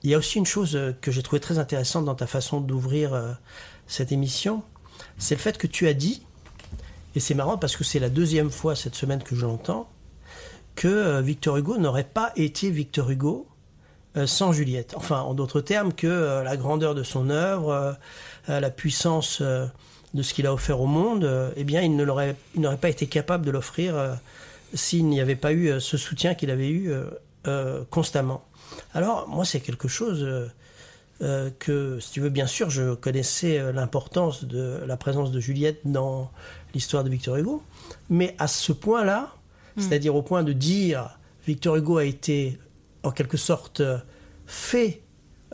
Il 0.01 0.09
y 0.09 0.13
a 0.13 0.17
aussi 0.17 0.37
une 0.37 0.45
chose 0.45 0.79
que 1.01 1.11
j'ai 1.11 1.21
trouvé 1.21 1.41
très 1.41 1.59
intéressante 1.59 2.05
dans 2.05 2.15
ta 2.15 2.25
façon 2.25 2.61
d'ouvrir 2.61 3.35
cette 3.85 4.13
émission, 4.13 4.63
c'est 5.17 5.35
le 5.35 5.41
fait 5.41 5.57
que 5.57 5.67
tu 5.67 5.89
as 5.89 5.93
dit, 5.93 6.25
et 7.15 7.19
c'est 7.19 7.33
marrant 7.33 7.57
parce 7.57 7.75
que 7.75 7.83
c'est 7.83 7.99
la 7.99 8.07
deuxième 8.09 8.49
fois 8.49 8.77
cette 8.77 8.95
semaine 8.95 9.21
que 9.21 9.35
je 9.35 9.45
l'entends, 9.45 9.89
que 10.75 11.19
Victor 11.19 11.57
Hugo 11.57 11.77
n'aurait 11.77 12.05
pas 12.05 12.31
été 12.37 12.71
Victor 12.71 13.11
Hugo 13.11 13.48
euh, 13.48 13.48
sans 14.25 14.51
Juliette. 14.51 14.93
Enfin, 14.95 15.21
en 15.21 15.33
d'autres 15.33 15.61
termes, 15.61 15.93
que 15.93 16.07
euh, 16.07 16.43
la 16.43 16.57
grandeur 16.57 16.95
de 16.95 17.03
son 17.03 17.29
œuvre, 17.29 17.97
euh, 18.49 18.59
la 18.59 18.69
puissance 18.69 19.41
de 19.41 20.23
ce 20.23 20.33
qu'il 20.33 20.47
a 20.47 20.53
offert 20.53 20.81
au 20.81 20.87
monde, 20.87 21.29
eh 21.55 21.63
bien, 21.63 21.81
il 21.81 21.95
n'aurait 21.95 22.35
pas 22.81 22.89
été 22.89 23.05
capable 23.05 23.45
de 23.45 23.51
l'offrir 23.51 24.17
s'il 24.73 25.05
n'y 25.05 25.21
avait 25.21 25.35
pas 25.35 25.53
eu 25.53 25.79
ce 25.79 25.97
soutien 25.97 26.33
qu'il 26.33 26.49
avait 26.49 26.69
eu 26.69 26.91
constamment. 27.91 28.43
Alors, 28.95 29.27
moi, 29.27 29.45
c'est 29.45 29.59
quelque 29.59 29.87
chose 29.87 30.49
que, 31.59 31.99
si 31.99 32.11
tu 32.11 32.21
veux, 32.21 32.29
bien 32.29 32.47
sûr, 32.47 32.71
je 32.71 32.95
connaissais 32.95 33.71
l'importance 33.71 34.45
de 34.45 34.79
la 34.87 34.97
présence 34.97 35.31
de 35.31 35.39
Juliette 35.39 35.81
dans 35.85 36.31
l'histoire 36.73 37.03
de 37.03 37.09
Victor 37.09 37.35
Hugo, 37.35 37.61
mais 38.09 38.35
à 38.39 38.47
ce 38.47 38.71
point-là, 38.71 39.33
hmm. 39.75 39.81
c'est-à-dire 39.81 40.15
au 40.15 40.21
point 40.21 40.43
de 40.43 40.53
dire 40.53 41.17
Victor 41.45 41.77
Hugo 41.77 41.97
a 41.97 42.05
été 42.05 42.59
en 43.09 43.11
quelque 43.11 43.37
sorte 43.37 43.81
euh, 43.81 43.97
fait 44.45 45.01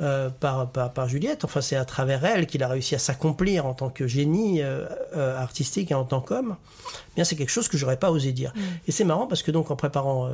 euh, 0.01 0.29
par, 0.29 0.69
par, 0.71 1.07
Juliette. 1.07 1.45
Enfin, 1.45 1.61
c'est 1.61 1.77
à 1.77 1.85
travers 1.85 2.25
elle 2.25 2.47
qu'il 2.47 2.63
a 2.63 2.67
réussi 2.67 2.95
à 2.95 2.99
s'accomplir 2.99 3.65
en 3.65 3.73
tant 3.73 3.89
que 3.89 4.07
génie 4.07 4.61
euh, 4.61 4.85
artistique 5.37 5.91
et 5.91 5.93
en 5.93 6.03
tant 6.03 6.19
qu'homme. 6.19 6.57
Bien, 7.15 7.23
c'est 7.23 7.37
quelque 7.37 7.49
chose 7.49 7.69
que 7.69 7.77
j'aurais 7.77 7.97
pas 7.97 8.11
osé 8.11 8.33
dire. 8.33 8.51
Mm. 8.55 8.59
Et 8.87 8.91
c'est 8.91 9.05
marrant 9.05 9.25
parce 9.25 9.41
que 9.41 9.51
donc 9.51 9.71
en 9.71 9.77
préparant 9.77 10.29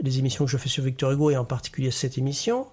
les 0.00 0.18
émissions 0.18 0.44
que 0.44 0.50
je 0.50 0.56
fais 0.56 0.68
sur 0.68 0.82
Victor 0.82 1.12
Hugo 1.12 1.30
et 1.30 1.36
en 1.36 1.44
particulier 1.44 1.92
cette 1.92 2.18
émission, 2.18 2.66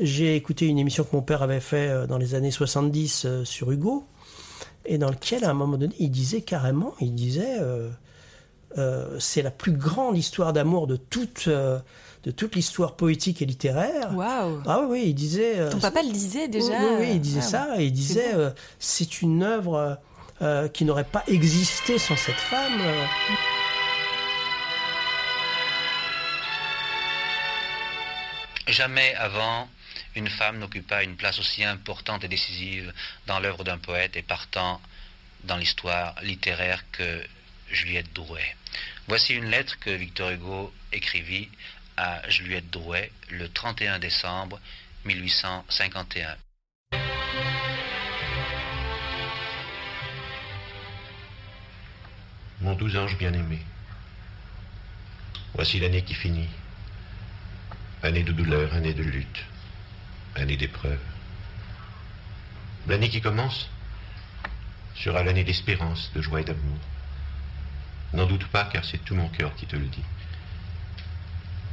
j'ai 0.00 0.36
écouté 0.36 0.66
une 0.66 0.78
émission 0.78 1.02
que 1.02 1.14
mon 1.14 1.22
père 1.22 1.42
avait 1.42 1.60
fait 1.60 2.06
dans 2.06 2.16
les 2.16 2.36
années 2.36 2.52
70 2.52 3.42
sur 3.44 3.72
Hugo 3.72 4.06
et 4.86 4.98
dans 4.98 5.10
lequel 5.10 5.44
à 5.44 5.50
un 5.50 5.54
moment 5.54 5.76
donné 5.76 5.94
il 5.98 6.10
disait 6.10 6.42
carrément, 6.42 6.94
il 7.00 7.14
disait 7.14 7.58
c'est 9.18 9.42
la 9.42 9.50
plus 9.50 9.72
grande 9.72 10.16
histoire 10.16 10.54
d'amour 10.54 10.86
de 10.86 10.96
toute 10.96 11.50
de 12.24 12.30
toute 12.30 12.54
l'histoire 12.54 12.94
poétique 12.94 13.42
et 13.42 13.46
littéraire. 13.46 14.14
Waouh 14.14 14.62
Ah 14.66 14.80
oui, 14.86 15.04
il 15.06 15.14
disait. 15.14 15.58
Euh, 15.58 15.70
Ton 15.70 15.80
papa 15.80 16.02
le 16.02 16.12
disait 16.12 16.48
déjà. 16.48 16.78
Oui, 16.98 17.08
il 17.14 17.20
disait 17.20 17.40
ça. 17.40 17.80
Et 17.80 17.86
il 17.86 17.92
disait, 17.92 18.34
euh, 18.34 18.50
c'est 18.78 19.22
une 19.22 19.42
œuvre 19.42 19.98
euh, 20.40 20.68
qui 20.68 20.84
n'aurait 20.84 21.04
pas 21.04 21.24
existé 21.26 21.98
sans 21.98 22.16
cette 22.16 22.34
femme. 22.36 22.80
Jamais 28.68 29.14
avant 29.16 29.68
une 30.14 30.28
femme 30.28 30.58
n'occupa 30.58 31.02
une 31.02 31.16
place 31.16 31.38
aussi 31.38 31.64
importante 31.64 32.22
et 32.24 32.28
décisive 32.28 32.92
dans 33.26 33.40
l'œuvre 33.40 33.64
d'un 33.64 33.78
poète 33.78 34.16
et 34.16 34.22
partant 34.22 34.80
dans 35.44 35.56
l'histoire 35.56 36.14
littéraire 36.22 36.84
que 36.92 37.22
Juliette 37.70 38.12
Drouet. 38.12 38.56
Voici 39.08 39.34
une 39.34 39.46
lettre 39.46 39.78
que 39.80 39.90
Victor 39.90 40.30
Hugo 40.30 40.72
écrivit 40.92 41.48
à 41.96 42.28
Juliette 42.28 42.70
Drouet 42.70 43.12
le 43.30 43.48
31 43.48 43.98
décembre 43.98 44.60
1851. 45.04 46.36
Mon 52.60 52.74
doux 52.74 52.96
ange 52.96 53.18
bien-aimé, 53.18 53.60
voici 55.54 55.80
l'année 55.80 56.02
qui 56.02 56.14
finit. 56.14 56.48
Année 58.04 58.22
de 58.22 58.32
douleur, 58.32 58.72
année 58.74 58.94
de 58.94 59.02
lutte, 59.02 59.44
année 60.34 60.56
d'épreuve. 60.56 61.00
L'année 62.88 63.08
qui 63.08 63.20
commence 63.20 63.68
sera 64.96 65.22
l'année 65.22 65.44
d'espérance, 65.44 66.10
de 66.14 66.20
joie 66.20 66.40
et 66.40 66.44
d'amour. 66.44 66.78
N'en 68.12 68.26
doute 68.26 68.46
pas, 68.48 68.64
car 68.64 68.84
c'est 68.84 69.04
tout 69.04 69.14
mon 69.14 69.28
cœur 69.28 69.54
qui 69.54 69.66
te 69.66 69.76
le 69.76 69.86
dit. 69.86 70.04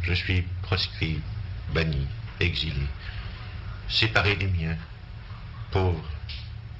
Je 0.01 0.13
suis 0.13 0.43
proscrit, 0.63 1.21
banni, 1.73 2.07
exilé, 2.39 2.87
séparé 3.89 4.35
des 4.35 4.47
miens, 4.47 4.77
pauvre, 5.71 6.03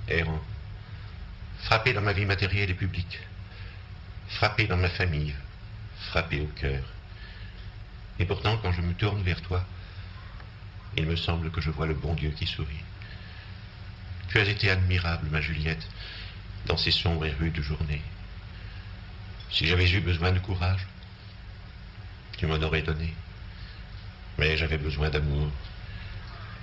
errant, 0.07 0.41
frappé 1.59 1.93
dans 1.93 2.01
ma 2.01 2.13
vie 2.13 2.25
matérielle 2.25 2.69
et 2.69 2.75
publique, 2.75 3.19
frappé 4.29 4.67
dans 4.67 4.77
ma 4.77 4.89
famille, 4.89 5.35
frappé 6.09 6.41
au 6.41 6.47
cœur. 6.47 6.83
Et 8.19 8.25
pourtant, 8.25 8.57
quand 8.57 8.71
je 8.71 8.81
me 8.81 8.93
tourne 8.93 9.21
vers 9.21 9.41
toi, 9.41 9.65
il 10.97 11.05
me 11.05 11.15
semble 11.15 11.51
que 11.51 11.61
je 11.61 11.69
vois 11.69 11.87
le 11.87 11.93
bon 11.93 12.13
Dieu 12.13 12.31
qui 12.31 12.47
sourit. 12.47 12.83
Tu 14.29 14.39
as 14.39 14.43
été 14.43 14.69
admirable, 14.69 15.27
ma 15.31 15.41
Juliette, 15.41 15.87
dans 16.65 16.77
ces 16.77 16.91
sombres 16.91 17.25
et 17.25 17.31
rudes 17.31 17.61
journées. 17.61 18.01
Si 19.51 19.65
j'avais 19.65 19.89
eu 19.89 20.01
besoin 20.01 20.31
de 20.31 20.39
courage, 20.39 20.85
tu 22.39 22.47
m'en 22.47 22.55
aurais 22.55 22.81
donné. 22.81 23.13
Mais 24.37 24.55
j'avais 24.55 24.77
besoin 24.77 25.09
d'amour. 25.09 25.51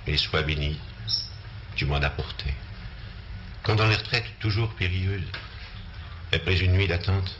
Et 0.07 0.17
sois 0.17 0.41
béni, 0.41 0.79
tu 1.75 1.85
m'en 1.85 2.01
as 2.01 2.09
porté. 2.09 2.51
Quand 3.61 3.75
dans 3.75 3.87
les 3.87 3.95
retraites 3.95 4.39
toujours 4.39 4.73
périlleuses, 4.73 5.29
après 6.33 6.57
une 6.57 6.71
nuit 6.71 6.87
d'attente, 6.87 7.37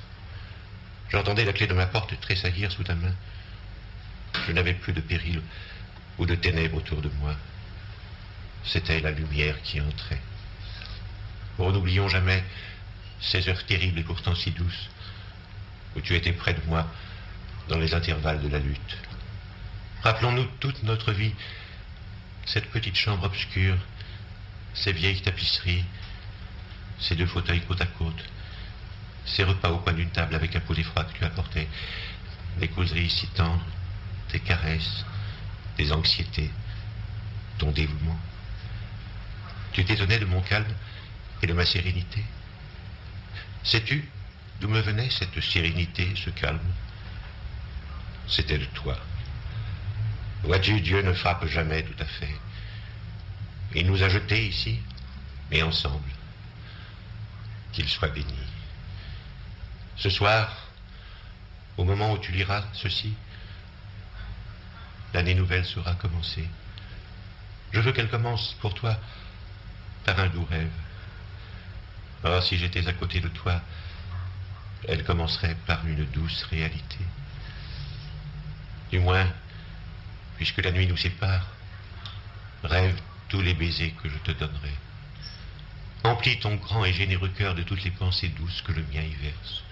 j'entendais 1.10 1.46
la 1.46 1.54
clé 1.54 1.66
de 1.66 1.74
ma 1.74 1.88
porte 1.88 2.20
tressaillir 2.22 2.72
sous 2.72 2.84
ta 2.84 2.94
main, 2.94 3.16
je 4.46 4.52
n'avais 4.52 4.76
plus 4.76 4.94
de 4.94 5.02
péril 5.02 5.42
ou 6.20 6.28
de 6.28 6.36
ténèbres 6.36 6.78
autour 6.78 7.02
de 7.02 7.10
moi. 7.20 7.36
C'était 8.64 9.00
la 9.00 9.12
lumière 9.12 9.60
qui 9.64 9.82
entrait. 9.82 10.22
Oh, 11.58 11.72
n'oublions 11.72 12.08
jamais 12.08 12.44
ces 13.20 13.50
heures 13.50 13.66
terribles 13.66 14.00
et 14.00 14.04
pourtant 14.04 14.36
si 14.36 14.52
douces, 14.52 14.90
où 15.96 16.02
tu 16.02 16.16
étais 16.16 16.34
près 16.34 16.54
de 16.54 16.62
moi 16.68 16.86
dans 17.70 17.78
les 17.78 17.94
intervalles 17.94 18.42
de 18.42 18.50
la 18.50 18.60
lutte. 18.60 18.98
Rappelons-nous 20.04 20.46
toute 20.60 20.84
notre 20.84 21.12
vie, 21.12 21.34
cette 22.46 22.70
petite 22.72 22.96
chambre 22.96 23.26
obscure, 23.26 23.78
ces 24.74 24.94
vieilles 24.94 25.22
tapisseries, 25.22 25.84
ces 27.00 27.16
deux 27.16 27.26
fauteuils 27.26 27.62
côte 27.62 27.82
à 27.82 27.86
côte, 27.86 28.24
ces 29.26 29.44
repas 29.44 29.70
au 29.70 29.80
coin 29.80 29.94
d'une 29.94 30.10
table 30.10 30.36
avec 30.36 30.56
un 30.56 30.60
pot 30.60 30.82
froid 30.84 31.04
que 31.04 31.18
tu 31.18 31.26
apportais, 31.26 31.68
des 32.60 32.68
causeries 32.70 33.10
si 33.10 33.28
tendres, 33.28 33.66
des 34.32 34.40
caresses, 34.40 35.06
des 35.78 35.92
anxiétés, 35.92 36.50
ton 37.58 37.72
dévouement. 37.72 38.20
Tu 39.74 39.84
t'étonnais 39.86 40.20
de 40.20 40.26
mon 40.26 40.42
calme 40.42 40.74
et 41.42 41.48
de 41.48 41.54
ma 41.54 41.66
sérénité. 41.66 42.24
Sais-tu 43.64 44.10
d'où 44.60 44.70
me 44.70 44.80
venait 44.80 45.10
cette 45.10 45.40
sérénité, 45.42 46.14
ce 46.16 46.30
calme? 46.30 46.60
C'était 48.28 48.58
de 48.58 48.66
toi. 48.66 48.98
Vois-tu, 50.44 50.82
Dieu 50.82 51.02
ne 51.02 51.14
frappe 51.14 51.46
jamais 51.48 51.84
tout 51.84 51.96
à 52.00 52.06
fait. 52.06 52.36
Il 53.76 53.88
nous 53.88 54.04
a 54.04 54.10
jetés 54.10 54.48
ici, 54.48 54.80
mais 55.52 55.62
ensemble. 55.62 56.10
Qu'il 57.72 57.88
soit 57.88 58.10
béni. 58.10 58.40
Ce 59.98 60.10
soir, 60.10 60.68
au 61.78 61.84
moment 61.84 62.14
où 62.14 62.18
tu 62.18 62.32
liras 62.32 62.64
ceci, 62.74 63.14
l'année 65.14 65.36
nouvelle 65.36 65.66
sera 65.66 65.94
commencée. 65.96 66.48
Je 67.72 67.80
veux 67.80 67.92
qu'elle 67.92 68.10
commence 68.10 68.54
pour 68.62 68.74
toi 68.74 68.98
par 70.06 70.20
un 70.20 70.28
doux 70.28 70.46
rêve. 70.50 70.72
Oh, 72.24 72.40
si 72.42 72.58
j'étais 72.58 72.88
à 72.88 72.94
côté 72.94 73.20
de 73.20 73.28
toi, 73.28 73.62
elle 74.88 75.04
commencerait 75.04 75.56
par 75.66 75.86
une 75.86 76.06
douce 76.06 76.44
réalité. 76.44 77.00
Du 78.92 79.00
moins, 79.00 79.28
puisque 80.38 80.64
la 80.64 80.72
nuit 80.72 80.88
nous 80.88 80.98
sépare, 80.98 81.46
rêve 82.64 83.00
tous 83.30 83.42
les 83.42 83.54
baisers 83.54 83.94
que 84.02 84.10
je 84.10 84.18
te 84.20 84.32
donnerai. 84.32 84.74
Emplis 86.04 86.40
ton 86.40 86.56
grand 86.56 86.86
et 86.86 86.94
généreux 86.94 87.30
cœur 87.30 87.56
de 87.56 87.64
toutes 87.64 87.84
les 87.84 87.92
pensées 87.92 88.30
douces 88.30 88.62
que 88.62 88.72
le 88.72 88.84
mien 88.84 89.02
y 89.02 89.16
verse. 89.16 89.64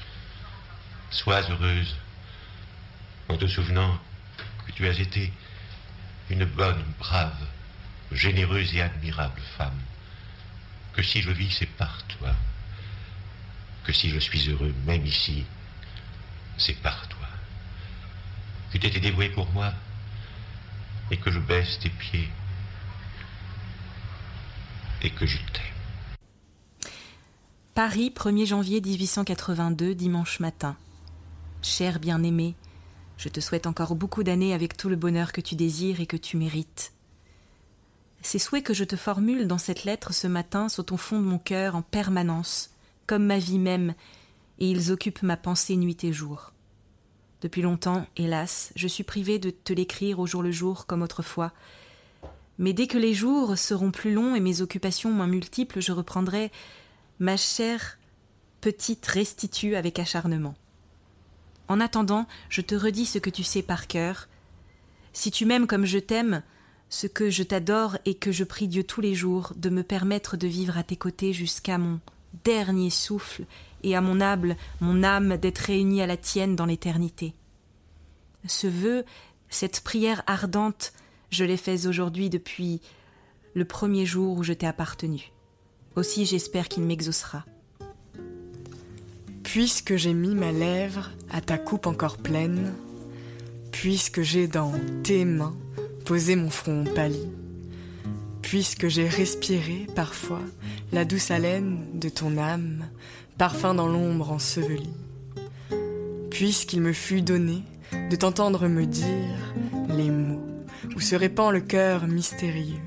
Sois 1.12 1.50
heureuse 1.50 1.96
en 3.30 3.38
te 3.38 3.48
souvenant 3.48 3.98
que 4.66 4.72
tu 4.72 4.88
as 4.88 5.00
été 5.00 5.32
une 6.30 6.46
bonne, 6.46 6.84
brave, 7.00 7.48
généreuse 8.12 8.74
et 8.76 8.82
admirable 8.82 9.42
femme. 9.58 9.82
Que 10.94 11.04
si 11.04 11.22
je 11.22 11.32
vis, 11.32 11.52
c'est 11.52 11.66
par 11.66 12.04
toi. 12.08 12.36
Que 13.84 13.94
si 13.94 14.10
je 14.10 14.20
suis 14.20 14.50
heureux, 14.50 14.74
même 14.86 15.06
ici, 15.06 15.46
c'est 16.58 16.82
par 16.82 17.08
toi. 17.08 17.25
Que 18.72 18.78
tu 18.78 18.88
étais 18.88 19.00
dévouée 19.00 19.30
pour 19.30 19.50
moi 19.52 19.74
et 21.12 21.18
que 21.18 21.32
je 21.32 21.40
baisse 21.40 21.80
tes 21.80 21.90
pieds 21.90 22.30
et 25.02 25.10
que 25.12 25.26
je 25.26 25.38
t'aime. 25.38 26.92
Paris, 27.74 28.12
1er 28.16 28.46
janvier 28.46 28.82
1882, 28.82 29.96
dimanche 29.96 30.40
matin. 30.40 30.78
Cher 31.62 32.00
bien-aimé, 32.00 32.56
je 33.18 33.30
te 33.30 33.40
souhaite 33.40 33.68
encore 33.68 33.96
beaucoup 33.96 34.24
d'années 34.24 34.54
avec 34.54 34.78
tout 34.78 34.90
le 34.90 34.96
bonheur 34.96 35.32
que 35.32 35.42
tu 35.42 35.56
désires 35.56 36.00
et 36.00 36.06
que 36.06 36.18
tu 36.18 36.38
mérites. 36.38 36.94
Ces 38.22 38.40
souhaits 38.40 38.66
que 38.66 38.74
je 38.74 38.84
te 38.84 38.96
formule 38.96 39.48
dans 39.48 39.58
cette 39.60 39.84
lettre 39.84 40.14
ce 40.14 40.26
matin 40.26 40.70
sont 40.70 40.94
au 40.94 40.98
fond 40.98 41.20
de 41.20 41.26
mon 41.26 41.38
cœur 41.38 41.76
en 41.76 41.82
permanence, 41.82 42.72
comme 43.06 43.26
ma 43.26 43.38
vie 43.38 43.60
même, 43.60 43.94
et 44.58 44.70
ils 44.72 44.92
occupent 44.92 45.22
ma 45.22 45.38
pensée 45.38 45.76
nuit 45.76 45.98
et 46.04 46.14
jour. 46.14 46.52
Depuis 47.46 47.62
longtemps, 47.62 48.08
hélas, 48.18 48.72
je 48.76 48.88
suis 48.88 49.04
privée 49.04 49.38
de 49.38 49.52
te 49.52 49.72
l'écrire 49.72 50.18
au 50.18 50.26
jour 50.26 50.42
le 50.42 50.50
jour 50.50 50.88
comme 50.88 51.04
autrefois. 51.04 51.52
Mais 52.58 52.74
dès 52.74 52.88
que 52.88 52.98
les 52.98 53.14
jours 53.14 53.56
seront 53.56 53.92
plus 53.92 54.12
longs 54.12 54.34
et 54.34 54.40
mes 54.40 54.62
occupations 54.62 55.12
moins 55.12 55.28
multiples, 55.28 55.80
je 55.80 55.92
reprendrai 55.92 56.52
ma 57.20 57.38
chère 57.38 58.00
petite 58.62 59.06
restitue 59.06 59.76
avec 59.76 60.00
acharnement. 60.00 60.56
En 61.68 61.80
attendant, 61.80 62.26
je 62.50 62.62
te 62.62 62.74
redis 62.74 63.06
ce 63.06 63.20
que 63.20 63.30
tu 63.30 63.44
sais 63.44 63.62
par 63.62 63.86
cœur. 63.86 64.28
Si 65.14 65.30
tu 65.30 65.46
m'aimes 65.46 65.68
comme 65.68 65.86
je 65.86 66.00
t'aime, 66.00 66.42
ce 66.90 67.06
que 67.06 67.30
je 67.30 67.44
t'adore 67.44 68.00
et 68.06 68.16
que 68.16 68.32
je 68.32 68.44
prie 68.44 68.68
Dieu 68.68 68.84
tous 68.84 69.02
les 69.02 69.14
jours 69.14 69.54
de 69.56 69.70
me 69.70 69.84
permettre 69.84 70.36
de 70.36 70.48
vivre 70.48 70.80
à 70.80 70.84
tes 70.84 70.98
côtés 70.98 71.32
jusqu'à 71.32 71.78
mon 71.78 72.00
dernier 72.44 72.90
souffle 72.90 73.46
et 73.86 73.96
à 73.96 74.02
mon 74.02 74.20
âme, 74.20 74.56
mon 74.82 75.04
âme 75.04 75.38
d'être 75.38 75.60
réunie 75.60 76.02
à 76.02 76.08
la 76.08 76.18
tienne 76.18 76.56
dans 76.56 76.66
l'éternité. 76.66 77.36
Ce 78.48 78.68
vœu, 78.68 79.06
cette 79.48 79.82
prière 79.82 80.24
ardente, 80.26 80.92
je 81.30 81.46
l'ai 81.46 81.56
faite 81.56 81.86
aujourd'hui 81.86 82.30
depuis 82.30 82.82
le 83.54 83.64
premier 83.64 84.06
jour 84.06 84.38
où 84.38 84.44
je 84.44 84.54
t'ai 84.54 84.66
appartenu. 84.66 85.32
Aussi 85.96 86.26
j'espère 86.26 86.68
qu'il 86.68 86.84
m'exaucera. 86.84 87.46
Puisque 89.44 89.96
j'ai 89.96 90.14
mis 90.14 90.34
ma 90.34 90.52
lèvre 90.52 91.12
à 91.30 91.40
ta 91.40 91.60
coupe 91.60 91.86
encore 91.86 92.18
pleine, 92.18 92.74
puisque 93.72 94.24
j'ai 94.24 94.48
dans 94.48 94.74
tes 95.04 95.26
mains 95.26 95.56
posé 96.06 96.36
mon 96.36 96.50
front 96.50 96.84
pâli, 96.96 97.30
puisque 98.42 98.88
j'ai 98.88 99.08
respiré 99.08 99.88
parfois 99.96 100.42
la 100.92 101.06
douce 101.06 101.30
haleine 101.30 101.86
de 101.94 102.10
ton 102.10 102.38
âme, 102.38 102.86
parfum 103.38 103.74
dans 103.74 103.88
l'ombre 103.88 104.32
enseveli, 104.32 104.90
puisqu'il 106.30 106.82
me 106.82 106.94
fut 106.94 107.22
donné 107.22 107.64
de 108.10 108.16
t'entendre 108.16 108.68
me 108.68 108.86
dire 108.86 109.54
les 109.90 110.10
mots 110.10 110.42
où 110.96 111.00
se 111.00 111.16
répand 111.16 111.52
le 111.52 111.62
cœur 111.62 112.08
mystérieux, 112.08 112.82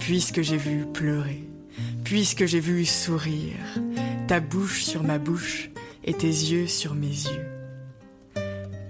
puisque 0.00 0.42
j'ai 0.42 0.56
vu 0.56 0.86
pleurer, 0.92 1.44
puisque 2.04 2.46
j'ai 2.46 2.60
vu 2.60 2.84
sourire, 2.84 3.56
ta 4.26 4.40
bouche 4.40 4.84
sur 4.84 5.02
ma 5.02 5.18
bouche 5.18 5.70
et 6.04 6.14
tes 6.14 6.26
yeux 6.26 6.66
sur 6.66 6.94
mes 6.94 7.06
yeux. 7.06 7.46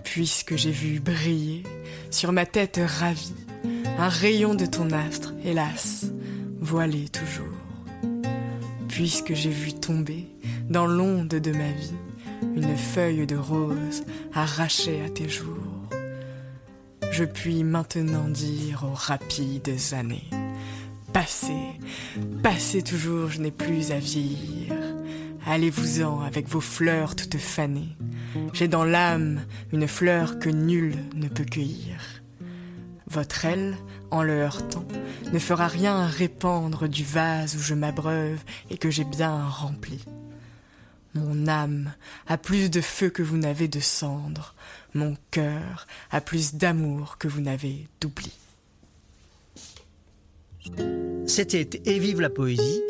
Puisque 0.05 0.57
j'ai 0.57 0.71
vu 0.71 1.01
briller 1.01 1.63
sur 2.11 2.33
ma 2.33 2.47
tête 2.47 2.81
ravie 2.85 3.35
un 3.99 4.09
rayon 4.09 4.55
de 4.55 4.67
ton 4.67 4.91
astre, 4.91 5.33
hélas, 5.45 6.07
voilé 6.61 7.09
toujours. 7.09 7.47
Puisque 8.89 9.35
j'ai 9.35 9.51
vu 9.51 9.73
tomber 9.73 10.32
dans 10.69 10.87
l'onde 10.87 11.29
de 11.29 11.53
ma 11.53 11.71
vie 11.73 11.95
une 12.57 12.77
feuille 12.77 13.27
de 13.27 13.37
rose 13.37 14.05
arrachée 14.35 15.03
à 15.05 15.09
tes 15.09 15.29
jours, 15.29 15.89
je 17.11 17.25
puis 17.25 17.63
maintenant 17.63 18.29
dire 18.29 18.85
aux 18.85 18.95
rapides 18.95 19.77
années 19.93 20.29
Passez, 21.13 21.79
passez 22.43 22.83
toujours, 22.83 23.29
je 23.31 23.43
n'ai 23.43 23.51
plus 23.51 23.93
à 23.93 23.99
vieillir. 23.99 24.73
Allez-vous-en 25.45 26.21
avec 26.21 26.49
vos 26.49 26.63
fleurs 26.63 27.17
toutes 27.17 27.37
fanées. 27.37 27.97
J'ai 28.55 28.67
dans 28.67 28.85
l'âme 28.85 29.43
une 29.73 29.87
fleur 29.87 30.39
que 30.39 30.49
nul 30.49 30.97
ne 31.15 31.29
peut 31.29 31.45
cueillir. 31.45 32.23
Votre 33.09 33.45
aile, 33.45 33.77
en 34.11 34.23
le 34.23 34.41
heurtant, 34.41 34.87
ne 35.35 35.39
fera 35.39 35.69
rien 35.69 36.07
répandre 36.07 36.89
du 36.89 37.05
vase 37.05 37.57
où 37.57 37.59
je 37.59 37.75
m'abreuve 37.75 38.43
et 38.71 38.79
que 38.79 38.89
j'ai 38.89 39.05
bien 39.05 39.47
rempli. 39.47 40.03
Mon 41.15 41.47
âme 41.47 41.93
a 42.27 42.39
plus 42.39 42.71
de 42.71 42.81
feu 42.81 43.11
que 43.11 43.23
vous 43.23 43.37
n'avez 43.37 43.69
de 43.69 43.81
cendre, 43.81 44.55
mon 44.95 45.17
cœur 45.31 45.87
a 46.11 46.21
plus 46.23 46.55
d'amour 46.55 47.19
que 47.19 47.29
vous 47.29 47.41
n'avez 47.43 47.87
d'oubli. 48.01 48.33
C'était 51.27 51.69
Et 51.85 51.99
vive 51.99 52.21
la 52.21 52.31
poésie, 52.31 52.83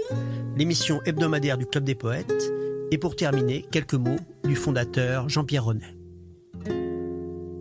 l'émission 0.57 1.01
hebdomadaire 1.05 1.59
du 1.59 1.66
Club 1.66 1.85
des 1.85 1.95
poètes. 1.95 2.53
Et 2.91 2.99
pour 2.99 3.16
terminer, 3.16 3.64
quelques 3.70 3.95
mots 3.95 4.20
du 4.45 4.55
fondateur 4.55 5.29
Jean-Pierre 5.29 5.64
Renet. 5.64 5.97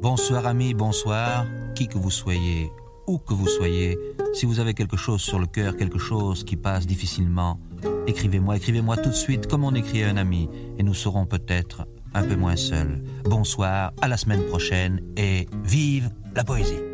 Bonsoir 0.02 0.46
amis, 0.46 0.74
bonsoir, 0.74 1.46
qui 1.74 1.88
que 1.88 1.98
vous 1.98 2.12
soyez, 2.12 2.70
où 3.08 3.18
que 3.18 3.34
vous 3.34 3.48
soyez, 3.48 3.98
si 4.34 4.46
vous 4.46 4.60
avez 4.60 4.74
quelque 4.74 4.98
chose 4.98 5.22
sur 5.22 5.40
le 5.40 5.46
cœur, 5.46 5.78
quelque 5.78 6.00
chose 6.00 6.44
qui 6.44 6.58
passe 6.58 6.86
difficilement, 6.86 7.60
écrivez-moi, 8.08 8.58
écrivez-moi 8.58 8.98
tout 8.98 9.10
de 9.10 9.16
suite 9.16 9.48
comme 9.48 9.64
on 9.64 9.74
écrit 9.74 10.04
à 10.04 10.10
un 10.10 10.18
ami, 10.18 10.50
et 10.78 10.84
nous 10.84 10.94
serons 10.94 11.26
peut-être 11.26 11.88
un 12.14 12.24
peu 12.24 12.36
moins 12.36 12.56
seuls. 12.56 13.04
Bonsoir, 13.24 13.94
à 14.02 14.08
la 14.08 14.18
semaine 14.18 14.44
prochaine, 14.44 15.02
et 15.18 15.48
vive 15.64 16.10
la 16.36 16.44
poésie. 16.44 16.91